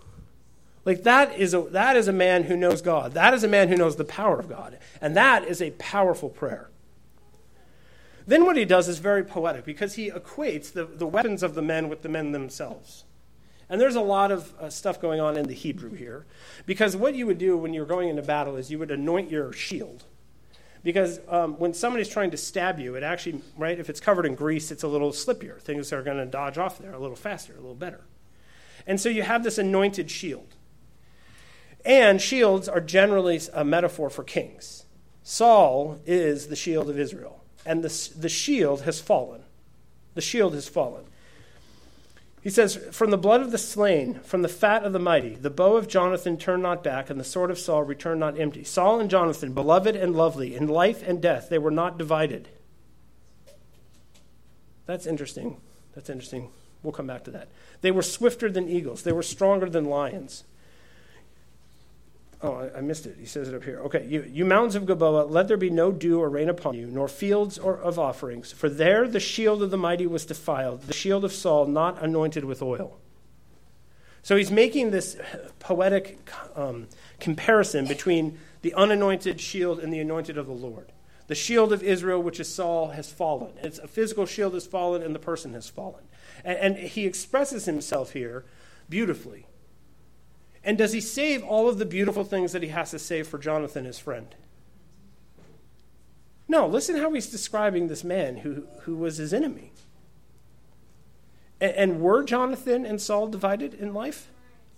Like 0.84 1.04
that 1.04 1.38
is 1.38 1.54
a 1.54 1.62
that 1.62 1.96
is 1.96 2.08
a 2.08 2.14
man 2.14 2.44
who 2.44 2.58
knows 2.58 2.82
God. 2.82 3.14
That 3.14 3.34
is 3.34 3.44
a 3.44 3.48
man 3.48 3.70
who 3.70 3.78
knows 3.78 3.96
the 3.96 4.06
power 4.06 4.40
of 4.40 4.50
God. 4.50 4.78
And 5.00 5.16
that 5.16 5.46
is 5.46 5.62
a 5.62 5.72
powerful 5.72 6.30
prayer. 6.30 6.70
Then 8.26 8.46
what 8.46 8.56
he 8.56 8.66
does 8.66 8.88
is 8.88 9.00
very 9.00 9.24
poetic 9.24 9.66
because 9.66 9.96
he 9.96 10.10
equates 10.10 10.72
the, 10.72 10.86
the 10.86 11.08
weapons 11.08 11.44
of 11.44 11.56
the 11.56 11.62
men 11.62 11.90
with 11.90 12.02
the 12.02 12.10
men 12.10 12.32
themselves. 12.32 13.04
And 13.70 13.80
there's 13.80 13.96
a 13.96 14.02
lot 14.02 14.32
of 14.32 14.54
uh, 14.60 14.70
stuff 14.70 15.00
going 15.00 15.20
on 15.20 15.38
in 15.38 15.48
the 15.48 15.54
Hebrew 15.54 15.94
here. 15.94 16.26
Because 16.66 16.96
what 16.96 17.16
you 17.16 17.26
would 17.26 17.38
do 17.38 17.58
when 17.58 17.74
you're 17.74 17.86
going 17.86 18.10
into 18.10 18.22
battle 18.22 18.58
is 18.58 18.70
you 18.70 18.78
would 18.80 18.92
anoint 18.92 19.32
your 19.32 19.54
shield. 19.54 20.04
Because 20.84 21.20
um, 21.30 21.58
when 21.58 21.74
somebody's 21.74 22.10
trying 22.10 22.32
to 22.32 22.38
stab 22.38 22.80
you, 22.80 22.96
it 22.96 23.04
actually, 23.04 23.42
right, 23.58 23.80
if 23.80 23.90
it's 23.90 24.00
covered 24.00 24.26
in 24.26 24.36
grease, 24.36 24.72
it's 24.72 24.84
a 24.84 24.88
little 24.88 25.12
slippier. 25.12 25.60
Things 25.60 25.94
are 25.94 26.04
going 26.04 26.18
to 26.18 26.26
dodge 26.26 26.58
off 26.58 26.80
there 26.80 26.94
a 26.94 27.00
little 27.00 27.16
faster, 27.16 27.54
a 27.54 27.58
little 27.58 27.76
better. 27.76 28.02
And 28.86 29.00
so 29.00 29.08
you 29.08 29.24
have 29.24 29.44
this 29.44 29.58
anointed 29.58 30.12
shield. 30.12 30.56
And 31.84 32.22
shields 32.22 32.70
are 32.70 32.82
generally 32.82 33.40
a 33.54 33.64
metaphor 33.64 34.10
for 34.10 34.24
kings. 34.24 34.86
Saul 35.24 36.00
is 36.06 36.48
the 36.48 36.56
shield 36.56 36.90
of 36.90 37.00
Israel, 37.00 37.44
and 37.66 37.84
the, 37.84 38.10
the 38.18 38.30
shield 38.30 38.82
has 38.82 39.00
fallen. 39.00 39.44
The 40.14 40.22
shield 40.22 40.54
has 40.54 40.68
fallen. 40.68 41.06
He 42.42 42.50
says, 42.50 42.76
From 42.92 43.12
the 43.12 43.18
blood 43.18 43.42
of 43.42 43.52
the 43.52 43.58
slain, 43.58 44.20
from 44.24 44.42
the 44.42 44.50
fat 44.50 44.84
of 44.84 44.94
the 44.94 45.00
mighty, 45.00 45.36
the 45.36 45.52
bow 45.52 45.78
of 45.78 45.88
Jonathan 45.88 46.38
turned 46.38 46.64
not 46.64 46.84
back, 46.84 47.10
and 47.10 47.20
the 47.20 47.24
sword 47.24 47.52
of 47.52 47.60
Saul 47.60 47.84
returned 47.84 48.20
not 48.20 48.40
empty. 48.40 48.64
Saul 48.64 49.00
and 49.00 49.10
Jonathan, 49.10 49.54
beloved 49.54 49.96
and 49.96 50.16
lovely, 50.16 50.56
in 50.56 50.68
life 50.68 51.08
and 51.08 51.22
death, 51.22 51.50
they 51.50 51.60
were 51.60 51.72
not 51.72 52.00
divided. 52.00 52.50
That's 54.88 55.06
interesting. 55.06 55.58
That's 55.94 56.10
interesting. 56.10 56.50
We'll 56.82 56.94
come 56.94 57.08
back 57.08 57.24
to 57.26 57.32
that. 57.32 57.50
They 57.82 57.92
were 57.92 58.02
swifter 58.02 58.52
than 58.52 58.68
eagles, 58.68 59.04
they 59.04 59.12
were 59.12 59.24
stronger 59.24 59.70
than 59.70 59.86
lions. 59.86 60.44
Oh, 62.44 62.54
I, 62.54 62.80
I, 62.80 62.82
missed 62.82 63.06
it. 63.06 63.18
He 63.20 63.26
says 63.26 63.48
it 63.48 63.54
up 63.54 63.64
here. 63.64 63.80
Okay, 63.82 64.06
you, 64.08 64.26
you 64.28 64.46
mountains 64.46 64.76
of 64.76 64.88
Gilboa, 64.88 65.26
let 65.26 65.48
there 65.48 65.58
be 65.58 65.70
no 65.70 65.92
dew 65.92 66.20
or 66.20 66.30
rain 66.30 66.50
upon 66.50 66.74
you, 66.74 66.88
nor 66.88 67.08
fields 67.08 67.60
or 67.60 67.78
of 67.78 68.00
offerings, 68.00 68.52
for 68.52 68.68
there 68.68 69.08
the 69.08 69.20
shield 69.20 69.62
of 69.62 69.70
the 69.70 69.78
mighty 69.78 70.08
was 70.08 70.26
defiled, 70.26 70.82
the 70.84 70.94
shield 70.94 71.24
of 71.24 71.32
Saul 71.32 71.68
not 71.68 72.02
anointed 72.02 72.44
with 72.44 72.64
oil. 72.64 72.98
So 74.24 74.36
he's 74.36 74.52
making 74.52 74.92
this 74.92 75.18
poetic 75.60 76.30
um, 76.56 76.88
comparison 77.20 77.88
between 77.88 78.40
the 78.62 78.74
unanointed 78.74 79.40
shield 79.40 79.80
and 79.80 79.92
the 79.92 80.00
anointed 80.00 80.38
of 80.38 80.48
the 80.48 80.54
Lord. 80.54 80.92
The 81.28 81.36
shield 81.36 81.72
of 81.72 81.82
Israel, 81.82 82.22
which 82.22 82.40
is 82.40 82.54
Saul, 82.54 82.90
has 82.90 83.12
fallen. 83.12 83.54
It's 83.64 83.80
a 83.80 83.88
physical 83.88 84.26
shield 84.26 84.54
has 84.54 84.68
fallen, 84.68 85.02
and 85.02 85.16
the 85.16 85.20
person 85.20 85.54
has 85.54 85.70
fallen. 85.70 86.04
And, 86.44 86.58
and 86.58 86.78
he 86.78 87.06
expresses 87.06 87.66
himself 87.66 88.12
here 88.14 88.46
beautifully. 88.90 89.46
And 90.64 90.78
does 90.78 90.94
he 90.94 91.02
save 91.02 91.44
all 91.44 91.68
of 91.68 91.80
the 91.80 91.86
beautiful 91.86 92.24
things 92.24 92.52
that 92.52 92.62
he 92.62 92.70
has 92.70 92.92
to 92.92 93.00
save 93.00 93.28
for 93.28 93.38
Jonathan, 93.38 93.86
his 93.86 94.00
friend? 94.00 94.36
No, 96.48 96.68
listen 96.68 96.98
how 96.98 97.12
he's 97.14 97.32
describing 97.32 97.88
this 97.88 98.04
man 98.04 98.38
who, 98.38 98.68
who 98.82 98.96
was 98.96 99.18
his 99.18 99.34
enemy. 99.34 99.72
And, 101.60 101.72
and 101.74 102.02
were 102.02 102.24
Jonathan 102.24 102.86
and 102.86 103.02
Saul 103.02 103.28
divided 103.28 103.74
in 103.74 103.94
life? 103.94 104.28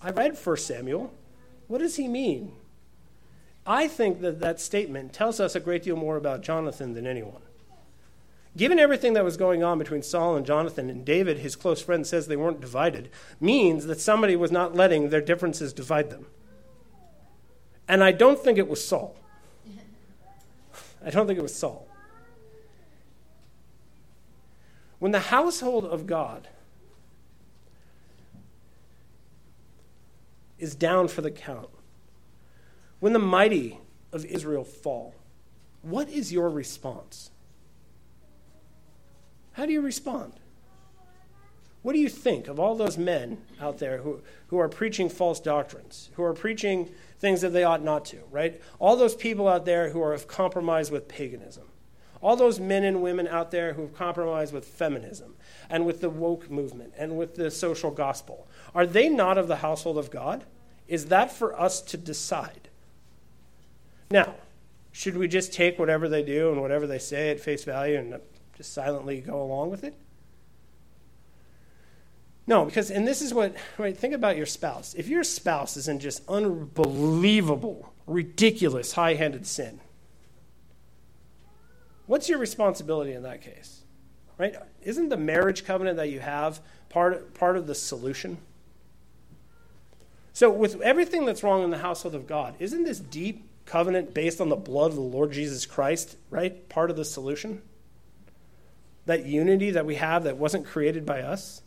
I 0.02 0.12
read 0.12 0.38
1 0.38 0.58
Samuel. 0.58 1.14
What 1.68 1.80
does 1.80 1.96
he 1.96 2.08
mean? 2.08 2.54
I 3.66 3.88
think 3.88 4.22
that 4.22 4.40
that 4.42 4.60
statement 4.60 5.14
tells 5.14 5.40
us 5.40 5.56
a 5.56 5.60
great 5.60 5.84
deal 5.84 5.96
more 5.96 6.18
about 6.18 6.42
Jonathan 6.42 6.94
than 6.94 7.08
anyone. 7.08 7.42
Given 8.56 8.78
everything 8.78 9.14
that 9.14 9.24
was 9.24 9.36
going 9.36 9.64
on 9.64 9.80
between 9.80 10.04
Saul 10.04 10.36
and 10.36 10.46
Jonathan, 10.46 10.90
and 10.90 11.04
David, 11.04 11.40
his 11.40 11.56
close 11.56 11.82
friend, 11.82 12.06
says 12.06 12.28
they 12.28 12.36
weren't 12.36 12.62
divided, 12.62 13.10
means 13.40 13.88
that 13.88 14.00
somebody 14.00 14.36
was 14.36 14.52
not 14.52 14.76
letting 14.76 15.10
their 15.10 15.22
differences 15.22 15.74
divide 15.74 16.12
them. 16.12 16.28
And 17.88 18.04
I 18.04 18.12
don't 18.12 18.40
think 18.40 18.60
it 18.60 18.68
was 18.68 18.86
Saul. 18.86 19.16
I 21.04 21.10
don't 21.10 21.26
think 21.28 21.40
it 21.40 21.44
was 21.44 21.56
Saul. 21.56 21.88
When 25.00 25.12
the 25.12 25.20
household 25.20 25.86
of 25.86 26.08
God 26.08 26.48
is 30.60 30.76
down 30.76 31.08
for 31.10 31.22
the 31.22 31.32
count, 31.32 31.70
when 33.00 33.12
the 33.12 33.20
mighty 33.20 33.80
of 34.14 34.24
Israel 34.26 34.64
fall, 34.64 35.16
what 35.82 36.08
is 36.08 36.32
your 36.32 36.50
response? 36.50 37.32
How 39.54 39.66
do 39.66 39.74
you 39.74 39.82
respond? 39.82 40.34
What 41.84 41.94
do 41.94 42.00
you 42.00 42.10
think 42.10 42.48
of 42.48 42.60
all 42.60 42.76
those 42.76 42.98
men 42.98 43.40
out 43.60 43.78
there 43.78 43.98
who, 43.98 44.22
who 44.48 44.58
are 44.58 44.70
preaching 44.70 45.10
false 45.10 45.40
doctrines, 45.40 46.10
who 46.14 46.24
are 46.24 46.34
preaching 46.34 46.90
things 47.20 47.42
that 47.42 47.50
they 47.50 47.64
ought 47.64 47.84
not 47.84 48.06
to, 48.06 48.20
right? 48.32 48.62
All 48.80 48.96
those 48.96 49.16
people 49.16 49.48
out 49.48 49.66
there 49.66 49.90
who 49.90 50.02
are 50.02 50.18
compromised 50.18 50.92
with 50.92 51.08
paganism. 51.08 51.64
All 52.22 52.38
those 52.38 52.58
men 52.58 52.86
and 52.86 53.02
women 53.02 53.28
out 53.28 53.52
there 53.52 53.74
who 53.74 53.82
have 53.82 53.94
compromised 53.94 54.54
with 54.54 54.64
feminism 54.64 55.36
and 55.70 55.86
with 55.86 56.00
the 56.00 56.10
woke 56.10 56.50
movement 56.50 56.94
and 56.98 57.18
with 57.18 57.36
the 57.36 57.52
social 57.52 57.92
gospel. 57.92 58.48
Are 58.74 58.86
they 58.86 59.10
not 59.10 59.38
of 59.38 59.50
the 59.50 59.58
household 59.58 59.98
of 59.98 60.10
God? 60.10 60.46
Is 60.88 61.08
that 61.08 61.34
for 61.34 61.60
us 61.60 61.82
to 61.82 61.98
decide? 61.98 62.70
Now, 64.10 64.36
should 64.94 65.18
we 65.18 65.28
just 65.28 65.52
take 65.52 65.78
whatever 65.78 66.08
they 66.08 66.24
do 66.24 66.52
and 66.52 66.62
whatever 66.62 66.88
they 66.88 67.00
say 67.00 67.30
at 67.30 67.42
face 67.42 67.66
value 67.66 67.98
and 67.98 68.22
just 68.56 68.74
silently 68.74 69.22
go 69.22 69.42
along 69.42 69.70
with 69.70 69.84
it? 69.84 69.96
No, 72.46 72.66
because, 72.66 72.92
and 72.92 73.08
this 73.08 73.22
is 73.22 73.34
what, 73.34 73.56
right, 73.78 73.98
think 73.98 74.14
about 74.14 74.36
your 74.36 74.46
spouse. 74.46 74.94
If 74.96 75.08
your 75.08 75.24
spouse 75.24 75.78
is 75.78 75.88
in 75.88 76.00
just 76.00 76.28
unbelievable, 76.28 77.94
ridiculous, 78.06 78.94
high 78.94 79.14
handed 79.14 79.48
sin, 79.48 79.80
what's 82.06 82.28
your 82.28 82.40
responsibility 82.40 83.14
in 83.14 83.24
that 83.24 83.42
case? 83.42 83.82
Right? 84.38 84.56
Isn't 84.82 85.10
the 85.10 85.18
marriage 85.18 85.64
covenant 85.64 85.98
that 85.98 86.10
you 86.10 86.20
have 86.20 86.60
part, 86.90 87.34
part 87.34 87.56
of 87.56 87.66
the 87.68 87.76
solution? 87.76 88.38
So, 90.34 90.50
with 90.50 90.82
everything 90.82 91.26
that's 91.26 91.44
wrong 91.44 91.64
in 91.64 91.70
the 91.70 91.78
household 91.78 92.16
of 92.16 92.28
God, 92.28 92.56
isn't 92.60 92.84
this 92.84 93.00
deep 93.00 93.48
covenant 93.66 94.14
based 94.14 94.42
on 94.42 94.50
the 94.50 94.56
blood 94.56 94.90
of 94.90 94.96
the 94.96 95.02
Lord 95.02 95.32
Jesus 95.32 95.66
Christ, 95.66 96.18
right? 96.30 96.68
Part 96.68 96.90
of 96.90 96.98
the 96.98 97.06
solution? 97.06 97.62
That 99.06 99.26
unity 99.26 99.72
that 99.72 99.86
we 99.86 99.96
have 99.96 100.24
that 100.24 100.38
wasn't 100.38 100.66
created 100.66 101.06
by 101.06 101.22
us? 101.22 101.62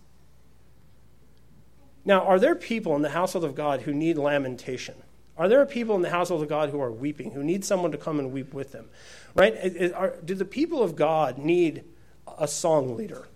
Now, 2.05 2.23
are 2.23 2.39
there 2.39 2.55
people 2.55 2.95
in 2.95 3.03
the 3.03 3.11
household 3.11 3.45
of 3.45 3.55
God 3.55 3.83
who 3.83 3.93
need 3.93 4.17
lamentation? 4.17 4.95
Are 5.37 5.49
there 5.49 5.67
people 5.67 5.97
in 5.97 6.03
the 6.03 6.11
household 6.11 6.43
of 6.43 6.49
God 6.49 6.71
who 6.71 6.81
are 6.81 6.91
weeping, 6.91 7.33
who 7.33 7.45
need 7.45 7.65
someone 7.65 7.93
to 7.93 7.99
come 7.99 8.19
and 8.19 8.33
weep 8.33 8.55
with 8.55 8.73
them? 8.73 8.89
Right? 9.35 9.55
Do 10.25 10.35
the 10.35 10.45
people 10.45 10.83
of 10.83 10.97
God 10.97 11.37
need 11.37 11.85
a 12.39 12.49
song 12.49 12.97
leader? 12.97 13.29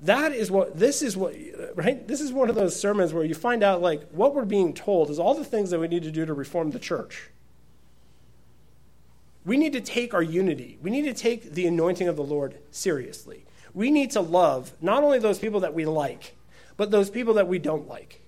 That 0.00 0.32
is 0.32 0.50
what, 0.50 0.76
this 0.76 1.02
is 1.02 1.16
what, 1.16 1.36
right? 1.76 2.08
This 2.08 2.20
is 2.20 2.32
one 2.32 2.48
of 2.48 2.56
those 2.56 2.78
sermons 2.78 3.14
where 3.14 3.22
you 3.22 3.34
find 3.34 3.62
out, 3.62 3.80
like, 3.80 4.10
what 4.10 4.34
we're 4.34 4.44
being 4.44 4.74
told 4.74 5.10
is 5.10 5.20
all 5.20 5.34
the 5.34 5.44
things 5.44 5.70
that 5.70 5.78
we 5.78 5.86
need 5.86 6.02
to 6.02 6.10
do 6.10 6.26
to 6.26 6.34
reform 6.34 6.72
the 6.72 6.80
church. 6.80 7.30
We 9.44 9.56
need 9.56 9.72
to 9.72 9.80
take 9.80 10.14
our 10.14 10.22
unity. 10.22 10.78
We 10.82 10.90
need 10.90 11.02
to 11.02 11.14
take 11.14 11.52
the 11.52 11.66
anointing 11.66 12.08
of 12.08 12.16
the 12.16 12.22
Lord 12.22 12.58
seriously. 12.70 13.44
We 13.74 13.90
need 13.90 14.10
to 14.12 14.20
love 14.20 14.72
not 14.80 15.02
only 15.02 15.18
those 15.18 15.38
people 15.38 15.60
that 15.60 15.74
we 15.74 15.84
like, 15.84 16.36
but 16.76 16.90
those 16.90 17.10
people 17.10 17.34
that 17.34 17.48
we 17.48 17.58
don't 17.58 17.88
like. 17.88 18.20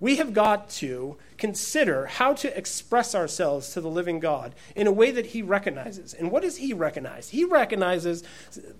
We 0.00 0.16
have 0.16 0.32
got 0.32 0.70
to 0.70 1.16
consider 1.38 2.06
how 2.06 2.32
to 2.34 2.56
express 2.56 3.14
ourselves 3.14 3.72
to 3.72 3.80
the 3.80 3.88
living 3.88 4.20
God 4.20 4.54
in 4.76 4.86
a 4.86 4.92
way 4.92 5.10
that 5.10 5.26
He 5.26 5.42
recognizes. 5.42 6.14
And 6.14 6.30
what 6.30 6.42
does 6.42 6.58
He 6.58 6.72
recognize? 6.72 7.30
He 7.30 7.44
recognizes 7.44 8.22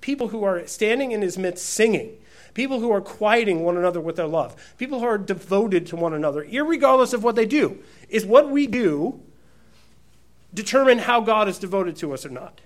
people 0.01 0.29
who 0.29 0.45
are 0.45 0.67
standing 0.67 1.11
in 1.11 1.23
His 1.23 1.37
midst 1.37 1.67
singing, 1.67 2.19
people 2.55 2.79
who 2.79 2.93
are 2.93 3.01
quieting 3.01 3.65
one 3.65 3.77
another 3.77 4.01
with 4.01 4.17
their 4.17 4.29
love, 4.29 4.55
people 4.79 5.01
who 5.01 5.07
are 5.07 5.19
devoted 5.19 5.87
to 5.87 5.97
one 5.97 6.15
another, 6.15 6.47
regardless 6.65 7.13
of 7.13 7.25
what 7.25 7.35
they 7.35 7.47
do. 7.47 7.79
Is 8.09 8.25
what 8.25 8.51
we 8.51 8.69
do 8.69 9.21
determine 10.53 10.99
how 10.99 11.21
God 11.21 11.49
is 11.49 11.59
devoted 11.59 11.97
to 11.97 12.13
us 12.13 12.25
or 12.25 12.31
not? 12.31 12.61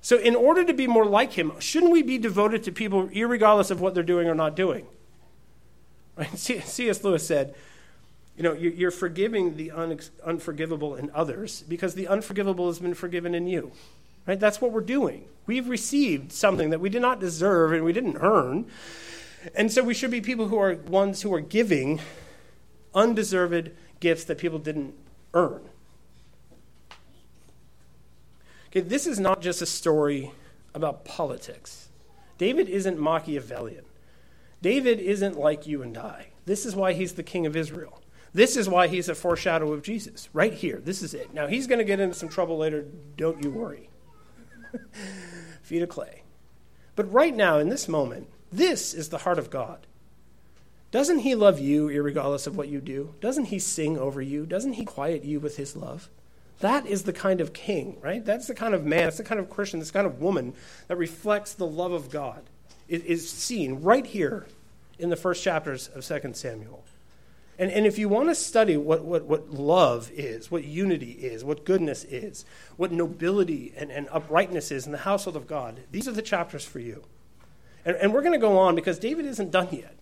So, 0.00 0.18
in 0.18 0.36
order 0.36 0.64
to 0.64 0.74
be 0.74 0.86
more 0.86 1.06
like 1.06 1.32
Him, 1.32 1.52
shouldn't 1.60 1.92
we 1.92 2.02
be 2.02 2.18
devoted 2.18 2.62
to 2.64 2.72
people 2.72 3.04
regardless 3.04 3.70
of 3.70 3.80
what 3.80 3.94
they're 3.94 4.02
doing 4.02 4.28
or 4.28 4.34
not 4.34 4.54
doing? 4.54 4.86
Right? 6.16 6.38
C.S. 6.38 7.02
Lewis 7.02 7.26
said, 7.26 7.54
you 8.36 8.42
know, 8.42 8.52
you're 8.52 8.90
forgiving 8.90 9.56
the 9.56 9.70
unforgivable 10.24 10.96
in 10.96 11.10
others 11.14 11.62
because 11.68 11.94
the 11.94 12.08
unforgivable 12.08 12.66
has 12.66 12.80
been 12.80 12.94
forgiven 12.94 13.34
in 13.34 13.46
you. 13.46 13.70
Right? 14.26 14.40
That's 14.40 14.60
what 14.60 14.72
we're 14.72 14.80
doing. 14.80 15.26
We've 15.46 15.68
received 15.68 16.32
something 16.32 16.70
that 16.70 16.80
we 16.80 16.88
did 16.88 17.02
not 17.02 17.20
deserve 17.20 17.72
and 17.72 17.84
we 17.84 17.92
didn't 17.92 18.16
earn. 18.20 18.66
And 19.54 19.70
so 19.70 19.84
we 19.84 19.94
should 19.94 20.10
be 20.10 20.20
people 20.20 20.48
who 20.48 20.58
are 20.58 20.74
ones 20.74 21.22
who 21.22 21.32
are 21.32 21.40
giving 21.40 22.00
undeserved 22.94 23.70
gifts 24.00 24.24
that 24.24 24.38
people 24.38 24.58
didn't 24.58 24.94
earn. 25.32 25.60
Okay, 28.74 28.80
this 28.80 29.06
is 29.06 29.20
not 29.20 29.40
just 29.40 29.62
a 29.62 29.66
story 29.66 30.32
about 30.74 31.04
politics. 31.04 31.90
David 32.38 32.68
isn't 32.68 32.98
Machiavellian. 32.98 33.84
David 34.62 34.98
isn't 34.98 35.38
like 35.38 35.64
you 35.64 35.80
and 35.80 35.96
I. 35.96 36.30
This 36.44 36.66
is 36.66 36.74
why 36.74 36.92
he's 36.92 37.12
the 37.12 37.22
king 37.22 37.46
of 37.46 37.54
Israel. 37.54 38.02
This 38.32 38.56
is 38.56 38.68
why 38.68 38.88
he's 38.88 39.08
a 39.08 39.14
foreshadow 39.14 39.72
of 39.72 39.84
Jesus, 39.84 40.28
right 40.32 40.52
here. 40.52 40.80
This 40.80 41.02
is 41.02 41.14
it. 41.14 41.32
Now, 41.32 41.46
he's 41.46 41.68
going 41.68 41.78
to 41.78 41.84
get 41.84 42.00
into 42.00 42.16
some 42.16 42.28
trouble 42.28 42.58
later. 42.58 42.84
Don't 43.16 43.44
you 43.44 43.52
worry. 43.52 43.90
Feet 45.62 45.82
of 45.82 45.88
clay. 45.88 46.22
But 46.96 47.12
right 47.12 47.34
now, 47.34 47.58
in 47.58 47.68
this 47.68 47.86
moment, 47.86 48.26
this 48.50 48.92
is 48.92 49.08
the 49.08 49.18
heart 49.18 49.38
of 49.38 49.50
God. 49.50 49.86
Doesn't 50.90 51.20
he 51.20 51.36
love 51.36 51.60
you, 51.60 51.86
regardless 52.02 52.48
of 52.48 52.56
what 52.56 52.68
you 52.68 52.80
do? 52.80 53.14
Doesn't 53.20 53.46
he 53.46 53.60
sing 53.60 53.96
over 53.96 54.20
you? 54.20 54.46
Doesn't 54.46 54.72
he 54.72 54.84
quiet 54.84 55.24
you 55.24 55.38
with 55.38 55.58
his 55.58 55.76
love? 55.76 56.10
That 56.60 56.86
is 56.86 57.02
the 57.02 57.12
kind 57.12 57.40
of 57.40 57.52
king, 57.52 57.98
right? 58.00 58.24
That's 58.24 58.46
the 58.46 58.54
kind 58.54 58.74
of 58.74 58.84
man, 58.84 59.04
that's 59.04 59.16
the 59.16 59.24
kind 59.24 59.40
of 59.40 59.50
Christian, 59.50 59.80
this 59.80 59.90
kind 59.90 60.06
of 60.06 60.20
woman 60.20 60.54
that 60.88 60.96
reflects 60.96 61.54
the 61.54 61.66
love 61.66 61.92
of 61.92 62.10
God 62.10 62.42
is 62.88 63.28
seen 63.28 63.82
right 63.82 64.06
here 64.06 64.46
in 64.98 65.08
the 65.08 65.16
first 65.16 65.42
chapters 65.42 65.88
of 65.88 66.04
2 66.04 66.34
Samuel. 66.34 66.84
And, 67.58 67.70
and 67.70 67.86
if 67.86 67.98
you 67.98 68.08
want 68.08 68.28
to 68.30 68.34
study 68.34 68.76
what, 68.76 69.04
what, 69.04 69.24
what 69.24 69.50
love 69.50 70.10
is, 70.12 70.50
what 70.50 70.64
unity 70.64 71.12
is, 71.12 71.44
what 71.44 71.64
goodness 71.64 72.04
is, 72.04 72.44
what 72.76 72.90
nobility 72.90 73.72
and, 73.76 73.92
and 73.92 74.08
uprightness 74.10 74.72
is 74.72 74.86
in 74.86 74.92
the 74.92 74.98
household 74.98 75.36
of 75.36 75.46
God, 75.46 75.80
these 75.92 76.08
are 76.08 76.12
the 76.12 76.22
chapters 76.22 76.64
for 76.64 76.80
you. 76.80 77.04
And, 77.84 77.96
and 77.96 78.12
we're 78.12 78.22
going 78.22 78.32
to 78.32 78.38
go 78.38 78.58
on 78.58 78.74
because 78.74 78.98
David 78.98 79.24
isn't 79.26 79.52
done 79.52 79.68
yet. 79.70 79.94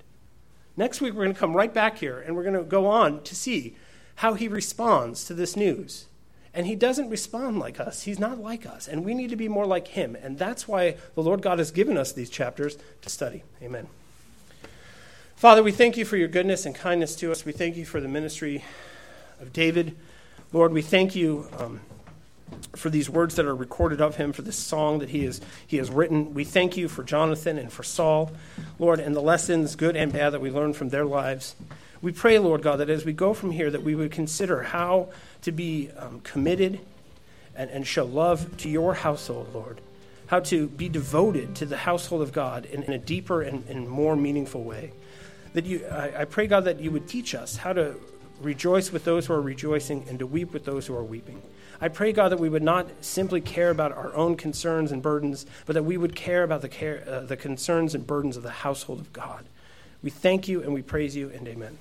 Next 0.76 1.02
week, 1.02 1.12
we're 1.12 1.24
going 1.24 1.34
to 1.34 1.40
come 1.40 1.54
right 1.54 1.72
back 1.72 1.98
here 1.98 2.18
and 2.18 2.34
we're 2.34 2.44
going 2.44 2.56
to 2.56 2.62
go 2.62 2.86
on 2.86 3.22
to 3.24 3.34
see 3.34 3.76
how 4.16 4.32
he 4.32 4.48
responds 4.48 5.24
to 5.26 5.34
this 5.34 5.54
news. 5.54 6.06
And 6.54 6.66
he 6.66 6.74
doesn't 6.76 7.08
respond 7.08 7.58
like 7.58 7.80
us. 7.80 8.02
He's 8.02 8.18
not 8.18 8.38
like 8.38 8.66
us. 8.66 8.86
And 8.86 9.04
we 9.04 9.14
need 9.14 9.30
to 9.30 9.36
be 9.36 9.48
more 9.48 9.64
like 9.64 9.88
him. 9.88 10.16
And 10.20 10.38
that's 10.38 10.68
why 10.68 10.96
the 11.14 11.22
Lord 11.22 11.40
God 11.40 11.58
has 11.58 11.70
given 11.70 11.96
us 11.96 12.12
these 12.12 12.28
chapters 12.28 12.76
to 13.00 13.08
study. 13.08 13.42
Amen. 13.62 13.86
Father, 15.34 15.62
we 15.62 15.72
thank 15.72 15.96
you 15.96 16.04
for 16.04 16.16
your 16.16 16.28
goodness 16.28 16.66
and 16.66 16.74
kindness 16.74 17.16
to 17.16 17.32
us. 17.32 17.44
We 17.44 17.52
thank 17.52 17.76
you 17.76 17.84
for 17.84 18.00
the 18.00 18.08
ministry 18.08 18.62
of 19.40 19.52
David. 19.52 19.96
Lord, 20.52 20.72
we 20.72 20.82
thank 20.82 21.16
you 21.16 21.48
um, 21.58 21.80
for 22.76 22.90
these 22.90 23.08
words 23.08 23.34
that 23.36 23.46
are 23.46 23.54
recorded 23.54 24.00
of 24.00 24.16
him, 24.16 24.32
for 24.32 24.42
this 24.42 24.56
song 24.56 24.98
that 24.98 25.08
he 25.08 25.24
has, 25.24 25.40
he 25.66 25.78
has 25.78 25.90
written. 25.90 26.34
We 26.34 26.44
thank 26.44 26.76
you 26.76 26.86
for 26.86 27.02
Jonathan 27.02 27.58
and 27.58 27.72
for 27.72 27.82
Saul, 27.82 28.30
Lord, 28.78 29.00
and 29.00 29.16
the 29.16 29.22
lessons, 29.22 29.74
good 29.74 29.96
and 29.96 30.12
bad, 30.12 30.30
that 30.30 30.40
we 30.40 30.50
learn 30.50 30.74
from 30.74 30.90
their 30.90 31.06
lives. 31.06 31.56
We 32.02 32.12
pray, 32.12 32.38
Lord 32.38 32.62
God, 32.62 32.76
that 32.76 32.90
as 32.90 33.04
we 33.04 33.12
go 33.12 33.32
from 33.32 33.52
here, 33.52 33.70
that 33.70 33.82
we 33.82 33.94
would 33.94 34.10
consider 34.10 34.62
how 34.62 35.08
to 35.42 35.52
be 35.52 35.90
um, 35.96 36.20
committed 36.20 36.80
and, 37.54 37.70
and 37.70 37.86
show 37.86 38.04
love 38.04 38.56
to 38.58 38.68
your 38.68 38.94
household, 38.94 39.54
Lord. 39.54 39.80
How 40.26 40.40
to 40.40 40.68
be 40.68 40.88
devoted 40.88 41.54
to 41.56 41.66
the 41.66 41.76
household 41.76 42.22
of 42.22 42.32
God 42.32 42.64
in, 42.64 42.82
in 42.84 42.92
a 42.92 42.98
deeper 42.98 43.42
and, 43.42 43.66
and, 43.68 43.88
more 43.88 44.16
meaningful 44.16 44.64
way. 44.64 44.92
That 45.52 45.66
you, 45.66 45.84
I, 45.86 46.22
I 46.22 46.24
pray, 46.24 46.46
God, 46.46 46.64
that 46.64 46.80
you 46.80 46.90
would 46.90 47.06
teach 47.06 47.34
us 47.34 47.56
how 47.56 47.74
to 47.74 47.96
rejoice 48.40 48.90
with 48.90 49.04
those 49.04 49.26
who 49.26 49.34
are 49.34 49.42
rejoicing 49.42 50.06
and 50.08 50.18
to 50.18 50.26
weep 50.26 50.52
with 50.52 50.64
those 50.64 50.86
who 50.86 50.96
are 50.96 51.04
weeping. 51.04 51.42
I 51.80 51.88
pray, 51.88 52.12
God, 52.12 52.30
that 52.30 52.38
we 52.38 52.48
would 52.48 52.62
not 52.62 52.86
simply 53.00 53.40
care 53.40 53.70
about 53.70 53.92
our 53.92 54.14
own 54.14 54.36
concerns 54.36 54.92
and 54.92 55.02
burdens, 55.02 55.46
but 55.66 55.74
that 55.74 55.82
we 55.82 55.96
would 55.96 56.14
care 56.14 56.44
about 56.44 56.62
the, 56.62 56.68
care, 56.68 57.04
uh, 57.06 57.20
the 57.20 57.36
concerns 57.36 57.94
and 57.94 58.06
burdens 58.06 58.36
of 58.36 58.42
the 58.42 58.50
household 58.50 59.00
of 59.00 59.12
God. 59.12 59.44
We 60.02 60.10
thank 60.10 60.48
you 60.48 60.62
and 60.62 60.72
we 60.72 60.82
praise 60.82 61.14
you, 61.16 61.30
and 61.30 61.46
amen. 61.46 61.78